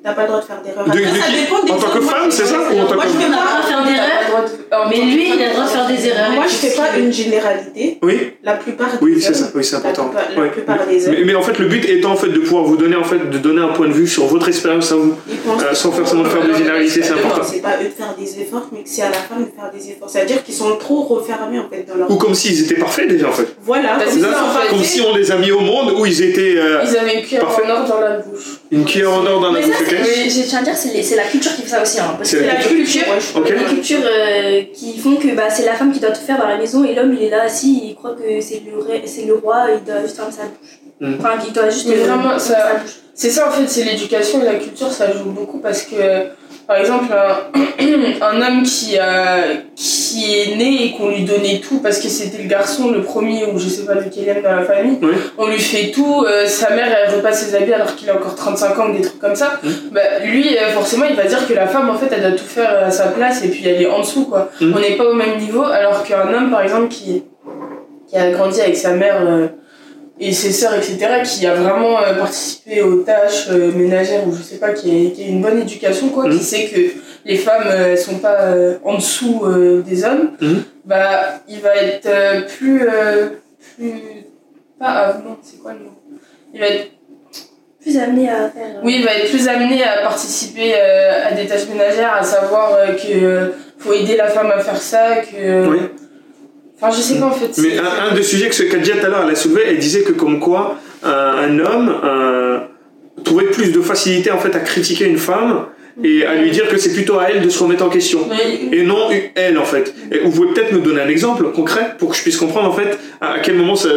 T'as 0.04 0.12
pas 0.12 0.22
le 0.22 0.28
droit 0.28 0.40
de 0.40 0.44
faire 0.44 0.60
d'erreurs. 0.62 0.84
De- 0.84 0.90
Après, 0.90 1.00
de 1.00 1.06
ça 1.22 1.30
dépend 1.40 1.60
des 1.64 1.72
En 1.72 1.76
tant 1.78 1.90
que 1.96 2.00
femme, 2.02 2.26
je- 2.30 2.36
c'est 2.36 2.46
ça 2.46 2.58
Ou 2.58 2.78
en 2.80 2.84
tant 2.86 2.94
Moi, 2.96 3.04
je 3.08 3.24
a 3.24 3.36
pas. 3.38 3.62
faire 3.68 3.82
T'as 3.84 4.63
en 4.74 4.88
Mais 4.88 4.96
lui, 4.96 5.32
il 5.34 5.42
a 5.42 5.46
le 5.48 5.52
droit 5.52 5.64
de 5.64 5.68
faire 5.70 5.86
des 5.86 6.08
erreurs. 6.08 6.30
Moi, 6.32 6.44
je 6.48 6.54
fais 6.54 6.76
pas 6.76 6.96
une 6.98 7.12
généralité. 7.12 7.98
Oui, 8.02 8.32
La 8.42 8.54
plupart 8.54 8.88
des 8.92 8.98
oui, 9.00 9.20
c'est 9.20 9.34
ça, 9.34 9.50
oui, 9.54 9.62
c'est 9.64 9.72
La 9.72 9.78
important. 9.78 10.04
plupart, 10.08 10.44
la 10.44 10.50
plupart 10.50 10.86
des 10.86 11.06
hommes. 11.08 11.14
Mais, 11.18 11.24
mais 11.24 11.34
en 11.34 11.42
fait, 11.42 11.58
le 11.58 11.66
but 11.66 11.84
étant 11.88 12.12
en 12.12 12.16
fait 12.16 12.28
de 12.28 12.38
pouvoir 12.40 12.64
vous 12.64 12.76
donner 12.76 12.96
en 12.96 13.04
fait 13.04 13.30
de 13.30 13.38
donner 13.38 13.62
un 13.62 13.68
point 13.68 13.88
de 13.88 13.92
vue 13.92 14.06
sur 14.08 14.24
votre 14.26 14.48
expérience 14.48 14.90
à 14.92 14.96
vous, 14.96 15.14
euh, 15.60 15.74
sans 15.74 15.92
forcément 15.92 16.24
faire 16.24 16.42
de 16.42 16.48
trop- 16.48 16.58
généralité, 16.58 17.02
c'est 17.02 17.12
important. 17.12 17.42
C'est 17.44 17.60
pas 17.62 17.76
eux 17.80 17.84
de 17.84 17.90
faire 17.90 18.14
des 18.18 18.40
efforts, 18.42 18.68
mais 18.72 18.80
que 18.82 18.88
c'est 18.88 19.02
à 19.02 19.10
la 19.10 19.14
femme 19.16 19.44
de 19.44 19.50
faire 19.60 19.70
des 19.72 19.90
efforts. 19.90 20.10
C'est-à-dire 20.10 20.42
qu'ils 20.44 20.54
sont 20.54 20.76
trop 20.76 21.02
refermés 21.02 21.58
en 21.58 21.68
fait 21.68 21.86
dans 21.88 21.96
leur. 21.96 22.10
Ou 22.10 22.16
comme 22.16 22.34
s'ils 22.34 22.60
étaient 22.64 22.80
parfaits 22.80 23.08
déjà 23.08 23.28
en 23.28 23.32
fait. 23.32 23.46
Voilà. 23.62 23.96
Comme 23.98 24.12
c'est 24.12 24.20
ça, 24.20 24.26
ça, 24.26 24.30
ils 24.30 24.34
en 24.34 24.38
sont 24.38 24.58
fait. 24.60 24.68
Comme 24.68 24.78
parfaits. 24.78 24.86
si 24.86 25.00
on 25.00 25.14
les 25.16 25.30
a 25.30 25.36
mis 25.36 25.50
au 25.52 25.60
monde 25.60 25.92
où 25.98 26.06
ils 26.06 26.22
étaient 26.22 26.54
euh, 26.56 26.82
Ils 26.88 26.96
avaient 26.96 27.14
une 27.20 27.22
cuillère 27.22 27.44
en 27.48 27.70
or 27.70 27.88
dans 27.88 28.00
la 28.00 28.18
bouche. 28.18 28.44
une 28.70 28.84
cuillère 28.84 29.12
en 29.12 29.26
or 29.26 29.40
dans 29.40 29.52
la 29.52 29.60
Mais 29.60 29.66
bouche, 29.66 29.74
ok 29.80 29.96
c'est- 30.04 30.30
j'ai 30.30 30.42
tiens 30.44 30.58
à 30.60 30.62
dire, 30.62 30.74
c'est 30.76 31.16
la 31.16 31.22
culture 31.24 31.54
qui 31.56 31.62
fait 31.62 31.68
ça 31.68 31.82
aussi. 31.82 31.98
Hein, 32.00 32.14
parce 32.18 32.28
C'est 32.30 32.38
que 32.38 32.42
C'est 32.42 32.48
la 32.48 32.62
culture. 32.62 33.04
Qui 34.72 34.98
font 34.98 35.16
que 35.16 35.34
bah, 35.34 35.50
c'est 35.50 35.64
la 35.64 35.74
femme 35.74 35.92
qui 35.92 36.00
doit 36.00 36.10
tout 36.12 36.20
faire 36.20 36.38
dans 36.38 36.48
la 36.48 36.56
maison 36.56 36.84
et 36.84 36.94
l'homme 36.94 37.12
il 37.14 37.22
est 37.22 37.30
là 37.30 37.42
assis, 37.42 37.80
il 37.88 37.94
croit 37.94 38.14
que 38.14 38.40
c'est 38.40 38.62
le, 38.66 38.78
ré- 38.78 39.02
c'est 39.06 39.24
le 39.24 39.34
roi, 39.34 39.66
il 39.78 39.84
doit 39.84 40.02
juste 40.02 40.16
fermer 40.16 40.32
sa 40.32 40.42
bouche. 40.44 40.80
Mm. 41.00 41.14
Enfin, 41.18 41.30
il 41.46 41.52
doit 41.52 41.68
juste 41.70 41.88
Mais 41.88 41.96
vraiment, 41.96 42.38
ça-. 42.38 42.76
C'est 43.14 43.30
ça 43.30 43.48
en 43.48 43.50
fait, 43.52 43.66
c'est 43.68 43.84
l'éducation 43.84 44.42
et 44.42 44.44
la 44.44 44.54
culture, 44.56 44.90
ça 44.90 45.12
joue 45.12 45.30
beaucoup 45.30 45.58
parce 45.58 45.82
que, 45.82 45.94
par 46.66 46.76
exemple, 46.76 47.12
un, 47.12 48.20
un 48.22 48.40
homme 48.40 48.62
qui, 48.62 48.98
a, 48.98 49.38
qui 49.76 50.34
est 50.40 50.56
né 50.56 50.84
et 50.86 50.90
qu'on 50.92 51.08
lui 51.10 51.24
donnait 51.24 51.60
tout 51.60 51.80
parce 51.80 51.98
que 51.98 52.08
c'était 52.08 52.42
le 52.42 52.48
garçon, 52.48 52.90
le 52.90 53.02
premier 53.02 53.44
ou 53.46 53.58
je 53.58 53.68
sais 53.68 53.84
pas 53.84 53.94
lequel 53.94 54.42
dans 54.42 54.56
la 54.56 54.62
famille, 54.62 54.98
Oui. 55.02 55.12
on 55.38 55.46
lui 55.48 55.58
fait 55.58 55.90
tout, 55.90 56.24
euh, 56.26 56.46
sa 56.46 56.70
mère 56.74 56.86
elle 56.86 57.14
repasse 57.14 57.44
ses 57.46 57.54
habits 57.54 57.72
alors 57.74 57.94
qu'il 57.96 58.08
a 58.10 58.14
encore 58.14 58.34
35 58.34 58.78
ans 58.78 58.88
ou 58.90 58.96
des 58.96 59.02
trucs 59.02 59.18
comme 59.18 59.34
ça, 59.36 59.60
bah, 59.92 60.00
lui 60.24 60.56
euh, 60.56 60.70
forcément 60.70 61.04
il 61.08 61.16
va 61.16 61.24
dire 61.24 61.46
que 61.46 61.52
la 61.54 61.66
femme 61.66 61.90
en 61.90 61.94
fait 61.94 62.08
elle 62.12 62.22
doit 62.22 62.32
tout 62.38 62.44
faire 62.44 62.84
à 62.86 62.90
sa 62.90 63.08
place 63.08 63.44
et 63.44 63.48
puis 63.48 63.66
elle 63.68 63.82
est 63.82 63.86
en 63.90 64.00
dessous 64.00 64.26
quoi. 64.26 64.50
On 64.60 64.78
n'est 64.78 64.96
pas 64.96 65.04
au 65.04 65.14
même 65.14 65.36
niveau 65.38 65.62
alors 65.64 66.02
qu'un 66.04 66.32
homme 66.32 66.50
par 66.50 66.62
exemple 66.62 66.88
qui, 66.88 67.24
qui 68.08 68.16
a 68.16 68.30
grandi 68.30 68.60
avec 68.60 68.76
sa 68.76 68.92
mère. 68.92 69.16
euh, 69.26 69.48
et 70.20 70.32
ses 70.32 70.52
sœurs, 70.52 70.74
etc., 70.74 70.96
qui 71.24 71.46
a 71.46 71.54
vraiment 71.54 71.98
euh, 72.00 72.14
participé 72.14 72.82
aux 72.82 73.02
tâches 73.02 73.48
euh, 73.50 73.72
ménagères 73.72 74.26
ou 74.28 74.34
je 74.34 74.42
sais 74.42 74.56
pas, 74.58 74.72
qui 74.72 75.08
a, 75.08 75.10
qui 75.14 75.24
a 75.24 75.26
une 75.26 75.42
bonne 75.42 75.60
éducation, 75.60 76.08
quoi, 76.10 76.28
qui 76.30 76.38
sait 76.38 76.66
que 76.66 76.80
les 77.24 77.36
femmes, 77.36 77.64
euh, 77.66 77.92
elles 77.92 77.98
sont 77.98 78.18
pas 78.18 78.40
euh, 78.42 78.76
en 78.84 78.94
dessous 78.96 79.42
euh, 79.44 79.82
des 79.82 80.04
hommes, 80.04 80.30
Mhm. 80.40 80.62
bah, 80.84 81.40
il 81.48 81.60
va 81.60 81.74
être 81.76 82.06
euh, 82.06 82.42
plus, 82.42 82.82
euh, 82.88 83.28
plus, 83.76 83.92
pas 84.78 84.86
avenant, 85.08 85.36
c'est 85.42 85.60
quoi 85.60 85.72
le 85.72 85.80
mot? 85.80 85.90
Il 86.52 86.60
va 86.60 86.66
être, 86.66 86.90
Plus 87.82 87.98
amené 87.98 88.28
à 88.30 88.48
faire. 88.50 88.76
euh, 88.76 88.80
oui, 88.84 88.96
il 89.00 89.04
va 89.04 89.14
être 89.14 89.28
plus 89.30 89.48
amené 89.48 89.82
à 89.82 90.02
participer 90.02 90.74
euh, 90.76 91.26
à 91.28 91.32
des 91.32 91.46
tâches 91.46 91.66
ménagères, 91.68 92.14
à 92.14 92.22
savoir 92.22 92.72
euh, 92.74 92.92
que 92.92 93.12
euh, 93.24 93.48
faut 93.78 93.92
aider 93.92 94.16
la 94.16 94.28
femme 94.28 94.50
à 94.54 94.60
faire 94.60 94.80
ça, 94.80 95.16
que, 95.16 95.68
Oui. 95.68 95.78
Enfin, 96.88 96.96
je 96.96 97.02
sais 97.02 97.18
pas 97.18 97.26
en 97.26 97.32
fait. 97.32 97.50
Mais 97.62 97.78
un, 97.78 98.10
un 98.10 98.14
des 98.14 98.22
sujets 98.22 98.48
que 98.48 98.54
ce 98.54 98.62
Kadja 98.64 98.94
tout 98.96 99.06
à 99.06 99.08
l'heure 99.08 99.22
elle 99.26 99.32
a 99.32 99.34
soulevé, 99.34 99.62
elle 99.68 99.78
disait 99.78 100.02
que 100.02 100.12
comme 100.12 100.38
quoi 100.40 100.76
un, 101.02 101.10
un 101.10 101.58
homme 101.58 101.94
euh, 102.04 102.58
trouvait 103.24 103.44
plus 103.46 103.72
de 103.72 103.80
facilité 103.80 104.30
en 104.30 104.38
fait 104.38 104.54
à 104.54 104.60
critiquer 104.60 105.06
une 105.06 105.18
femme 105.18 105.66
et 106.02 106.26
à 106.26 106.34
lui 106.34 106.50
dire 106.50 106.66
que 106.68 106.76
c'est 106.76 106.92
plutôt 106.92 107.20
à 107.20 107.30
elle 107.30 107.40
de 107.40 107.48
se 107.48 107.62
remettre 107.62 107.84
en 107.84 107.88
question. 107.88 108.26
Et 108.72 108.82
non 108.82 109.08
elle 109.36 109.56
en 109.58 109.64
fait. 109.64 109.94
Et 110.10 110.18
vous 110.18 110.32
pouvez 110.32 110.48
peut-être 110.52 110.72
nous 110.72 110.80
donner 110.80 111.00
un 111.00 111.08
exemple 111.08 111.44
concret 111.52 111.94
pour 111.98 112.10
que 112.10 112.16
je 112.16 112.22
puisse 112.22 112.36
comprendre 112.36 112.68
en 112.68 112.72
fait 112.72 112.98
à 113.20 113.38
quel 113.40 113.54
moment 113.54 113.76
ça, 113.76 113.90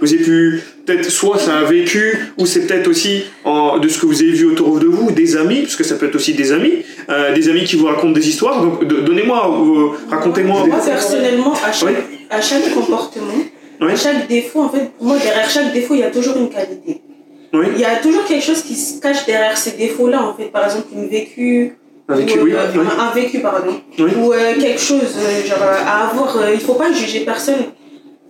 vous 0.00 0.12
avez 0.14 0.22
pu 0.24 0.60
peut-être 0.84 1.08
soit 1.08 1.38
c'est 1.38 1.52
un 1.52 1.62
vécu 1.62 2.18
ou 2.38 2.44
c'est 2.46 2.66
peut-être 2.66 2.88
aussi 2.88 3.22
en, 3.44 3.78
de 3.78 3.86
ce 3.88 4.00
que 4.00 4.06
vous 4.06 4.20
avez 4.20 4.32
vu 4.32 4.46
autour 4.46 4.80
de 4.80 4.86
vous 4.86 5.12
des 5.12 5.36
amis 5.36 5.60
parce 5.62 5.76
que 5.76 5.84
ça 5.84 5.94
peut 5.94 6.06
être 6.06 6.16
aussi 6.16 6.34
des 6.34 6.50
amis 6.52 6.84
euh, 7.08 7.32
des 7.32 7.48
amis 7.48 7.62
qui 7.64 7.76
vous 7.76 7.86
racontent 7.86 8.10
des 8.12 8.28
histoires 8.28 8.60
donc 8.60 8.84
de- 8.86 8.96
donnez-moi 9.00 9.56
euh, 9.56 9.96
racontez-moi 10.10 10.66
Moi, 10.66 10.76
personnellement, 10.84 11.54
à 11.64 11.70
chaque, 11.72 11.88
Oui. 11.88 12.13
À 12.30 12.40
chaque 12.40 12.72
comportement, 12.74 13.40
Oui. 13.80 13.92
à 13.92 13.96
chaque 13.96 14.26
défaut, 14.28 14.62
en 14.62 14.68
fait, 14.68 14.90
pour 14.96 15.06
moi, 15.06 15.16
derrière 15.18 15.48
chaque 15.48 15.72
défaut, 15.72 15.94
il 15.94 16.00
y 16.00 16.04
a 16.04 16.10
toujours 16.10 16.36
une 16.36 16.48
qualité. 16.48 17.00
oui 17.52 17.66
Il 17.74 17.80
y 17.80 17.84
a 17.84 17.96
toujours 17.96 18.24
quelque 18.24 18.44
chose 18.44 18.62
qui 18.62 18.74
se 18.76 19.00
cache 19.00 19.26
derrière 19.26 19.56
ces 19.56 19.72
défauts-là, 19.72 20.22
en 20.22 20.34
fait. 20.34 20.46
Par 20.46 20.64
exemple, 20.64 20.86
une 20.94 21.08
vécu. 21.08 21.76
un 22.08 22.16
vécu 22.16 22.38
ou, 22.40 22.44
oui, 22.44 22.52
euh, 22.54 22.66
oui. 22.74 22.86
Un 22.98 23.10
vécu, 23.14 23.40
pardon. 23.40 23.80
Oui. 23.98 24.10
Ou 24.18 24.32
euh, 24.32 24.54
quelque 24.60 24.80
chose, 24.80 25.16
euh, 25.18 25.44
genre, 25.46 25.62
à 25.62 26.08
avoir. 26.08 26.36
il 26.52 26.60
faut 26.60 26.74
pas 26.74 26.92
juger 26.92 27.20
personne. 27.20 27.64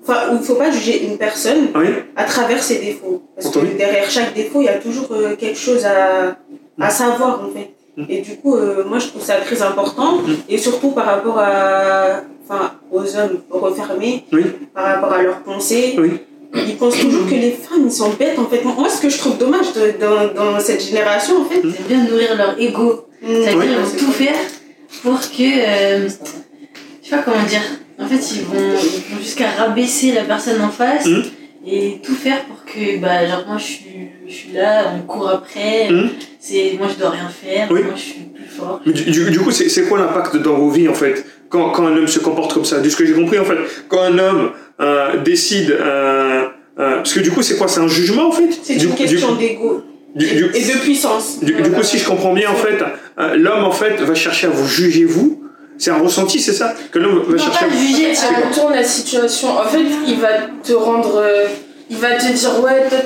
Enfin, 0.02 0.18
il 0.33 0.44
faut 0.44 0.57
pas 0.57 0.70
juger 0.70 1.04
une 1.07 1.16
personne 1.16 1.68
à 2.14 2.24
travers 2.24 2.62
ses 2.62 2.78
défauts. 2.78 3.22
Parce 3.35 3.46
Entendu. 3.48 3.68
que 3.70 3.78
derrière 3.78 4.09
chaque 4.11 4.35
défaut, 4.35 4.61
il 4.61 4.66
y 4.66 4.68
a 4.68 4.78
toujours 4.78 5.09
quelque 5.38 5.59
chose 5.59 5.85
à, 5.87 6.37
à 6.78 6.90
savoir, 6.90 7.42
en 7.42 7.50
fait. 7.57 7.70
Mm. 7.96 8.04
Et 8.11 8.20
du 8.20 8.37
coup, 8.37 8.54
moi, 8.87 8.98
je 8.98 9.07
trouve 9.07 9.22
ça 9.22 9.37
très 9.37 9.62
important. 9.62 10.16
Mm. 10.18 10.35
Et 10.50 10.59
surtout 10.59 10.90
par 10.90 11.07
rapport 11.07 11.38
à, 11.38 12.20
enfin, 12.48 12.72
aux 12.90 13.16
hommes 13.16 13.40
refermés, 13.50 14.24
Oui. 14.33 14.44
par 14.74 14.85
rapport 14.87 15.12
à 15.12 15.22
leurs 15.22 15.40
pensées. 15.42 15.94
Oui. 15.98 16.11
Ils 16.54 16.76
pensent 16.76 16.98
toujours 16.98 17.26
que 17.26 17.35
les 17.35 17.50
femmes, 17.50 17.83
ils 17.87 17.92
sont 17.92 18.11
bêtes, 18.11 18.38
en 18.38 18.44
fait. 18.46 18.62
Moi, 18.64 18.88
ce 18.88 19.00
que 19.02 19.09
je 19.09 19.18
trouve 19.18 19.37
dommage 19.38 19.72
de- 19.72 19.94
dans, 20.00 20.33
dans 20.52 20.61
cette 20.61 20.83
génération, 20.85 21.42
en 21.42 21.44
fait, 21.46 21.61
Ils 21.64 21.70
aiment 21.70 21.87
bien 21.88 22.04
nourrir 22.04 22.37
leur 22.37 22.54
ego. 22.61 23.07
mm, 23.22 23.26
C'est-à-dire 23.26 23.59
Oui. 23.59 23.66
qu'ils 23.66 23.76
vont 23.76 24.07
tout 24.07 24.12
faire 24.12 24.37
pour 25.02 25.20
que. 25.20 25.42
euh, 26.04 26.09
je 27.02 27.09
sais 27.11 27.16
pas 27.16 27.22
comment 27.22 27.42
dire. 27.44 27.61
En 27.98 28.07
fait, 28.07 28.35
ils 28.37 28.42
vont, 28.42 28.54
ils 28.59 29.14
vont 29.14 29.20
jusqu'à 29.20 29.50
rabaisser 29.50 30.12
la 30.12 30.22
personne 30.22 30.61
en 30.62 30.68
face 30.70 31.07
Mhm. 31.07 31.24
et 31.66 32.00
tout 32.04 32.14
faire 32.14 32.44
pour 32.44 32.64
que, 32.64 32.98
bah, 32.98 33.26
genre, 33.26 33.44
moi 33.48 33.59
je 33.59 33.64
suis, 33.64 33.85
je 34.28 34.33
suis 34.33 34.52
là, 34.52 34.92
on 34.96 35.02
court 35.07 35.28
après, 35.28 35.88
c'est, 36.40 36.74
moi 36.78 36.88
je 36.92 37.00
dois 37.00 37.11
rien 37.11 37.28
faire, 37.28 37.68
Oui. 37.70 37.83
moi 37.83 37.92
je 37.96 38.00
suis 38.00 38.20
plus 38.35 38.46
fort. 38.48 38.80
Mais 38.87 38.92
du, 38.92 39.04
du- 39.11 39.30
du 39.30 39.38
coup, 39.40 39.50
c'est 39.52 39.68
c'est 39.68 39.85
quoi 39.88 39.98
l'impact 39.98 40.37
dans 40.37 40.54
vos 40.54 40.70
vies 40.70 40.88
en 40.88 40.94
fait? 40.94 41.24
Quand, 41.48 41.70
quand 41.70 41.87
un 41.87 41.96
homme 41.96 42.09
se 42.09 42.18
comporte 42.18 42.52
comme 42.54 42.64
ça 42.64 42.80
De 42.80 42.88
ce 42.88 42.96
que 42.96 43.04
j'ai 43.07 43.12
compris 43.14 43.38
en 43.38 43.44
fait, 43.44 43.57
quand 43.88 44.02
un 44.02 44.18
homme 44.18 44.50
euh, 44.80 45.18
décide. 45.22 45.70
euh, 45.70 46.44
euh, 46.78 46.96
parce 46.96 47.12
que 47.14 47.20
du 47.20 47.30
coup, 47.30 47.42
c'est 47.42 47.57
quoi? 47.57 47.68
C'est 47.68 47.80
un 47.80 47.88
jugement 47.88 48.28
en 48.28 48.33
fait? 48.33 48.48
C'est 48.62 48.74
une 48.83 48.94
question 48.94 49.35
d'ego 49.37 49.83
du- 50.16 50.26
du- 50.26 50.50
et 50.54 50.64
de 50.64 50.78
puissance. 50.80 51.38
du- 51.42 51.52
du 51.54 51.70
coup, 51.70 51.83
si 51.83 51.98
je 51.98 52.07
comprends 52.07 52.33
bien 52.33 52.50
en 52.50 52.54
fait, 52.57 52.78
euh, 53.18 53.37
l'homme 53.37 53.64
en 53.64 53.72
fait 53.72 54.00
va 54.00 54.14
chercher 54.14 54.46
à 54.48 54.50
vous 54.50 54.66
juger 54.66 55.04
vous. 55.04 55.40
C'est 55.78 55.90
un 55.90 55.98
ressenti, 55.98 56.38
c'est 56.40 56.52
ça? 56.52 56.74
Que 56.92 56.98
l'homme 57.00 57.22
va 57.26 57.33
Non, 57.33 57.38
chercher 57.38 57.64
à 57.64 57.68
pas 57.68 57.74
vous. 57.74 57.80
juger, 57.87 58.12
Tu 58.12 58.24
à- 58.35 58.48
retournes 58.48 58.74
la 58.74 58.85
situation. 58.85 59.48
En 59.59 59.64
fait, 59.64 59.80
il 60.07 60.20
va 60.20 60.28
te 60.62 60.72
rendre. 60.72 61.16
euh, 61.16 61.46
il 61.90 61.96
va 61.96 62.12
te 62.14 62.33
dire, 62.33 62.61
ouais, 62.62 62.88
toi, 62.88 62.98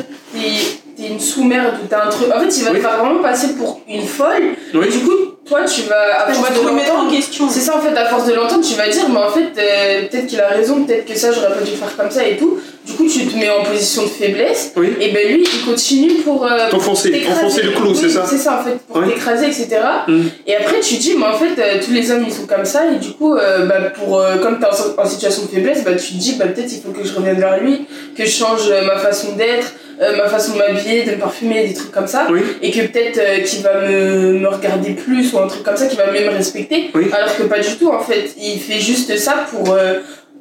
t'es 1.01 1.09
une 1.09 1.21
sous-merde 1.21 1.75
ou 1.83 1.87
t'as 1.89 2.07
un 2.07 2.11
truc. 2.11 2.29
En 2.35 2.41
fait, 2.41 2.57
il 2.59 2.65
va 2.65 2.71
Oui. 2.73 2.77
te 2.79 2.83
faire 2.83 2.99
vraiment 3.05 3.23
passer 3.23 3.55
pour 3.55 3.81
une 3.89 4.07
folle. 4.07 4.55
Oui. 4.75 4.87
Et 4.87 4.91
du 4.91 4.99
coup, 4.99 5.13
toi, 5.47 5.61
tu 5.65 5.83
vas. 5.83 6.25
À 6.25 6.27
Tu 6.31 6.35
force 6.35 6.49
vas 6.51 6.55
te 6.61 6.67
remettre 6.67 6.95
en 6.95 7.09
question. 7.09 7.49
C'est 7.49 7.61
ça, 7.61 7.77
en 7.77 7.81
fait, 7.81 7.97
à 7.97 8.07
force 8.07 8.27
de 8.27 8.35
l'entendre, 8.35 8.65
tu 8.67 8.75
vas 8.75 8.89
dire, 8.89 9.09
mais 9.09 9.19
en 9.19 9.31
fait, 9.31 9.49
euh, 9.59 10.03
peut-être 10.09 10.27
qu'il 10.27 10.41
a 10.41 10.49
raison, 10.49 10.85
peut-être 10.85 11.07
que 11.07 11.17
ça, 11.17 11.33
j'aurais 11.33 11.55
pas 11.55 11.63
dû 11.65 11.71
faire 11.73 11.97
comme 11.97 12.11
ça 12.11 12.27
et 12.27 12.37
tout. 12.37 12.59
Du 12.85 12.93
coup, 12.95 13.07
tu 13.07 13.27
te 13.27 13.37
mets 13.37 13.49
en 13.51 13.63
position 13.65 14.03
de 14.03 14.09
faiblesse. 14.09 14.73
Oui. 14.77 14.95
Et 15.01 15.11
ben 15.13 15.27
lui, 15.29 15.45
il 15.51 15.65
continue 15.65 16.15
pour. 16.25 16.45
euh, 16.45 16.69
T'enfoncer, 16.71 17.27
enfoncer 17.31 17.63
le 17.63 17.71
clou, 17.73 17.91
Oui, 17.91 17.99
c'est 18.01 18.09
ça 18.11 18.27
C'est 18.29 18.39
ça, 18.39 18.61
en 18.61 18.65
fait, 18.65 18.79
pour 18.91 19.05
t'écraser, 19.07 19.47
etc. 19.47 19.69
Mm. 20.07 20.23
Et 20.47 20.57
après, 20.57 20.81
tu 20.81 20.97
te 20.97 21.01
dis, 21.01 21.15
mais 21.19 21.27
en 21.27 21.35
fait, 21.35 21.59
euh, 21.61 21.81
tous 21.85 21.93
les 21.93 22.11
hommes, 22.11 22.25
ils 22.27 22.33
sont 22.33 22.47
comme 22.47 22.65
ça. 22.65 22.83
Et 22.93 22.97
du 22.97 23.13
coup, 23.13 23.35
euh, 23.35 23.67
bah, 23.67 23.77
pour, 23.95 24.19
euh, 24.21 24.37
comme 24.39 24.59
t'es 24.59 24.67
en, 24.67 25.03
en 25.03 25.07
situation 25.07 25.43
de 25.43 25.49
faiblesse, 25.49 25.85
bah, 25.85 25.93
tu 25.95 26.13
te 26.15 26.19
dis, 26.19 26.35
bah, 26.39 26.47
peut-être 26.47 26.71
il 26.73 26.81
faut 26.83 26.91
que 26.91 27.07
je 27.07 27.15
revienne 27.15 27.39
vers 27.41 27.59
lui, 27.61 27.87
que 28.17 28.25
je 28.25 28.31
change 28.31 28.69
euh, 28.71 28.83
ma 28.87 28.97
façon 28.99 29.33
d'être, 29.33 29.73
euh, 30.01 30.17
ma 30.17 30.29
façon 30.29 30.53
de 30.55 30.59
m'habiller, 30.59 31.05
de 31.05 31.13
me 31.13 31.17
parfumer, 31.19 31.67
des 31.67 31.75
trucs 31.75 31.91
comme 31.93 32.07
ça. 32.07 32.27
Oui. 32.31 32.41
Et 32.63 32.71
que 32.71 32.81
peut-être 32.87 33.19
euh, 33.19 33.41
qu'il 33.43 33.63
va 33.63 33.81
me, 33.89 34.35
me 34.39 34.49
regarder 34.49 34.91
plus 34.91 35.33
ou 35.33 35.39
un 35.39 35.47
truc 35.49 35.63
comme 35.63 35.77
ça, 35.77 35.87
qu'il 35.87 35.99
va 35.99 36.11
mieux 36.13 36.25
me 36.25 36.31
respecter. 36.37 36.91
Oui. 36.95 37.07
Alors 37.13 37.37
que 37.37 37.43
pas 37.45 37.59
du 37.61 37.77
tout, 37.77 37.89
en 37.89 38.01
fait. 38.01 38.31
Il 38.41 38.59
fait 38.61 38.81
juste 38.81 39.17
ça 39.19 39.47
pour. 39.51 39.73
euh, 39.75 39.95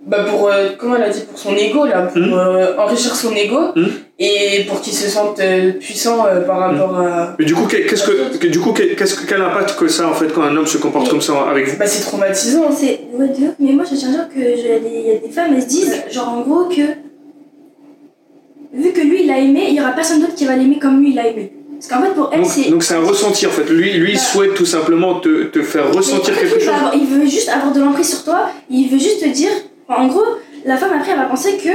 bah 0.06 0.24
pour 0.24 0.48
euh, 0.48 0.70
comment 0.78 0.96
elle 0.96 1.04
a 1.04 1.10
dit 1.10 1.20
pour 1.30 1.38
son 1.38 1.54
ego 1.58 1.86
là 1.86 2.04
pour 2.04 2.22
Mm. 2.22 2.32
euh, 2.34 2.78
enrichir 2.78 3.14
son 3.14 3.36
ego 3.36 3.60
Mm. 3.76 3.88
et 4.20 4.64
pour 4.66 4.80
qu'il 4.80 4.94
se 4.94 5.10
sente 5.10 5.38
euh, 5.42 5.72
puissant 5.74 6.26
euh, 6.26 6.40
par 6.42 6.60
rapport 6.60 6.98
à 6.98 7.36
Mais 7.38 7.44
du 7.44 7.54
coup, 7.54 7.66
qu'est- 7.68 7.86
qu'est-ce 7.86 8.06
que, 8.08 8.38
que- 8.38 8.48
du 8.48 8.58
coup, 8.62 8.72
qu'est- 8.72 8.96
qu'est-ce 8.96 9.16
que, 9.16 9.28
quel 9.28 9.42
impact 9.42 9.76
que 9.78 9.90
ça 9.90 10.08
en 10.08 10.14
fait 10.14 10.28
quand 10.34 10.44
un 10.44 10.56
homme 10.56 10.66
se 10.66 10.78
comporte 10.78 11.10
comme 11.10 11.20
ça 11.20 11.34
avec 11.52 11.68
vous? 11.68 11.78
bah 11.78 11.88
c'est 11.88 12.04
traumatisant 12.04 12.72
C'est 12.72 13.02
ouais, 13.16 13.28
mais 13.60 13.74
moi 13.74 13.84
je 13.90 13.98
tiens 13.98 14.08
à 14.10 14.12
dire 14.14 14.28
que 14.34 14.40
je- 14.40 14.62
il 14.62 14.70
y, 14.70 14.72
a 14.72 14.80
des- 14.80 14.96
il 14.96 15.08
y 15.08 15.12
a 15.12 15.20
des 15.20 15.30
femmes, 15.30 15.52
elles 15.58 15.64
se 15.64 15.68
disent, 15.68 16.02
genre 16.10 16.30
en 16.30 16.42
gros, 16.42 16.70
que 16.70 16.84
vu 18.74 18.92
que 18.92 19.02
lui 19.02 19.24
il 19.24 19.32
a 19.32 19.38
aimé, 19.40 19.66
il 19.70 19.76
y 19.76 19.80
aura 19.82 19.92
personne 19.92 20.20
d'autre 20.22 20.36
qui 20.36 20.46
va 20.46 20.56
l'aimer 20.56 20.80
comme 20.80 21.00
lui 21.02 21.12
il 21.12 21.20
a 21.20 21.28
aimé. 21.28 21.54
Parce 21.80 21.88
qu'en 21.90 22.02
fait, 22.08 22.14
pour 22.16 22.32
elle, 22.34 22.44
c'est. 22.46 22.72
Donc, 22.72 22.84
c'est 22.84 22.96
un 22.96 23.02
ressenti 23.02 23.46
en 23.46 23.52
fait. 23.52 23.70
Lui, 23.70 23.94
lui 23.94 24.12
il 24.12 24.16
Bah. 24.16 24.20
souhaite 24.20 24.56
tout 24.56 24.66
simplement 24.66 25.20
te, 25.20 25.44
te 25.44 25.62
faire 25.62 25.94
ressentir 25.94 26.36
quelque 26.40 26.60
chose. 26.60 26.70
avoir- 26.70 26.96
il 26.96 27.06
veut 27.06 27.26
juste 27.26 27.50
avoir 27.50 27.72
de 27.72 27.80
l'emprise 27.80 28.10
sur 28.10 28.24
toi, 28.24 28.50
il 28.70 28.88
veut 28.90 28.98
juste 28.98 29.22
te 29.22 29.30
dire. 29.30 29.52
enfin, 29.88 30.02
en 30.04 30.08
gros, 30.08 30.24
la 30.66 30.76
femme 30.78 30.92
après 30.98 31.12
elle 31.12 31.18
va 31.20 31.26
penser 31.26 31.58
que 31.64 31.70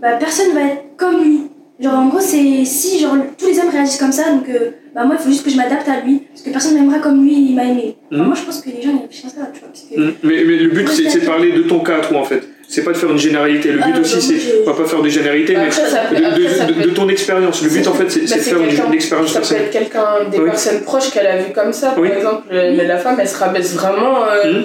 bah, 0.00 0.12
personne 0.18 0.52
va 0.54 0.62
être 0.62 0.82
comme 0.96 1.22
lui. 1.22 1.40
Genre 1.80 1.94
en 1.94 2.06
gros, 2.08 2.20
c'est 2.20 2.64
si 2.64 2.98
genre 3.00 3.14
tous 3.38 3.46
les 3.46 3.58
hommes 3.58 3.70
réagissent 3.70 3.96
comme 3.96 4.12
ça, 4.12 4.30
donc 4.30 4.48
euh, 4.48 4.70
bah, 4.94 5.04
moi 5.04 5.16
il 5.18 5.22
faut 5.22 5.30
juste 5.30 5.44
que 5.44 5.50
je 5.50 5.56
m'adapte 5.56 5.88
à 5.88 6.00
lui, 6.00 6.22
parce 6.28 6.42
que 6.42 6.50
personne 6.50 6.74
m'aimera 6.74 6.98
comme 6.98 7.24
lui 7.24 7.32
il 7.32 7.54
m'a 7.54 7.64
aimé. 7.64 7.96
Enfin, 8.12 8.22
Mhm. 8.22 8.26
moi 8.28 8.36
je 8.36 8.42
pense 8.42 8.60
que 8.60 8.68
les 8.70 8.82
gens 8.82 8.90
ils 8.90 9.02
réfléchissent 9.02 9.34
tu 9.34 9.38
vois. 9.38 9.48
Parce 9.68 9.86
que, 9.90 9.98
Mm. 10.00 10.14
Mais, 10.24 10.44
mais 10.44 10.56
le 10.56 10.68
but 10.68 10.88
c'est 10.88 11.08
c'est 11.08 11.20
de 11.20 11.26
parler 11.26 11.52
de 11.52 11.62
ton 11.62 11.80
cas 11.80 12.00
toi 12.00 12.18
en 12.18 12.24
fait. 12.24 12.42
C'est 12.74 12.84
pas 12.84 12.92
de 12.92 12.96
faire 12.96 13.10
une 13.10 13.18
généralité. 13.18 13.70
Le 13.70 13.78
but 13.80 13.92
Ah, 13.96 14.00
aussi 14.00 14.20
c'est, 14.22 14.62
on 14.62 14.64
va 14.64 14.72
pas 14.72 14.86
faire 14.86 15.02
de 15.02 15.08
généralité, 15.10 15.54
mais 15.54 15.66
après 15.66 15.82
de, 15.82 15.86
après, 16.24 16.48
ça 16.48 16.64
de- 16.64 16.72
peut 16.72 16.78
de- 16.80 16.84
de 16.84 16.88
être- 16.88 16.94
ton 16.94 17.08
expérience. 17.10 17.62
Le 17.62 17.68
but 17.68 17.86
en 17.86 17.92
fait 17.92 18.10
c'est 18.10 18.20
bah, 18.20 18.26
c'est 18.28 18.36
de 18.38 18.42
faire 18.44 18.60
une, 18.62 18.86
une 18.88 18.94
expérience 18.94 19.28
ça 19.28 19.34
peut 19.34 19.38
personnelle. 19.40 19.64
être 19.66 19.72
quelqu'un 19.72 20.28
des 20.30 20.38
Oui. 20.38 20.44
personnes 20.46 20.80
proches 20.80 21.10
qu'elle 21.10 21.26
a 21.26 21.36
vu 21.36 21.52
comme 21.52 21.72
ça 21.74 21.90
par 21.90 21.98
Oui. 21.98 22.08
exemple 22.08 22.44
euh, 22.50 22.74
mais 22.74 22.86
la 22.86 22.96
femme 22.96 23.16
elle 23.20 23.28
se 23.28 23.36
rabaisse 23.36 23.74
vraiment 23.74 24.24
euh, 24.24 24.52
Mhm. 24.60 24.64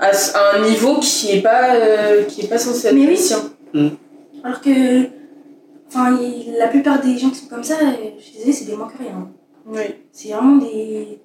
à, 0.00 0.56
un 0.56 0.68
niveau 0.68 0.98
qui 0.98 1.30
est 1.36 1.40
pas 1.40 1.76
euh, 1.76 2.24
qui 2.24 2.40
est 2.42 2.48
pas 2.48 2.58
censé 2.58 2.88
être 2.88 2.94
Mais 2.94 3.06
oui. 3.06 3.16
sien 3.16 3.38
Alors 4.42 4.60
que 4.60 5.04
enfin, 5.88 6.18
la 6.58 6.66
plupart 6.66 7.00
des 7.00 7.16
gens 7.18 7.30
qui 7.30 7.36
sont 7.36 7.46
comme 7.48 7.62
ça, 7.62 7.74
euh, 7.74 8.08
je 8.18 8.22
suis 8.24 8.32
désolée, 8.38 8.52
c'est 8.52 8.64
des 8.64 8.76
manqueurs. 8.76 8.98
Hein. 9.14 9.28
oui 9.66 9.82
C'est 10.10 10.30
vraiment 10.30 10.56
des. 10.56 11.20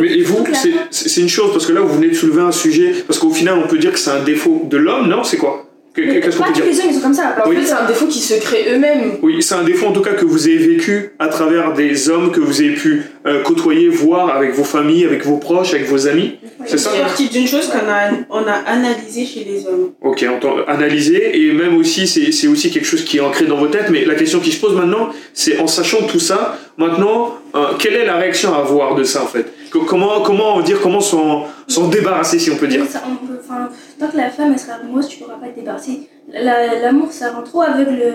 Mais 0.00 0.18
et 0.18 0.22
vous, 0.22 0.44
c'est 0.90 1.20
une 1.20 1.28
chose 1.28 1.52
parce 1.52 1.66
que 1.66 1.72
là 1.72 1.80
vous 1.80 1.94
venez 1.94 2.08
de 2.08 2.14
soulever 2.14 2.42
un 2.42 2.52
sujet 2.52 3.04
parce 3.06 3.18
qu'au 3.18 3.30
final 3.30 3.58
on 3.58 3.68
peut 3.68 3.78
dire 3.78 3.92
que 3.92 3.98
c'est 3.98 4.10
un 4.10 4.22
défaut 4.22 4.62
de 4.68 4.76
l'homme, 4.76 5.08
non 5.08 5.22
C'est 5.24 5.36
quoi? 5.36 5.65
Qu'est-ce 5.96 6.36
qu'on 6.36 6.42
pas 6.44 6.48
peut 6.50 6.54
tous 6.54 6.60
dire 6.62 6.70
les 6.72 6.80
hommes 6.80 6.86
ils 6.90 6.94
sont 6.94 7.00
comme 7.00 7.14
ça. 7.14 7.36
en 7.44 7.48
Oui. 7.48 7.56
fait 7.56 7.64
c'est 7.66 7.72
un 7.72 7.86
défaut 7.86 8.06
qui 8.06 8.20
se 8.20 8.34
crée 8.34 8.66
eux-mêmes 8.72 9.18
Oui, 9.22 9.42
c'est 9.42 9.54
un 9.54 9.64
défaut 9.64 9.86
en 9.86 9.92
tout 9.92 10.02
cas 10.02 10.12
que 10.12 10.24
vous 10.24 10.46
avez 10.46 10.58
vécu 10.58 11.10
à 11.18 11.28
travers 11.28 11.72
des 11.72 12.08
hommes 12.10 12.30
que 12.32 12.40
vous 12.40 12.60
avez 12.60 12.74
pu 12.74 13.02
euh, 13.26 13.42
côtoyer, 13.42 13.88
voir 13.88 14.36
avec 14.36 14.52
vos 14.54 14.64
familles, 14.64 15.04
avec 15.04 15.24
vos 15.24 15.38
proches, 15.38 15.74
avec 15.74 15.86
vos 15.88 16.06
amis. 16.06 16.36
C'est 16.66 16.78
ça 16.78 16.90
C'est 16.94 17.00
partie 17.00 17.28
d'une 17.28 17.46
chose 17.46 17.68
qu'on 17.68 17.88
a, 17.90 18.10
on 18.30 18.46
a 18.46 18.52
analysé 18.66 19.24
chez 19.24 19.44
les 19.44 19.66
hommes. 19.66 19.92
Ok, 20.02 20.24
analysé 20.68 21.38
et 21.40 21.52
même 21.52 21.76
aussi 21.76 22.06
c'est 22.06 22.32
c'est 22.32 22.46
aussi 22.48 22.70
quelque 22.70 22.86
chose 22.86 23.04
qui 23.04 23.16
est 23.18 23.20
ancré 23.20 23.46
dans 23.46 23.56
vos 23.56 23.68
têtes. 23.68 23.90
Mais 23.90 24.04
la 24.04 24.14
question 24.14 24.40
qui 24.40 24.52
se 24.52 24.60
pose 24.60 24.74
maintenant, 24.74 25.10
c'est 25.32 25.58
en 25.58 25.66
sachant 25.66 26.02
tout 26.06 26.20
ça, 26.20 26.58
maintenant, 26.76 27.38
euh, 27.54 27.68
quelle 27.78 27.94
est 27.94 28.04
la 28.06 28.16
réaction 28.16 28.52
à 28.54 28.58
avoir 28.58 28.94
de 28.94 29.04
ça 29.04 29.22
en 29.22 29.26
fait? 29.26 29.46
Comment 29.70 30.20
comment 30.22 30.60
dire 30.60 30.80
comment 30.80 31.00
s'en 31.00 31.44
s'en 31.68 31.88
débarrasser 31.88 32.38
si 32.38 32.50
on 32.50 32.56
peut 32.56 32.66
dire 32.68 32.84
ça, 32.88 33.02
on 33.10 33.26
peut- 33.26 33.38
enfin, 33.42 33.68
tant 33.98 34.08
que 34.08 34.16
la 34.16 34.30
femme 34.30 34.52
elle 34.52 34.58
sera 34.58 34.74
amoureuse, 34.74 35.08
tu 35.08 35.18
pourras 35.18 35.34
pas 35.34 35.48
te 35.48 35.58
débarrasser. 35.58 36.08
La- 36.32 36.80
L'amour 36.82 37.08
ça 37.12 37.30
rend 37.32 37.42
trop 37.42 37.62
aveugle 37.62 37.98
euh, 38.02 38.12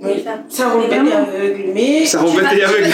Oui. 0.00 0.10
les 0.16 0.22
femmes. 0.22 0.42
Ça 0.48 0.68
rend 0.68 0.78
Mais 0.80 0.88
bête 0.88 1.12
aveugle, 1.12 1.64
mais 1.74 2.04
Ça 2.06 2.18
rend 2.20 2.32
bête 2.34 2.46
et 2.58 2.64
aveugle. 2.64 2.88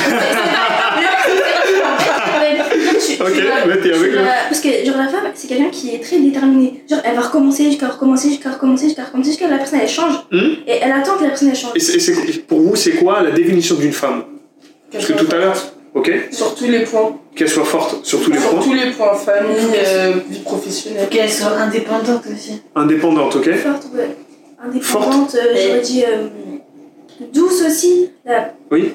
Tu- 3.00 3.16
tu 3.16 3.22
Ok, 3.22 3.28
vas- 3.28 3.66
bête 3.66 3.86
et 3.86 3.90
tu 3.92 4.08
vas- 4.16 4.22
Parce 4.48 4.60
que 4.60 4.68
genre 4.84 4.96
la 4.96 5.08
femme 5.08 5.24
c'est 5.34 5.48
quelqu'un 5.48 5.70
qui 5.70 5.94
est 5.94 5.98
très 6.02 6.18
déterminé. 6.18 6.82
Genre 6.88 7.00
elle 7.04 7.14
va 7.16 7.22
recommencer 7.22 7.64
jusqu'à 7.64 7.88
recommencer 7.88 8.28
jusqu'à 8.28 8.50
recommencer 8.52 8.86
jusqu'à 8.86 9.04
recommencer 9.04 9.30
jusqu'à 9.30 9.48
la 9.48 9.58
personne 9.58 9.80
elle 9.82 9.88
change. 9.88 10.14
Hmm 10.30 10.54
Et 10.66 10.78
elle 10.82 10.92
attend 10.92 11.16
que 11.16 11.22
la 11.22 11.28
personne 11.30 11.48
elle 11.50 11.56
change. 11.56 11.72
Et 11.74 11.80
c'est- 11.80 11.96
et 11.96 12.00
c'est- 12.00 12.46
pour 12.46 12.60
vous, 12.60 12.76
c'est 12.76 12.92
quoi 12.92 13.22
la 13.22 13.30
définition 13.30 13.76
d'une 13.76 13.92
femme 13.92 14.24
Parce 14.92 15.06
que 15.06 15.12
tout 15.14 15.26
à 15.32 15.36
l'heure, 15.38 15.56
ok, 15.98 16.10
sur 16.30 16.54
tous 16.54 16.64
les 16.66 16.80
points 16.80 17.18
qu'elle 17.34 17.48
soit 17.48 17.64
forte 17.64 18.04
sur 18.04 18.20
tous 18.22 18.30
les 18.30 18.38
sur 18.38 18.50
points, 18.50 18.62
tous 18.62 18.74
les 18.74 18.90
points 18.90 19.14
famille 19.14 19.56
euh, 19.74 20.12
vie 20.28 20.40
professionnelle 20.40 21.08
Qu'elle 21.10 21.30
soit 21.30 21.48
indépendante 21.52 22.22
aussi. 22.32 22.60
indépendante, 22.74 23.36
ok 23.36 23.54
Forte, 23.54 23.86
ouais. 23.94 24.10
Indépendante, 24.64 25.34
euh, 25.36 25.54
j'aurais 25.54 25.80
dit 25.80 26.04
euh, 26.04 26.26
douce 27.32 27.62
aussi. 27.66 28.10
La- 28.24 28.54
Oui, 28.70 28.92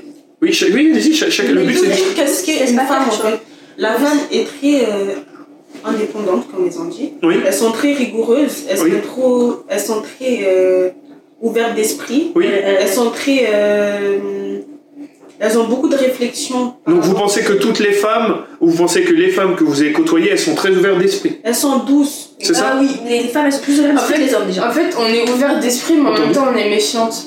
cha- 0.52 0.66
oui, 0.74 0.92
allez-y, 0.92 1.14
cha- 1.14 1.30
chacun 1.30 1.54
le 1.54 1.64
but 1.64 1.78
c'est 1.78 2.14
qu'est-ce 2.16 2.44
qu'est 2.46 2.66
C'est 2.66 2.72
une 2.72 2.76
pas 2.78 2.86
femme 2.86 3.04
en 3.04 3.10
quelque 3.10 3.22
chose. 3.22 3.32
fait 3.32 3.40
La 3.78 3.94
femme 3.94 4.20
est 4.32 4.46
très. 4.46 4.86
euh, 4.86 5.16
indépendantes, 5.86 6.46
comme 6.50 6.66
ils 6.66 6.80
ont 6.80 6.86
dit. 6.86 7.14
Oui. 7.24 7.36
Elles 7.46 7.54
sont 7.54 7.72
très 7.72 7.94
rigoureuses, 7.94 8.66
elles 8.70 8.80
Oui. 8.84 8.92
sont 8.92 9.02
trop, 9.08 9.54
elles 9.68 9.80
sont 9.80 10.02
très 10.02 10.40
euh, 10.46 10.90
ouvertes 11.42 11.76
d'esprit. 11.76 12.32
Oui. 12.36 12.46
Elles 12.48 12.88
sont 12.88 13.10
très, 13.10 13.50
euh, 13.54 14.60
elles 15.44 15.58
ont 15.58 15.68
beaucoup 15.68 15.90
de 15.90 15.98
réflexion. 15.98 16.76
Donc 16.88 17.02
vous 17.02 17.14
pensez 17.14 17.42
que 17.44 17.54
toutes 17.54 17.80
les 17.80 17.92
femmes, 17.92 18.38
ou 18.62 18.70
vous 18.70 18.78
pensez 18.78 19.02
que 19.04 19.12
les 19.14 19.30
femmes 19.30 19.56
que 19.56 19.66
vous 19.66 19.82
avez 19.82 19.92
côtoyées, 19.92 20.30
elles 20.32 20.40
sont 20.40 20.56
très 20.56 20.70
ouvertes 20.72 21.00
d'esprit 21.00 21.40
Elles 21.44 21.54
sont 21.54 21.80
douces. 21.80 22.30
C'est 22.40 22.54
ça 22.54 22.72
Ah 22.74 22.78
oui, 22.80 22.90
les, 23.06 23.28
femmes 23.28 23.48
elles 23.48 23.52
sont 23.54 23.62
plus 23.62 23.78
ouvertes 23.82 23.92
En 23.92 23.96
d'esprit 23.96 24.14
que 24.14 24.20
fait, 24.22 24.26
les 24.28 24.34
hommes 24.36 24.48
déjà. 24.48 24.70
en 24.70 24.72
fait, 24.72 24.96
on 24.98 25.06
est 25.06 25.30
ouvert 25.30 25.60
d'esprit, 25.60 25.96
mais 25.96 26.08
en 26.10 26.14
Entendu. 26.14 26.22
même 26.28 26.32
temps, 26.32 26.48
on 26.54 26.58
est 26.58 26.70
méfiante. 26.70 27.26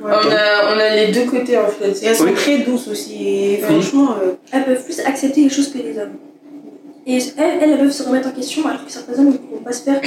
Ouais. 0.00 0.12
On, 0.12 0.30
a, 0.30 0.74
on 0.76 0.78
a 0.78 0.94
les 0.94 1.08
deux 1.08 1.24
côtés, 1.24 1.58
en 1.58 1.66
fait. 1.66 2.04
Et 2.04 2.06
elles 2.06 2.14
sont 2.16 2.24
Oui. 2.24 2.34
très 2.34 2.58
douces 2.58 2.86
aussi. 2.86 3.16
Et 3.28 3.58
franchement, 3.62 4.14
euh, 4.22 4.32
Elles 4.52 4.64
peuvent 4.64 4.84
plus 4.84 5.00
accepter 5.00 5.40
les 5.42 5.50
choses 5.50 5.72
que 5.72 5.78
les 5.78 5.98
hommes. 5.98 6.12
Et 7.08 7.16
elles, 7.16 7.58
elles, 7.62 7.78
peuvent 7.78 7.90
se 7.90 8.02
remettre 8.04 8.28
en 8.28 8.32
question 8.32 8.64
alors 8.66 8.84
que 8.84 8.92
certains 8.92 9.14
hommes 9.14 9.26
ne 9.26 9.32
vont 9.56 9.62
pas 9.64 9.72
se 9.72 9.82
faire. 9.82 10.00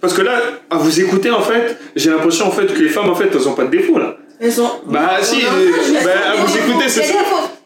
Parce 0.00 0.14
que 0.14 0.22
là, 0.22 0.40
à 0.70 0.76
vous 0.78 1.00
écouter, 1.00 1.30
en 1.30 1.40
fait, 1.42 1.76
j'ai 1.96 2.10
l'impression 2.10 2.46
en 2.46 2.50
fait 2.50 2.66
que 2.72 2.80
les 2.80 2.88
femmes, 2.88 3.08
en 3.10 3.14
fait, 3.14 3.28
elles 3.32 3.48
ont 3.48 3.54
pas 3.54 3.64
de 3.64 3.70
défaut 3.70 3.98
là. 3.98 4.16
Elles. 4.48 4.92
Bah 4.92 5.10
si, 5.22 5.42
bah, 5.42 5.48
vous 6.66 6.80
des 6.82 6.88
c'est 6.88 7.02
ça. 7.02 7.14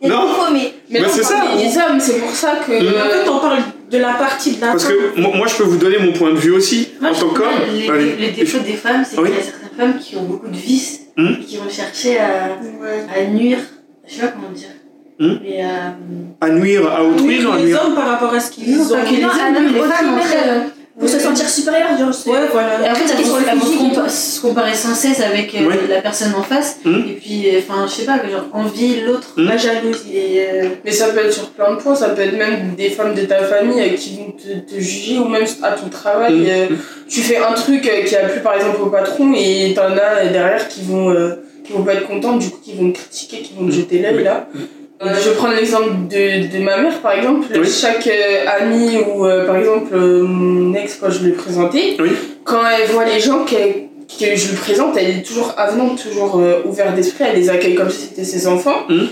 il 0.00 0.08
y 0.08 0.10
a 0.10 0.14
des 0.14 0.16
Non. 0.16 0.26
défauts, 0.28 0.52
mais 0.52 0.72
Mais 0.90 1.00
Bah, 1.00 1.06
c'est 1.10 1.22
ça. 1.22 1.34
des 1.56 1.76
hommes, 1.78 2.00
c'est 2.00 2.18
pour 2.20 2.30
ça 2.30 2.52
que. 2.66 2.72
En 2.72 3.10
fait, 3.10 3.28
on 3.30 3.38
parle 3.40 3.58
de 3.90 3.98
la 3.98 4.12
partie 4.14 4.56
de 4.56 4.60
la 4.60 4.68
Parce 4.68 4.84
que 4.84 5.20
moi, 5.20 5.30
moi, 5.34 5.46
je 5.46 5.56
peux 5.56 5.64
vous 5.64 5.76
donner 5.76 5.98
mon 5.98 6.12
point 6.12 6.30
de 6.30 6.36
vue 6.38 6.52
aussi 6.52 6.88
Moi, 7.00 7.10
en 7.10 7.14
tant 7.14 7.28
qu'homme. 7.28 7.44
que 7.66 7.72
les, 7.72 7.88
Allez. 7.90 8.16
les 8.16 8.30
défauts 8.30 8.58
des 8.58 8.74
femmes, 8.74 9.04
c'est 9.08 9.18
Oui. 9.18 9.28
qu'il 9.30 9.38
y 9.38 9.40
a 9.40 9.44
certaines 9.44 9.76
femmes 9.78 9.98
qui 9.98 10.16
ont 10.16 10.22
beaucoup 10.22 10.48
de 10.48 10.56
vices, 10.56 11.00
Hmm. 11.16 11.34
et 11.40 11.44
qui 11.44 11.56
vont 11.56 11.68
chercher 11.68 12.18
à, 12.18 12.56
Ouais. 12.80 13.04
à 13.16 13.24
nuire, 13.28 13.58
je 14.06 14.14
sais 14.14 14.20
pas 14.20 14.28
comment 14.28 14.50
dire, 14.54 14.68
mais 15.18 15.62
à... 15.64 15.96
À 16.40 16.48
nuire 16.50 16.86
à 16.86 17.02
autrui, 17.02 17.40
non 17.40 17.54
à 17.54 17.58
les 17.58 17.74
hommes 17.74 17.94
par 17.96 18.06
rapport 18.06 18.32
à 18.32 18.38
ce 18.38 18.52
qu'ils 18.52 18.78
ont. 18.80 18.84
les 18.84 19.24
hommes, 19.24 19.72
les 19.74 19.80
femmes. 19.80 20.70
Pour 20.98 21.08
se 21.08 21.18
sentir 21.20 21.48
supérieur, 21.48 21.96
genre 21.98 22.12
c'est. 22.12 22.28
Ouais, 22.30 22.38
Et 22.44 22.48
voilà. 22.50 22.94
sont 22.94 23.04
vont, 23.04 23.38
les 23.38 23.44
elles 23.50 23.58
vont 23.58 24.08
se, 24.08 24.38
et 24.38 24.40
comparer 24.42 24.74
sans 24.74 24.94
cesse 24.94 25.20
avec 25.20 25.54
euh, 25.54 25.58
Oui. 25.68 25.74
la 25.88 26.00
personne 26.00 26.34
en 26.34 26.42
face, 26.42 26.78
Hmm. 26.84 27.02
et 27.08 27.12
puis, 27.14 27.44
euh, 27.48 27.60
enfin, 27.60 27.86
je 27.86 27.92
sais 27.92 28.04
pas, 28.04 28.18
que 28.18 28.28
genre, 28.30 28.46
envie 28.52 29.00
l'autre. 29.00 29.28
Hmm. 29.36 29.44
La 29.46 29.56
jalousie. 29.56 30.12
Et, 30.16 30.40
euh, 30.50 30.68
Mais 30.84 30.90
ça 30.90 31.08
peut 31.08 31.20
être 31.20 31.32
sur 31.32 31.50
plein 31.50 31.72
de 31.74 31.76
points, 31.80 31.94
ça 31.94 32.08
peut 32.10 32.22
être 32.22 32.36
même 32.36 32.74
des 32.76 32.90
femmes 32.90 33.14
de 33.14 33.22
ta 33.22 33.38
famille 33.44 33.80
euh, 33.80 33.94
qui 33.96 34.16
vont 34.16 34.32
te, 34.32 34.74
te 34.74 34.80
juger, 34.80 35.18
ou 35.18 35.28
même 35.28 35.44
à 35.62 35.70
ton 35.72 35.88
travail. 35.88 36.34
Mm. 36.34 36.46
euh, 36.48 36.66
tu 37.08 37.20
fais 37.20 37.36
un 37.38 37.52
truc 37.52 37.86
euh, 37.86 38.02
qui 38.04 38.16
a 38.16 38.20
plu 38.28 38.40
par 38.40 38.54
exemple 38.54 38.80
au 38.82 38.86
patron, 38.86 39.32
et 39.36 39.72
t'en 39.74 39.82
as 39.96 40.24
euh, 40.24 40.32
derrière 40.32 40.66
qui 40.68 40.82
vont, 40.82 41.10
euh, 41.10 41.36
qui 41.64 41.72
vont 41.74 41.82
pas 41.82 41.94
être 41.94 42.06
contents, 42.08 42.36
du 42.36 42.50
coup 42.50 42.58
qui 42.62 42.74
vont 42.74 42.90
te 42.90 42.98
critiquer, 42.98 43.38
qui 43.38 43.52
vont 43.56 43.66
te 43.66 43.70
Mm. 43.72 43.76
jeter 43.76 43.98
l'œil 44.00 44.24
là. 44.24 44.48
Euh, 45.00 45.14
je 45.22 45.28
vais 45.28 45.36
prendre 45.36 45.54
l'exemple 45.54 45.90
de, 46.10 46.56
de 46.56 46.62
ma 46.62 46.76
mère 46.78 46.98
par 47.00 47.12
exemple. 47.12 47.46
Oui. 47.54 47.68
Chaque 47.70 48.06
euh, 48.08 48.44
amie 48.60 48.96
ou 48.96 49.26
euh, 49.26 49.46
par 49.46 49.56
exemple 49.56 49.94
euh, 49.94 50.22
mon 50.24 50.74
ex 50.74 50.96
quand 51.00 51.10
je 51.10 51.24
l'ai 51.24 51.32
présenté, 51.32 51.96
Oui. 52.00 52.10
quand 52.44 52.60
elle 52.66 52.88
voit 52.88 53.04
les 53.04 53.20
gens 53.20 53.44
qu'elle- 53.44 53.84
que 54.18 54.34
je 54.36 54.48
lui 54.48 54.56
présente, 54.56 54.96
elle 54.96 55.10
est 55.18 55.22
toujours 55.22 55.54
avenante, 55.58 56.02
toujours 56.02 56.40
ouverte 56.64 56.94
d'esprit, 56.96 57.24
elle 57.30 57.38
les 57.38 57.50
accueille 57.50 57.74
comme 57.74 57.90
si 57.90 58.06
c'était 58.08 58.24
ses 58.24 58.46
enfants. 58.48 58.84
Mhm. 58.88 59.06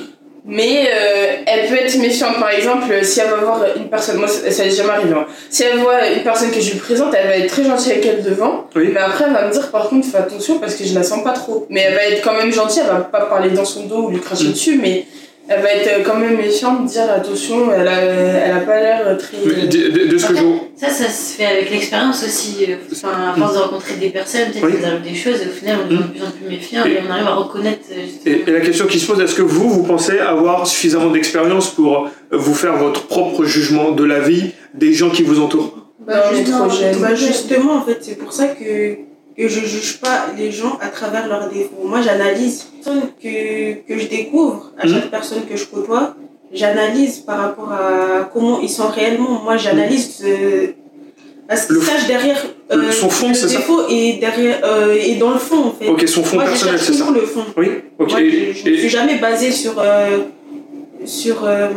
Mais 0.48 0.88
euh, 0.92 1.36
elle 1.46 1.68
peut 1.68 1.74
être 1.76 1.98
méfiante, 1.98 2.38
par 2.38 2.50
exemple, 2.50 2.86
si 3.02 3.18
elle 3.20 3.30
va 3.30 3.36
voir 3.36 3.60
une 3.76 3.88
personne, 3.88 4.16
moi 4.18 4.28
ça 4.28 4.64
n'est 4.64 4.70
jamais 4.70 4.90
arrivé, 4.90 5.12
hein. 5.12 5.26
si 5.50 5.64
elle 5.64 5.78
voit 5.80 6.06
une 6.08 6.22
personne 6.22 6.50
que 6.52 6.60
je 6.60 6.70
lui 6.72 6.78
présente, 6.78 7.12
elle 7.14 7.26
va 7.26 7.36
être 7.36 7.48
très 7.48 7.64
gentille 7.64 7.92
avec 7.92 8.06
elle 8.06 8.22
devant, 8.22 8.66
Oui. 8.76 8.90
mais 8.94 9.00
après 9.00 9.24
elle 9.26 9.32
va 9.32 9.46
me 9.48 9.52
dire 9.52 9.70
par 9.72 9.88
contre 9.88 10.06
fais 10.06 10.18
attention 10.18 10.58
parce 10.60 10.76
que 10.76 10.84
je 10.84 10.94
la 10.94 11.02
sens 11.02 11.22
pas 11.24 11.32
trop. 11.32 11.66
Mais 11.68 11.80
elle 11.80 11.94
va 11.94 12.04
être 12.04 12.22
quand 12.22 12.34
même 12.34 12.52
gentille, 12.52 12.80
elle 12.84 12.88
va 12.92 13.00
pas 13.02 13.22
parler 13.26 13.50
dans 13.50 13.64
son 13.64 13.86
dos 13.86 14.04
ou 14.06 14.10
lui 14.10 14.20
cracher 14.20 14.44
Mhm. 14.44 14.52
dessus, 14.52 14.78
mais 14.80 15.04
elle 15.48 15.62
va 15.62 15.70
être 15.72 16.02
quand 16.04 16.16
même 16.18 16.36
méfiante, 16.36 16.86
dire 16.86 17.10
attention, 17.10 17.72
elle 17.72 17.86
a, 17.88 18.00
elle 18.00 18.52
a 18.56 18.60
pas 18.60 18.80
l'air 18.80 19.16
très... 19.18 19.36
De, 19.38 19.66
de- 19.66 20.06
de 20.06 20.18
ce 20.18 20.26
que 20.26 20.36
je 20.36 20.42
ça, 20.76 20.88
ça 20.90 21.08
se 21.08 21.36
fait 21.36 21.46
avec 21.46 21.70
l'expérience 21.70 22.22
aussi. 22.24 22.66
euh, 22.68 22.76
Enfin, 22.92 23.32
à 23.34 23.38
force 23.38 23.54
de 23.54 23.58
rencontrer 23.60 23.94
des 23.94 24.10
personnes, 24.10 24.50
peut-être 24.52 24.64
Oui. 24.64 24.72
qu'il 24.72 24.80
nous 24.80 24.86
arrive 24.86 25.02
des 25.02 25.14
choses, 25.14 25.40
et 25.42 25.46
au 25.46 25.50
final, 25.52 25.78
on 25.84 25.88
devient 25.88 26.02
de 26.02 26.08
plus 26.18 26.22
en 26.22 26.30
plus 26.30 26.48
méfiant, 26.48 26.84
et 26.84 26.98
on 27.06 27.10
arrive 27.10 27.26
à 27.26 27.34
reconnaître. 27.34 27.86
euh. 27.92 28.30
Et, 28.30 28.44
et 28.46 28.52
la 28.52 28.60
question 28.60 28.86
qui 28.86 28.98
se 28.98 29.06
pose, 29.10 29.20
est-ce 29.20 29.34
que 29.34 29.42
vous, 29.42 29.70
vous 29.70 29.84
pensez 29.84 30.18
avoir 30.18 30.66
suffisamment 30.66 31.10
d'expérience 31.10 31.70
pour 31.70 32.10
vous 32.30 32.54
faire 32.54 32.76
votre 32.76 33.06
propre 33.06 33.44
jugement 33.44 33.92
de 33.92 34.04
la 34.04 34.20
vie 34.20 34.50
des 34.74 34.92
gens 34.92 35.10
qui 35.10 35.22
vous 35.22 35.40
entourent? 35.40 35.74
Bah, 36.06 36.30
Non. 36.46 36.68
Bah, 37.00 37.14
justement, 37.14 37.76
en 37.76 37.82
fait, 37.82 37.98
c'est 38.02 38.18
pour 38.18 38.32
ça 38.32 38.48
que, 38.48 38.96
que 39.36 39.48
je 39.48 39.60
juge 39.60 39.98
pas 40.00 40.26
les 40.36 40.50
gens 40.50 40.78
à 40.80 40.88
travers 40.88 41.28
leurs 41.28 41.48
défauts. 41.50 41.84
Moi, 41.84 42.00
j'analyse 42.00 42.66
personne 42.82 43.02
que, 43.22 43.74
que 43.86 43.98
je 43.98 44.06
découvre, 44.08 44.72
à 44.78 44.86
Mhm. 44.86 44.94
chaque 44.94 45.10
personne 45.10 45.42
que 45.48 45.56
je 45.56 45.66
côtoie, 45.66 46.14
j'analyse 46.52 47.18
par 47.18 47.38
rapport 47.38 47.70
à 47.72 48.30
comment 48.32 48.60
ils 48.60 48.70
sont 48.70 48.88
réellement. 48.88 49.42
Moi, 49.44 49.56
j'analyse 49.58 50.22
euh, 50.24 50.68
à 51.48 51.56
ce 51.56 51.72
Le 51.72 51.78
qu'ils 51.80 51.88
cachent 51.88 52.06
derrière 52.06 52.42
le- 52.70 52.90
son 52.92 53.10
fond, 53.10 53.32
c'est 53.34 53.48
ça 53.48 53.58
défaut 53.58 53.82
et, 53.90 54.14
derrière, 54.14 54.60
euh, 54.64 54.96
et 54.98 55.14
dans 55.16 55.30
le 55.32 55.38
fond, 55.38 55.64
en 55.66 55.72
fait. 55.72 55.88
Ok, 55.88 56.08
son 56.08 56.24
fond 56.24 56.36
Moi, 56.36 56.44
je 56.46 56.50
personnel, 56.50 56.78
c'est 56.78 56.86
ça 56.86 56.92
toujours 56.92 57.12
le 57.12 57.20
fond. 57.20 57.44
Oui 57.58 57.68
Ok. 57.98 58.10
Moi, 58.10 58.20
je, 58.20 58.52
je 58.64 58.70
ne 58.70 58.76
suis 58.76 58.88
jamais 58.88 59.16
basée 59.18 59.52
sur, 59.52 59.74
euh, 59.78 60.18
sur, 61.04 61.44
euh, 61.44 61.68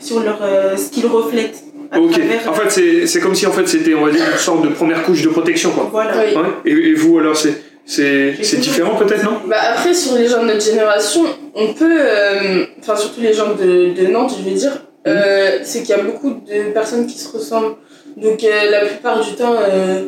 sur 0.00 0.20
leur, 0.20 0.38
euh, 0.42 0.76
ce 0.76 0.90
qu'ils 0.90 1.06
reflètent. 1.06 1.64
Ok. 1.96 2.20
En 2.46 2.52
fait, 2.52 2.70
c'est 2.70 3.06
c'est 3.06 3.20
comme 3.20 3.34
si 3.34 3.46
en 3.46 3.52
fait 3.52 3.66
c'était 3.66 3.94
on 3.94 4.04
va 4.04 4.10
dire 4.12 4.24
une 4.30 4.38
sorte 4.38 4.62
de 4.62 4.68
première 4.68 5.02
couche 5.04 5.22
de 5.22 5.28
protection 5.28 5.70
quoi. 5.70 5.88
voilà. 5.90 6.12
Oui. 6.18 6.34
Ouais. 6.36 6.48
Et, 6.66 6.90
et 6.90 6.94
vous 6.94 7.18
alors 7.18 7.36
c'est 7.36 7.54
c'est 7.86 8.60
différent 8.60 8.96
peut-être 8.96 9.24
non? 9.24 9.38
Bah 9.46 9.56
après 9.74 9.94
sur 9.94 10.14
les 10.16 10.26
gens 10.28 10.42
de 10.42 10.48
notre 10.48 10.60
génération, 10.62 11.24
on 11.54 11.72
peut, 11.72 11.98
euh, 11.98 12.66
enfin 12.80 12.96
surtout 12.96 13.22
les 13.22 13.32
gens 13.32 13.54
de, 13.54 13.94
de 13.94 14.06
Nantes, 14.08 14.34
je 14.38 14.44
vais 14.44 14.54
dire, 14.54 14.82
euh, 15.06 15.60
c'est 15.62 15.80
qu'il 15.80 15.96
y 15.96 15.98
a 15.98 16.02
beaucoup 16.02 16.30
de 16.46 16.70
personnes 16.72 17.06
qui 17.06 17.18
se 17.18 17.34
ressemblent. 17.34 17.76
Donc 18.18 18.44
euh, 18.44 18.70
la 18.70 18.80
plupart 18.84 19.20
du 19.24 19.32
temps, 19.36 19.54
euh, 19.58 20.06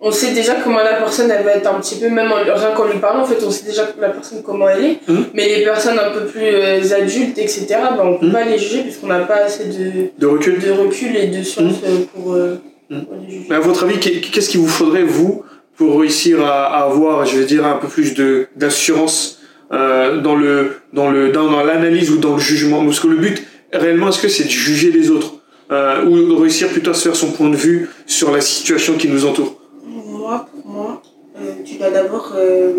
on 0.00 0.12
sait 0.12 0.32
déjà 0.32 0.54
comment 0.62 0.78
la 0.78 0.94
personne 0.94 1.30
elle 1.30 1.44
va 1.44 1.52
être 1.54 1.66
un 1.66 1.80
petit 1.80 1.96
peu, 1.96 2.08
même 2.08 2.30
en, 2.30 2.36
rien 2.36 2.70
qu'en 2.76 2.86
lui 2.86 2.98
parlant, 2.98 3.22
en 3.22 3.26
fait 3.26 3.42
on 3.44 3.50
sait 3.50 3.66
déjà 3.66 3.82
la 4.00 4.10
personne 4.10 4.42
comment 4.44 4.68
elle 4.68 4.84
est. 4.84 4.98
Mhm. 5.08 5.24
Mais 5.34 5.48
les 5.58 5.64
personnes 5.64 5.98
un 5.98 6.10
peu 6.10 6.26
plus 6.26 6.40
euh, 6.44 6.80
adultes, 6.96 7.38
etc., 7.38 7.66
bah, 7.70 8.02
on 8.04 8.14
peut 8.18 8.26
Mhm. 8.26 8.32
pas 8.32 8.44
les 8.44 8.58
juger 8.58 8.82
puisqu'on 8.82 9.08
n'a 9.08 9.20
pas 9.20 9.36
assez 9.46 9.64
de, 9.64 10.10
De 10.18 10.26
recul. 10.26 10.58
de 10.60 10.70
recul 10.70 11.16
et 11.16 11.26
de 11.26 11.42
science 11.42 11.74
euh, 11.84 11.98
pour, 12.14 12.34
euh, 12.34 12.56
Mhm. 12.90 13.04
pour 13.04 13.14
les 13.16 13.30
juger. 13.30 13.46
Mais 13.50 13.56
à 13.56 13.60
votre 13.60 13.84
avis, 13.84 13.98
qu'est- 13.98 14.20
qu'est-ce 14.20 14.48
qu'il 14.50 14.60
vous 14.60 14.68
faudrait, 14.68 15.02
vous, 15.02 15.42
pour 15.76 16.00
réussir 16.00 16.44
à, 16.44 16.66
à 16.66 16.84
avoir, 16.84 17.24
je 17.26 17.38
vais 17.38 17.44
dire, 17.44 17.66
un 17.66 17.76
peu 17.76 17.88
plus 17.88 18.14
de 18.14 18.48
d'assurance 18.56 19.40
euh, 19.72 20.20
dans 20.20 20.34
le 20.36 20.76
dans 20.92 21.10
le 21.10 21.30
dans, 21.30 21.50
dans 21.50 21.62
l'analyse 21.62 22.10
ou 22.10 22.18
dans 22.18 22.34
le 22.34 22.40
jugement? 22.40 22.84
Parce 22.84 23.00
que 23.00 23.08
le 23.08 23.16
but, 23.16 23.42
réellement, 23.72 24.08
est-ce 24.08 24.20
que 24.22 24.28
c'est 24.28 24.44
de 24.44 24.48
juger 24.48 24.90
les 24.90 25.10
autres 25.10 25.34
euh, 25.70 26.04
ou 26.04 26.16
de 26.34 26.40
réussir 26.40 26.68
plutôt 26.68 26.92
à 26.92 26.94
se 26.94 27.02
faire 27.08 27.16
son 27.16 27.30
point 27.32 27.50
de 27.50 27.56
vue 27.56 27.90
sur 28.06 28.30
la 28.32 28.40
situation 28.40 28.94
qui 28.94 29.08
nous 29.08 29.26
entoure 29.26 29.60
Moi, 29.86 30.46
pour 30.62 30.70
moi, 30.72 31.02
euh, 31.38 31.52
tu 31.78 31.84
dois 31.84 31.90
d'abord 31.92 32.32
euh, 32.36 32.72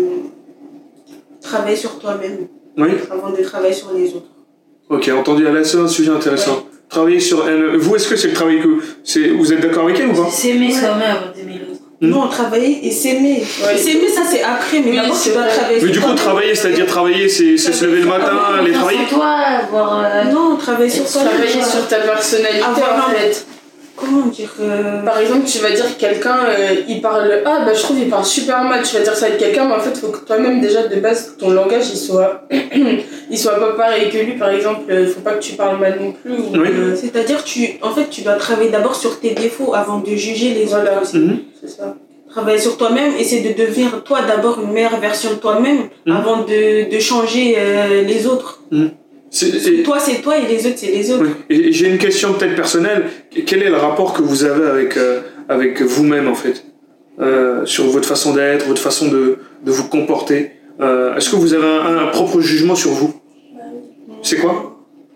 travailler 1.42 1.76
sur 1.76 1.98
toi-même 1.98 2.48
Oui. 2.76 2.88
avant 3.10 3.30
de 3.30 3.42
travailler 3.42 3.72
sur 3.74 3.92
les 3.94 4.08
autres. 4.14 4.26
Ok, 4.90 5.08
entendu. 5.16 5.44
Là, 5.44 5.64
c'est 5.64 5.78
un 5.78 5.88
sujet 5.88 6.10
intéressant. 6.10 6.64
Travailler 6.88 7.20
sur 7.20 7.48
elle. 7.48 7.76
Vous, 7.76 7.96
est-ce 7.96 8.08
que 8.08 8.16
c'est 8.16 8.28
le 8.28 8.34
travail 8.34 8.60
que 8.60 8.68
c'est 9.04 9.28
Vous 9.28 9.52
êtes 9.52 9.60
d'accord 9.60 9.84
avec 9.84 10.00
elle 10.00 10.08
ou 10.08 10.12
pas? 10.24 10.28
C'est 10.30 10.48
s'aimer 10.52 10.70
soi-même 10.72 11.02
avant 11.02 11.32
d'aimer 11.34 11.60
l'autre. 11.66 11.80
Hmm. 12.02 12.08
Non, 12.08 12.28
travailler 12.28 12.86
et 12.86 12.90
s'aimer. 12.90 13.42
Ouais. 13.64 13.76
S'aimer, 13.78 14.08
ça 14.08 14.22
c'est 14.28 14.42
après, 14.42 14.80
mais 14.80 14.90
Oui, 14.90 14.96
d'abord 14.96 15.14
c'est 15.14 15.30
tu 15.30 15.36
dois 15.36 15.46
travailler 15.46 15.74
Mais 15.76 15.80
sur 15.80 15.90
du 15.92 16.00
coup, 16.00 16.14
travailler, 16.14 16.54
c'est-à-dire 16.54 16.86
travailler, 16.86 17.28
c'est 17.28 17.56
c'est 17.58 17.72
se 17.72 17.84
lever 17.84 18.00
le 18.00 18.06
matin, 18.06 18.36
aller 18.58 18.72
travailler? 18.72 18.98
En 19.04 19.14
toi, 19.16 19.26
avoir. 19.36 20.04
euh, 20.04 20.24
Non, 20.32 20.56
travailler 20.56 20.90
sur 20.90 21.04
toi 21.10 21.22
Travailler 21.22 21.62
sur 21.62 21.86
ta 21.88 21.98
personnalité 22.00 22.62
Avoir 22.64 22.94
en 23.06 23.10
un- 23.10 23.14
fait. 23.14 23.46
Comment 24.00 24.26
dire 24.26 24.50
euh, 24.60 25.02
Par 25.02 25.18
exemple, 25.18 25.44
tu 25.46 25.58
vas 25.58 25.70
dire 25.70 25.84
que 25.94 26.00
quelqu'un, 26.00 26.38
euh, 26.48 26.76
il 26.88 27.02
parle, 27.02 27.42
ah 27.44 27.62
bah 27.66 27.74
je 27.74 27.80
trouve 27.82 27.98
il 27.98 28.08
parle 28.08 28.24
super 28.24 28.62
mal, 28.64 28.82
tu 28.82 28.96
vas 28.96 29.02
dire 29.02 29.14
ça 29.14 29.26
avec 29.26 29.38
quelqu'un, 29.38 29.66
mais 29.66 29.74
en 29.74 29.80
fait, 29.80 29.90
il 29.94 30.00
faut 30.00 30.08
que 30.08 30.24
toi-même 30.24 30.60
déjà 30.60 30.86
de 30.86 30.96
base, 31.00 31.36
ton 31.38 31.50
langage, 31.50 31.84
il 31.92 31.98
soit, 31.98 32.46
il 33.30 33.38
soit 33.38 33.60
pas 33.60 33.72
pareil 33.72 34.08
que 34.10 34.18
lui, 34.18 34.32
par 34.38 34.48
exemple, 34.50 34.82
il 34.90 35.06
faut 35.06 35.20
pas 35.20 35.32
que 35.32 35.42
tu 35.42 35.52
parles 35.52 35.78
mal 35.78 35.98
non 36.00 36.12
plus. 36.12 36.32
ou, 36.32 36.52
Oui. 36.52 36.68
euh, 36.72 36.96
C'est-à-dire, 36.96 37.44
tu, 37.44 37.68
en 37.82 37.90
fait, 37.90 38.08
tu 38.10 38.22
dois 38.22 38.34
travailler 38.34 38.70
d'abord 38.70 38.94
sur 38.94 39.20
tes 39.20 39.30
défauts 39.34 39.74
avant 39.74 39.98
de 39.98 40.14
juger 40.16 40.54
les 40.54 40.64
Voilà. 40.64 40.98
autres. 41.02 41.16
Mhm. 41.16 41.38
c'est 41.60 41.68
ça. 41.68 41.94
Travailler 42.30 42.60
sur 42.60 42.76
toi-même, 42.76 43.12
essayer 43.18 43.52
de 43.52 43.60
devenir 43.60 44.04
toi 44.04 44.20
d'abord 44.22 44.60
une 44.62 44.72
meilleure 44.72 45.00
version 45.00 45.30
de 45.30 45.34
toi-même 45.36 45.88
Mhm. 46.06 46.16
avant 46.16 46.38
de, 46.42 46.88
de 46.94 46.98
changer 47.00 47.56
euh, 47.58 48.02
les 48.02 48.26
autres. 48.26 48.60
Parce 48.70 48.82
toi 49.84 49.98
c'est 50.00 50.20
toi 50.22 50.38
et 50.38 50.46
les 50.46 50.66
autres 50.66 50.76
c'est 50.78 50.90
les 50.90 51.10
autres. 51.12 51.26
Et 51.48 51.72
j'ai 51.72 51.88
une 51.88 51.98
question 51.98 52.34
peut-être 52.34 52.56
personnelle. 52.56 53.04
Quel 53.46 53.62
est 53.62 53.70
le 53.70 53.76
rapport 53.76 54.12
que 54.12 54.22
vous 54.22 54.44
avez 54.44 54.66
avec, 54.68 54.96
euh, 54.96 55.20
avec 55.48 55.80
vous-même, 55.82 56.28
en 56.28 56.34
fait 56.34 56.64
Euh, 57.20 57.66
Sur 57.66 57.84
votre 57.90 58.08
façon 58.08 58.34
d'être, 58.34 58.66
votre 58.66 58.80
façon 58.80 59.08
de, 59.08 59.38
de 59.64 59.70
vous 59.70 59.88
comporter 59.88 60.52
Euh, 60.80 61.14
Est-ce 61.16 61.28
que 61.30 61.36
vous 61.36 61.52
avez 61.54 61.66
un, 61.66 61.98
un 61.98 62.06
propre 62.08 62.40
jugement 62.40 62.74
sur 62.74 62.90
vous? 62.92 63.12
C'est 64.22 64.36
quoi? 64.38 64.54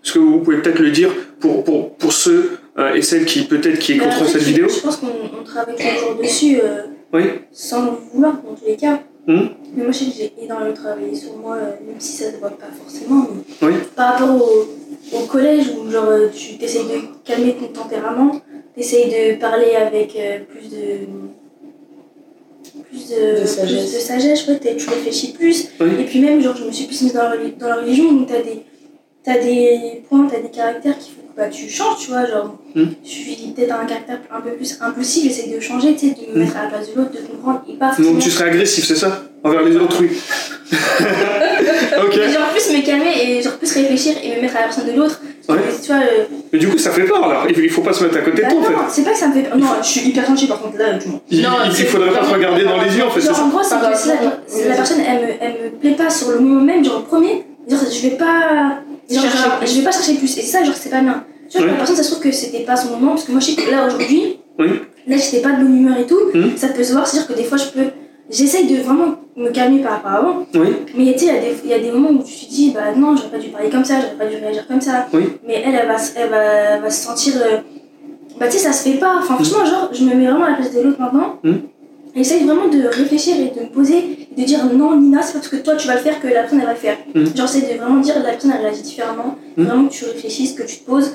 Est-ce 0.03 0.13
que 0.13 0.19
vous 0.19 0.39
pouvez 0.39 0.57
peut-être 0.61 0.79
le 0.79 0.91
dire 0.91 1.09
pour, 1.39 1.63
pour, 1.63 1.95
pour 1.97 2.13
ceux 2.13 2.57
et 2.95 3.01
celles 3.01 3.25
qui 3.25 3.39
peut-être 3.45 3.79
qui 3.79 3.93
écouteront 3.93 4.25
cette 4.25 4.41
je- 4.41 4.49
vidéo? 4.51 4.67
Je 4.69 4.79
pense 4.81 4.97
qu'on 4.97 5.07
on 5.39 5.43
travaille 5.43 5.75
toujours 5.75 6.15
dessus 6.21 6.57
Oui. 7.13 7.23
sans 7.51 7.81
le 7.85 7.91
vouloir 8.13 8.33
dans 8.43 8.53
tous 8.53 8.65
les 8.67 8.75
cas. 8.77 9.01
Mhm. 9.27 9.49
Mais 9.75 9.83
moi 9.83 9.91
je 9.91 9.97
sais 9.97 10.05
que 10.05 10.11
j'ai 10.17 10.33
énormément 10.43 10.73
travaillé 10.73 11.15
sur 11.15 11.35
moi, 11.37 11.55
euh, 11.55 11.71
même 11.85 11.99
si 11.99 12.13
ça 12.17 12.31
se 12.31 12.37
voit 12.37 12.51
pas 12.51 12.67
forcément. 12.81 13.27
Mais 13.61 13.67
Oui. 13.67 13.73
Par 13.95 14.13
rapport 14.13 14.35
au, 14.35 15.17
au 15.17 15.25
collège 15.25 15.65
où 15.77 15.89
genre 15.89 16.05
euh, 16.09 16.29
tu 16.33 16.63
essayes 16.63 16.83
de 16.85 16.99
calmer 17.25 17.55
ton 17.55 17.67
tempérament, 17.81 18.39
t'essayes 18.75 19.09
de 19.09 19.39
parler 19.39 19.75
avec 19.75 20.15
euh, 20.15 20.39
plus 20.49 20.69
de. 20.69 21.07
plus 22.89 23.09
de, 23.09 23.41
De 23.41 23.45
sagesse. 23.45 24.43
plus 24.43 24.53
de 24.59 24.77
tu 24.77 24.89
réfléchis 24.89 25.33
plus. 25.33 25.69
Oui. 25.79 25.87
Et 25.99 26.03
puis 26.05 26.19
même, 26.19 26.39
genre, 26.41 26.55
je 26.55 26.63
me 26.65 26.71
suis 26.71 26.85
plus 26.85 27.01
mise 27.01 27.13
dans 27.13 27.23
la, 27.29 27.37
dans 27.59 27.67
la 27.67 27.75
religion, 27.77 28.11
donc 28.11 28.27
t'as 28.27 28.41
des, 28.41 28.61
t'as 29.23 29.39
des 29.39 30.03
points, 30.07 30.27
t'as 30.27 30.39
des 30.39 30.49
caractères 30.49 30.97
qui 30.99 31.11
font 31.11 31.21
que 31.21 31.24
bah, 31.37 31.47
tu 31.49 31.69
changes, 31.69 31.97
tu 31.99 32.11
vois. 32.11 32.25
Genre, 32.25 32.57
Hmm. 32.75 32.87
je 33.05 33.09
suis 33.09 33.53
peut-être 33.55 33.71
un 33.73 33.85
caractère 33.85 34.19
un 34.35 34.41
peu 34.41 34.51
plus 34.51 34.77
impulsif, 34.81 35.23
j'essaie 35.23 35.49
de 35.49 35.59
changer, 35.61 35.93
tu 35.95 36.09
sais, 36.09 36.15
de 36.15 36.31
me 36.31 36.35
Hmm. 36.35 36.39
mettre 36.45 36.57
à 36.57 36.63
la 36.63 36.69
place 36.69 36.91
de 36.91 36.99
l'autre, 36.99 37.11
de 37.13 37.17
comprendre, 37.19 37.61
et 37.69 37.73
pas 37.73 37.87
forcément. 37.87 38.11
Donc 38.11 38.19
tu 38.21 38.29
serais 38.31 38.49
agressif, 38.49 38.85
c'est 38.85 38.95
ça? 38.95 39.23
Envers 39.43 39.61
les 39.63 39.77
autrui. 39.77 40.09
ok. 40.71 42.15
Mais 42.17 42.31
genre 42.31 42.47
plus 42.49 42.69
me 42.75 42.85
calmer 42.85 43.11
et 43.23 43.41
genre 43.41 43.53
plus 43.53 43.71
réfléchir 43.73 44.13
et 44.23 44.35
me 44.35 44.41
mettre 44.41 44.55
à 44.57 44.61
la 44.61 44.65
personne 44.65 44.87
de 44.87 44.93
l'autre. 44.97 45.21
Ouais. 45.47 45.57
Tu 45.81 45.87
vois, 45.91 46.01
euh, 46.01 46.23
Mais 46.51 46.57
du 46.59 46.67
coup, 46.67 46.77
ça 46.79 46.89
fait 46.91 47.03
peur 47.03 47.23
alors. 47.23 47.45
Il 47.49 47.69
faut 47.69 47.81
pas 47.81 47.93
se 47.93 48.03
mettre 48.03 48.17
à 48.17 48.21
côté 48.21 48.37
de 48.37 48.41
bah 48.41 48.47
toi 48.49 48.57
en 48.57 48.61
non, 48.63 48.67
fait. 48.79 48.83
c'est 48.89 49.03
pas 49.03 49.11
que 49.11 49.17
ça 49.17 49.27
me 49.27 49.33
fait 49.33 49.43
peur. 49.43 49.57
Non, 49.57 49.67
je 49.83 49.87
suis 49.87 50.09
hyper 50.09 50.25
gentille 50.25 50.47
par 50.47 50.59
contre 50.61 50.77
là, 50.79 50.93
tout 50.97 51.05
le 51.05 51.11
monde. 51.11 51.21
Il, 51.29 51.41
Non, 51.43 51.49
il- 51.65 51.85
faudrait 51.85 52.09
pas 52.09 52.15
te 52.15 52.19
vraiment- 52.25 52.33
regarder 52.37 52.63
dans 52.65 52.81
les 52.81 52.97
yeux 52.97 53.03
en 53.05 53.11
fait, 53.11 53.21
Genre 53.21 53.35
ça 53.35 53.43
en 53.43 53.49
gros, 53.49 53.59
c'est 53.61 53.75
que 54.63 54.67
la 54.69 54.75
personne 54.75 54.99
elle 55.07 55.21
me, 55.21 55.31
elle 55.39 55.53
me 55.65 55.69
plaît 55.79 55.91
pas 55.91 56.09
sur 56.09 56.31
le 56.31 56.39
moment 56.39 56.61
même, 56.61 56.83
genre 56.83 56.97
le 56.99 57.05
premier, 57.05 57.45
genre 57.69 57.79
je 57.91 58.01
vais 58.01 58.15
pas. 58.17 58.79
Genre, 59.09 59.23
plus. 59.59 59.67
je 59.71 59.77
vais 59.79 59.83
pas 59.83 59.91
chercher 59.91 60.15
plus. 60.15 60.37
Et 60.37 60.41
ça, 60.41 60.63
genre 60.63 60.75
c'est 60.75 60.89
pas 60.89 61.01
bien. 61.01 61.23
Tu 61.49 61.57
vois, 61.57 61.65
Ouais. 61.67 61.71
la 61.73 61.77
personne 61.77 61.95
ça 61.95 62.03
se 62.03 62.11
trouve 62.11 62.23
que 62.23 62.31
c'était 62.31 62.63
pas 62.63 62.75
son 62.75 62.89
moment, 62.91 63.11
parce 63.11 63.23
que 63.25 63.31
moi 63.31 63.39
je 63.39 63.51
sais 63.51 63.55
que 63.55 63.69
là 63.69 63.85
aujourd'hui, 63.87 64.39
Oui. 64.57 64.67
là 65.07 65.17
j'étais 65.17 65.41
pas 65.41 65.51
de 65.51 65.57
bonne 65.63 65.77
humeur 65.77 65.97
et 65.99 66.05
tout, 66.07 66.19
Hmm. 66.33 66.55
ça 66.57 66.69
peut 66.69 66.83
se 66.83 66.91
voir, 66.93 67.05
c'est-à-dire 67.05 67.27
que 67.27 67.33
des 67.33 67.43
fois 67.43 67.57
je 67.57 67.65
peux. 67.67 67.85
J'essaye 68.31 68.65
de 68.65 68.81
vraiment 68.81 69.15
me 69.37 69.49
calmer 69.51 69.79
par 69.83 69.91
rapport 69.91 70.11
à 70.11 70.15
avant, 70.17 70.45
Oui. 70.55 70.69
mais 70.97 71.13
tu 71.13 71.19
sais, 71.19 71.25
il 71.25 71.27
y 71.27 71.29
a 71.37 71.39
des- 71.39 71.55
il 71.65 71.69
y, 71.69 71.73
a 71.73 71.79
des 71.79 71.91
moments 71.91 72.09
où 72.09 72.23
tu 72.23 72.33
te 72.47 72.49
dis, 72.49 72.71
bah 72.71 72.85
non, 72.97 73.15
j'aurais 73.15 73.29
pas 73.29 73.37
dû 73.37 73.49
parler 73.49 73.69
comme 73.69 73.85
ça, 73.85 73.95
j'aurais 74.01 74.15
pas 74.15 74.25
dû 74.25 74.37
réagir 74.43 74.65
comme 74.67 74.81
ça. 74.81 75.05
Oui. 75.13 75.25
Mais 75.45 75.61
elle, 75.63 75.75
elle 75.75 75.87
va, 75.87 75.97
se- 75.99 76.13
elle 76.15 76.29
va, 76.31 76.37
elle 76.43 76.81
va 76.81 76.89
se 76.89 77.05
sentir. 77.05 77.33
euh, 77.37 77.57
Bah 78.39 78.47
tu 78.47 78.53
sais, 78.57 78.63
ça 78.65 78.73
se 78.73 78.89
fait 78.89 78.97
pas. 78.97 79.15
Enfin, 79.19 79.35
franchement, 79.35 79.63
genre, 79.63 79.89
je 79.93 80.03
me 80.03 80.13
mets 80.13 80.25
vraiment 80.27 80.43
à 80.43 80.49
la 80.49 80.55
place 80.57 80.73
de 80.73 80.81
l'autre 80.81 80.99
maintenant. 80.99 81.39
Et 82.15 82.19
J'essaye 82.19 82.43
vraiment 82.45 82.67
de 82.69 82.87
réfléchir 82.87 83.35
et 83.37 83.51
de 83.57 83.65
me 83.65 83.69
poser, 83.69 83.97
et 84.37 84.41
de 84.41 84.45
dire 84.45 84.65
non, 84.73 84.95
Nina, 84.97 85.21
c'est 85.21 85.33
parce 85.33 85.47
que 85.49 85.57
toi 85.57 85.75
tu 85.75 85.87
vas 85.87 85.95
le 85.95 86.01
faire 86.01 86.19
que 86.21 86.27
la 86.27 86.41
personne 86.41 86.59
elle 86.61 86.65
va 86.65 86.71
le 86.73 86.77
faire. 86.79 86.97
Mm. 87.13 87.25
Genre, 87.35 87.47
j'essaie 87.47 87.73
de 87.73 87.77
vraiment 87.79 87.99
dire 87.99 88.15
la 88.23 88.29
personne 88.31 88.53
elle 88.57 88.65
réagit 88.65 88.81
différemment, 88.83 89.35
Mm. 89.57 89.63
vraiment 89.65 89.87
que 89.87 89.93
tu 89.93 90.05
réfléchisses, 90.05 90.53
que 90.53 90.63
tu 90.63 90.77
te 90.77 90.85
poses. 90.85 91.11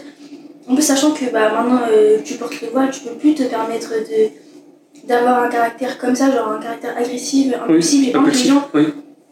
En 0.69 0.75
plus, 0.75 0.83
sachant 0.83 1.11
que 1.13 1.25
bah, 1.33 1.51
maintenant 1.53 1.81
euh, 1.91 2.19
tu 2.25 2.35
portes 2.35 2.61
le 2.61 2.69
voile, 2.69 2.91
tu 2.93 3.01
peux 3.01 3.15
plus 3.15 3.35
te 3.35 3.43
permettre 3.45 3.91
de 3.91 5.09
d'avoir 5.09 5.43
un 5.45 5.49
caractère 5.49 5.99
comme 5.99 6.15
ça, 6.15 6.31
genre 6.31 6.49
un 6.49 6.61
caractère 6.61 6.95
agressif, 6.97 7.55
impulsif, 7.65 8.09
et 8.09 8.13
les 8.13 8.17
impulsif, 8.19 8.49
gens 8.49 8.69
oui. 8.75 8.83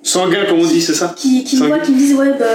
Sanguin, 0.03 0.47
comme 0.49 0.61
on 0.61 0.67
dit, 0.67 0.81
c'est 0.81 0.95
ça 0.95 1.13
qui, 1.15 1.45
qui 1.45 1.61
me 1.61 1.67
voient, 1.67 1.79
qui 1.81 1.93
me 1.93 1.99
disent 1.99 2.15
ouais 2.15 2.31
bah 2.39 2.47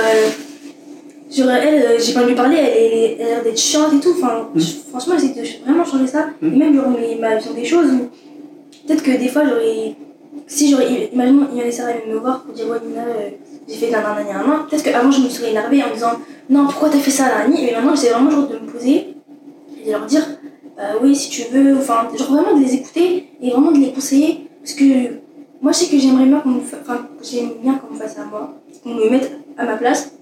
genre 1.36 1.49
elle 1.51 1.82
euh, 1.84 1.99
j'ai 1.99 2.14
pas 2.14 2.20
envie 2.22 2.28
de 2.28 2.32
lui 2.32 2.36
parler 2.36 2.57
elle, 2.57 3.16
elle 3.20 3.26
a 3.26 3.30
l'air 3.30 3.43
d'être 3.43 3.57
chiante 3.59 3.93
et 3.93 3.99
tout 3.99 4.14
enfin 4.18 4.47
Mm. 4.53 4.59
franchement 4.91 5.16
j'essaie 5.20 5.34
de 5.39 5.64
vraiment 5.66 5.84
changer 5.86 6.07
ça 6.07 6.28
et 6.41 6.45
même 6.45 6.74
mes- 6.99 7.16
ma 7.20 7.36
vision 7.38 7.53
des 7.53 7.66
choses 7.66 7.88
où 7.88 8.09
peut-être 8.86 9.03
que 9.03 9.11
des 9.11 9.27
fois 9.27 9.43
j'aurais 9.47 9.95
si 10.47 10.69
j'aurais 10.69 11.09
imaginons 11.13 11.47
il 11.53 11.59
y 11.59 11.67
en 11.67 11.71
Sarah 11.71 11.91
elle 11.91 12.13
me 12.13 12.19
voir 12.19 12.43
pour 12.43 12.53
dire 12.53 12.67
ouais 12.67 12.79
Nina 12.86 13.01
euh, 13.01 13.29
j'ai 13.67 13.75
fait 13.75 13.91
nanana 13.91 14.23
nanana 14.23 14.65
peut-être 14.69 14.84
qu'avant 14.84 15.11
je 15.11 15.21
me 15.21 15.29
serais 15.29 15.51
énervée 15.51 15.84
en 15.84 15.89
me 15.89 15.93
disant 15.93 16.13
non 16.49 16.65
pourquoi 16.65 16.89
t'as 16.89 16.97
fait 16.97 17.11
ça 17.11 17.25
Nani 17.25 17.65
mais 17.65 17.71
maintenant 17.71 17.95
j'essaie 17.95 18.11
vraiment 18.11 18.31
genre 18.31 18.47
de 18.47 18.55
me 18.55 18.71
poser 18.71 19.15
et 19.81 19.86
de 19.86 19.91
leur 19.91 20.05
dire 20.05 20.25
bah 20.75 20.84
oui 21.01 21.15
si 21.15 21.29
tu 21.29 21.43
veux 21.51 21.77
enfin 21.77 22.07
genre 22.17 22.31
vraiment 22.31 22.57
de 22.57 22.63
les 22.63 22.75
écouter 22.75 23.29
et 23.41 23.49
vraiment 23.51 23.71
de 23.71 23.79
les 23.79 23.91
conseiller. 23.91 24.47
Parce 24.61 24.73
que 24.73 24.84
moi 25.61 25.71
je 25.71 25.77
sais 25.77 25.88
que 25.88 25.99
j'aimerais 25.99 26.25
bien 26.25 26.39
qu'on 26.39 26.49
me 26.49 27.61
bien 27.61 27.75
qu'on 27.75 27.93
me 27.93 27.99
fasse 27.99 28.17
à 28.17 28.25
moi 28.25 28.55
qu'on 28.84 28.95
me 28.95 29.09
mette 29.09 29.31
à 29.57 29.65
ma 29.65 29.77
place 29.77 30.13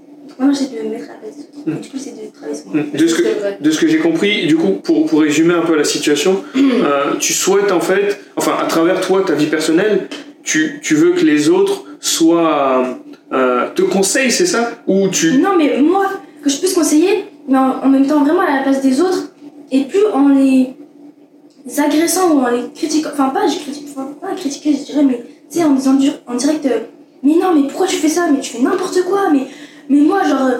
maintenant 0.41 0.53
j'essaie 0.53 0.75
de 0.75 0.83
me 0.87 0.93
mettre 0.93 1.05
à 1.05 1.13
la 1.13 1.19
place 1.19 1.35
des 1.37 1.71
autres 1.71 1.81
du 1.81 1.89
coup 1.89 1.97
c'est 1.97 2.11
de 2.11 2.31
travailler 2.33 2.57
sur 2.57 2.67
moi 2.73 2.81
Mm. 2.83 2.97
de 2.97 3.07
ce 3.07 3.15
que, 3.15 3.63
de 3.63 3.71
ce 3.71 3.79
que 3.79 3.87
j'ai 3.87 3.97
compris, 3.99 4.47
du 4.47 4.55
coup, 4.57 4.71
pour, 4.83 5.05
pour 5.05 5.21
résumer 5.21 5.53
un 5.53 5.61
peu 5.61 5.75
la 5.75 5.83
situation, 5.83 6.43
euh, 6.55 7.15
tu 7.19 7.33
souhaites 7.33 7.71
en 7.71 7.79
fait, 7.79 8.19
enfin, 8.35 8.53
à 8.59 8.65
travers 8.65 9.01
toi, 9.01 9.23
ta 9.25 9.33
vie 9.33 9.45
personnelle, 9.47 10.07
tu, 10.43 10.79
tu 10.81 10.95
veux 10.95 11.11
que 11.13 11.23
les 11.25 11.49
autres 11.49 11.83
soient. 11.99 12.97
euh, 13.33 13.67
te 13.75 13.81
conseillent, 13.83 14.31
c'est 14.31 14.45
ça? 14.45 14.71
Ou 14.87 15.07
tu. 15.09 15.37
non 15.37 15.55
mais 15.57 15.79
moi 15.81 16.05
que 16.43 16.49
je 16.49 16.57
puisse 16.57 16.73
conseiller 16.73 17.25
mais 17.47 17.57
en, 17.57 17.83
en 17.83 17.87
même 17.89 18.05
temps 18.07 18.23
vraiment 18.23 18.41
à 18.41 18.57
la 18.57 18.63
place 18.63 18.81
des 18.81 18.99
autres 18.99 19.31
et 19.71 19.81
plus 19.85 20.05
en 20.13 20.29
les 20.29 20.67
agressant 21.77 22.31
ou 22.33 22.39
en 22.39 22.49
les 22.49 22.63
critiquant 22.75 23.09
enfin 23.13 23.29
pas 23.29 23.47
je 23.47 23.57
critique 23.59 23.87
enfin, 23.91 24.09
pas 24.19 24.33
critiquer 24.35 24.73
je 24.73 24.83
dirais 24.91 25.03
mais 25.03 25.23
tu 25.51 25.59
sais 25.59 25.63
en 25.63 25.71
disant 25.75 25.97
en 26.27 26.35
direct 26.35 26.65
euh, 26.65 26.79
mais 27.23 27.35
non 27.35 27.53
mais 27.55 27.67
pourquoi 27.67 27.87
tu 27.87 27.97
fais 27.97 28.09
ça? 28.09 28.27
Mais 28.31 28.39
tu 28.41 28.51
fais 28.53 28.61
n'importe 28.63 29.01
quoi 29.03 29.29
mais 29.31 29.45
mais 29.91 30.01
moi 30.09 30.19
genre 30.29 30.45
euh, 30.51 30.57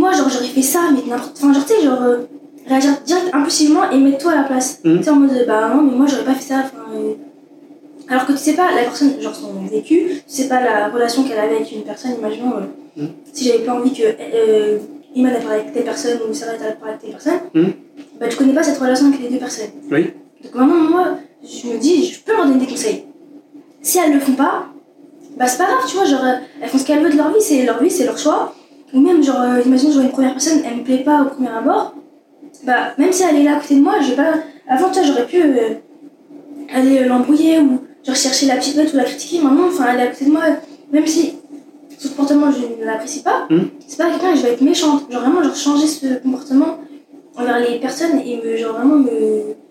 moi 0.00 0.10
genre 0.16 0.28
j'aurais 0.32 0.52
fait 0.58 0.62
ça 0.74 0.80
mais 0.94 1.02
n'importe 1.10 1.34
enfin 1.38 1.52
genre 1.54 1.64
tu 1.64 1.74
sais 1.74 1.82
genre 1.88 2.02
euh, 2.02 2.18
réagir 2.70 2.92
direct 3.06 3.28
impulsivement 3.32 3.84
et 3.92 3.98
mettre 3.98 4.18
toi 4.24 4.32
à 4.32 4.36
la 4.42 4.44
place 4.50 4.68
Mhm. 4.84 4.98
tu 4.98 5.04
sais 5.04 5.10
en 5.10 5.16
mode 5.22 5.44
bah 5.50 5.68
non 5.74 5.82
mais 5.86 5.94
moi 5.98 6.06
j'aurais 6.08 6.24
pas 6.30 6.34
fait 6.40 6.48
ça 6.54 6.58
euh, 6.94 7.12
alors 8.08 8.26
que 8.26 8.32
tu 8.32 8.38
sais 8.46 8.54
pas 8.54 8.68
la 8.74 8.82
personne 8.88 9.12
genre 9.20 9.34
son 9.42 9.52
vécu 9.76 9.96
tu 10.08 10.22
sais 10.36 10.48
pas 10.48 10.60
la 10.62 10.88
relation 10.88 11.20
qu'elle 11.24 11.38
avait 11.38 11.56
avec 11.56 11.72
une 11.72 11.82
personne 11.90 12.12
imaginons 12.18 12.54
Mhm. 12.96 13.08
si 13.32 13.40
j'avais 13.46 13.64
pas 13.64 13.74
envie 13.78 13.92
que 13.98 14.02
Iman 15.14 15.30
a 15.32 15.40
parlé 15.40 15.60
avec 15.60 15.72
telle 15.74 15.84
personne 15.84 16.18
ou 16.28 16.32
Sarah 16.34 16.52
a 16.52 16.72
parlé 16.72 16.94
avec 16.94 17.00
telle 17.02 17.10
personne 17.18 17.40
Mhm. 17.54 17.72
bah 18.18 18.26
tu 18.28 18.36
connais 18.36 18.52
pas 18.58 18.62
cette 18.62 18.78
relation 18.78 19.06
avec 19.08 19.20
les 19.20 19.28
deux 19.28 19.38
personnes 19.46 19.70
Oui. 19.90 20.10
donc 20.42 20.54
maintenant 20.54 20.82
moi 20.94 21.04
je 21.42 21.68
me 21.68 21.78
dis 21.78 22.04
je 22.06 22.20
peux 22.20 22.32
leur 22.36 22.46
donner 22.46 22.60
des 22.64 22.70
conseils 22.74 23.04
si 23.82 23.98
elles 23.98 24.12
le 24.12 24.20
font 24.20 24.32
pas 24.44 24.66
bah 25.38 25.46
c'est 25.46 25.58
pas 25.58 25.64
grave 25.70 25.84
tu 25.88 25.96
vois 25.96 26.04
genre 26.04 26.24
elles 26.60 26.68
font 26.68 26.78
ce 26.78 26.84
qu'elles 26.86 27.02
veulent 27.02 27.12
de 27.12 27.16
leur 27.16 27.30
vie 27.34 27.40
c'est 27.40 27.64
leur 27.64 27.82
vie 27.82 27.90
c'est 27.90 28.04
leur 28.04 28.18
choix 28.18 28.54
ou 28.94 29.00
même 29.00 29.22
genre 29.22 29.40
euh, 29.40 29.60
imagine 29.64 29.90
je 29.90 29.94
vois 29.96 30.04
une 30.04 30.10
première 30.12 30.32
personne 30.32 30.60
elle 30.64 30.78
me 30.78 30.82
plaît 30.84 30.98
pas 31.04 31.22
au 31.22 31.24
premier 31.26 31.48
abord 31.48 31.94
bah 32.64 32.92
même 32.98 33.12
si 33.12 33.22
elle 33.22 33.36
est 33.36 33.42
là 33.44 33.56
à 33.56 33.60
côté 33.60 33.74
de 33.76 33.80
moi 33.80 33.94
je 34.02 34.10
vais 34.10 34.16
pas 34.16 34.34
avant 34.68 34.88
tu 34.90 34.98
vois 35.00 35.08
j'aurais 35.08 35.26
pu 35.26 35.42
euh, 35.42 35.74
aller 36.74 36.98
euh, 36.98 37.06
l'embrouiller 37.06 37.58
ou 37.60 37.80
genre 38.06 38.16
chercher 38.16 38.46
la 38.46 38.56
petite 38.56 38.76
bête 38.76 38.92
ou 38.92 38.96
la 38.96 39.04
critiquer 39.04 39.40
maintenant 39.40 39.66
enfin 39.68 39.86
elle 39.92 40.00
est 40.00 40.02
à 40.04 40.06
côté 40.08 40.24
de 40.26 40.30
moi 40.30 40.42
même 40.92 41.06
si 41.06 41.34
son 41.98 42.08
comportement 42.10 42.50
je 42.50 42.80
ne 42.80 42.84
l'apprécie 42.84 43.22
pas 43.22 43.46
Mhm. 43.50 43.68
c'est 43.86 43.98
pas 43.98 44.10
quelqu'un 44.10 44.32
que 44.32 44.38
je 44.38 44.42
vais 44.42 44.52
être 44.52 44.62
méchante 44.62 45.04
genre 45.10 45.22
vraiment 45.22 45.42
genre 45.42 45.56
changer 45.56 45.86
ce 45.86 46.06
comportement 46.22 46.78
envers 47.36 47.60
les 47.60 47.78
personnes 47.78 48.20
et 48.24 48.40
me 48.44 48.56
genre 48.56 48.74
vraiment 48.76 48.96
me 48.96 49.10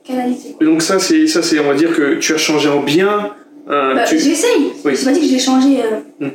canaliser 0.03 0.53
quoi. 0.53 0.65
Donc, 0.65 0.82
ça, 0.82 0.97
c'est, 0.97 1.28
ça, 1.28 1.43
c'est, 1.43 1.59
on 1.59 1.67
va 1.67 1.76
dire 1.76 1.95
que 1.95 2.15
tu 2.15 2.34
as 2.34 2.38
changé 2.38 2.67
en 2.67 2.82
bien. 2.82 3.34
euh, 3.69 3.93
Bah, 3.93 4.03
tu- 4.03 4.17
j'essaye 4.17 4.72
Oui. 4.84 4.93
j'ai 4.95 5.05
pas 5.05 5.11
dit 5.11 5.19
que 5.19 5.28
je 5.28 5.34
vais 5.34 5.39
changer 5.39 5.78
euh, 5.84 6.26
Mm. 6.26 6.30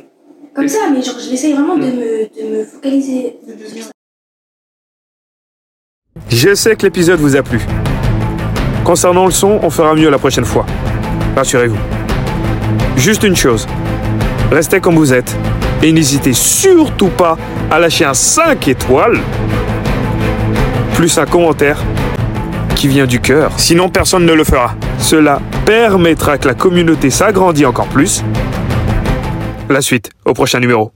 Comme 0.57 0.67
ça 0.67 0.89
mais 0.91 1.03
genre 1.03 1.15
je 1.23 1.29
l'essaye 1.29 1.53
vraiment 1.53 1.77
de, 1.77 1.85
Mm. 1.85 1.95
me, 1.95 2.51
de 2.51 2.57
me 2.57 2.63
focaliser 2.65 3.37
Je 6.29 6.55
sais 6.55 6.75
que 6.75 6.81
l'épisode 6.83 7.19
vous 7.19 7.35
a 7.35 7.43
plu. 7.43 7.61
Concernant 8.83 9.25
le 9.25 9.31
son, 9.31 9.59
on 9.61 9.69
fera 9.69 9.93
mieux 9.93 10.09
la 10.09 10.17
prochaine 10.17 10.45
fois. 10.45 10.65
Rassurez-vous. 11.35 11.77
Juste 12.95 13.21
une 13.23 13.35
chose. 13.35 13.67
Restez 14.51 14.79
comme 14.81 14.95
vous 14.95 15.13
êtes 15.13 15.35
et 15.83 15.91
n'hésitez 15.91 16.33
surtout 16.33 17.09
pas 17.09 17.37
à 17.69 17.79
lâcher 17.79 18.05
un 18.05 18.15
5 18.15 18.67
étoiles 18.67 19.19
plus 20.95 21.17
un 21.19 21.25
commentaire 21.27 21.79
qui 22.75 22.87
vient 22.87 23.05
du 23.05 23.19
cœur. 23.19 23.51
Sinon, 23.57 23.89
personne 23.89 24.25
ne 24.25 24.33
le 24.33 24.43
fera. 24.43 24.73
Cela 24.97 25.39
permettra 25.65 26.39
que 26.39 26.47
la 26.47 26.55
communauté 26.55 27.11
s'agrandisse 27.11 27.65
encore 27.67 27.87
plus. 27.87 28.23
La 29.69 29.81
suite 29.81 30.11
au 30.25 30.33
prochain 30.33 30.59
numéro. 30.59 30.93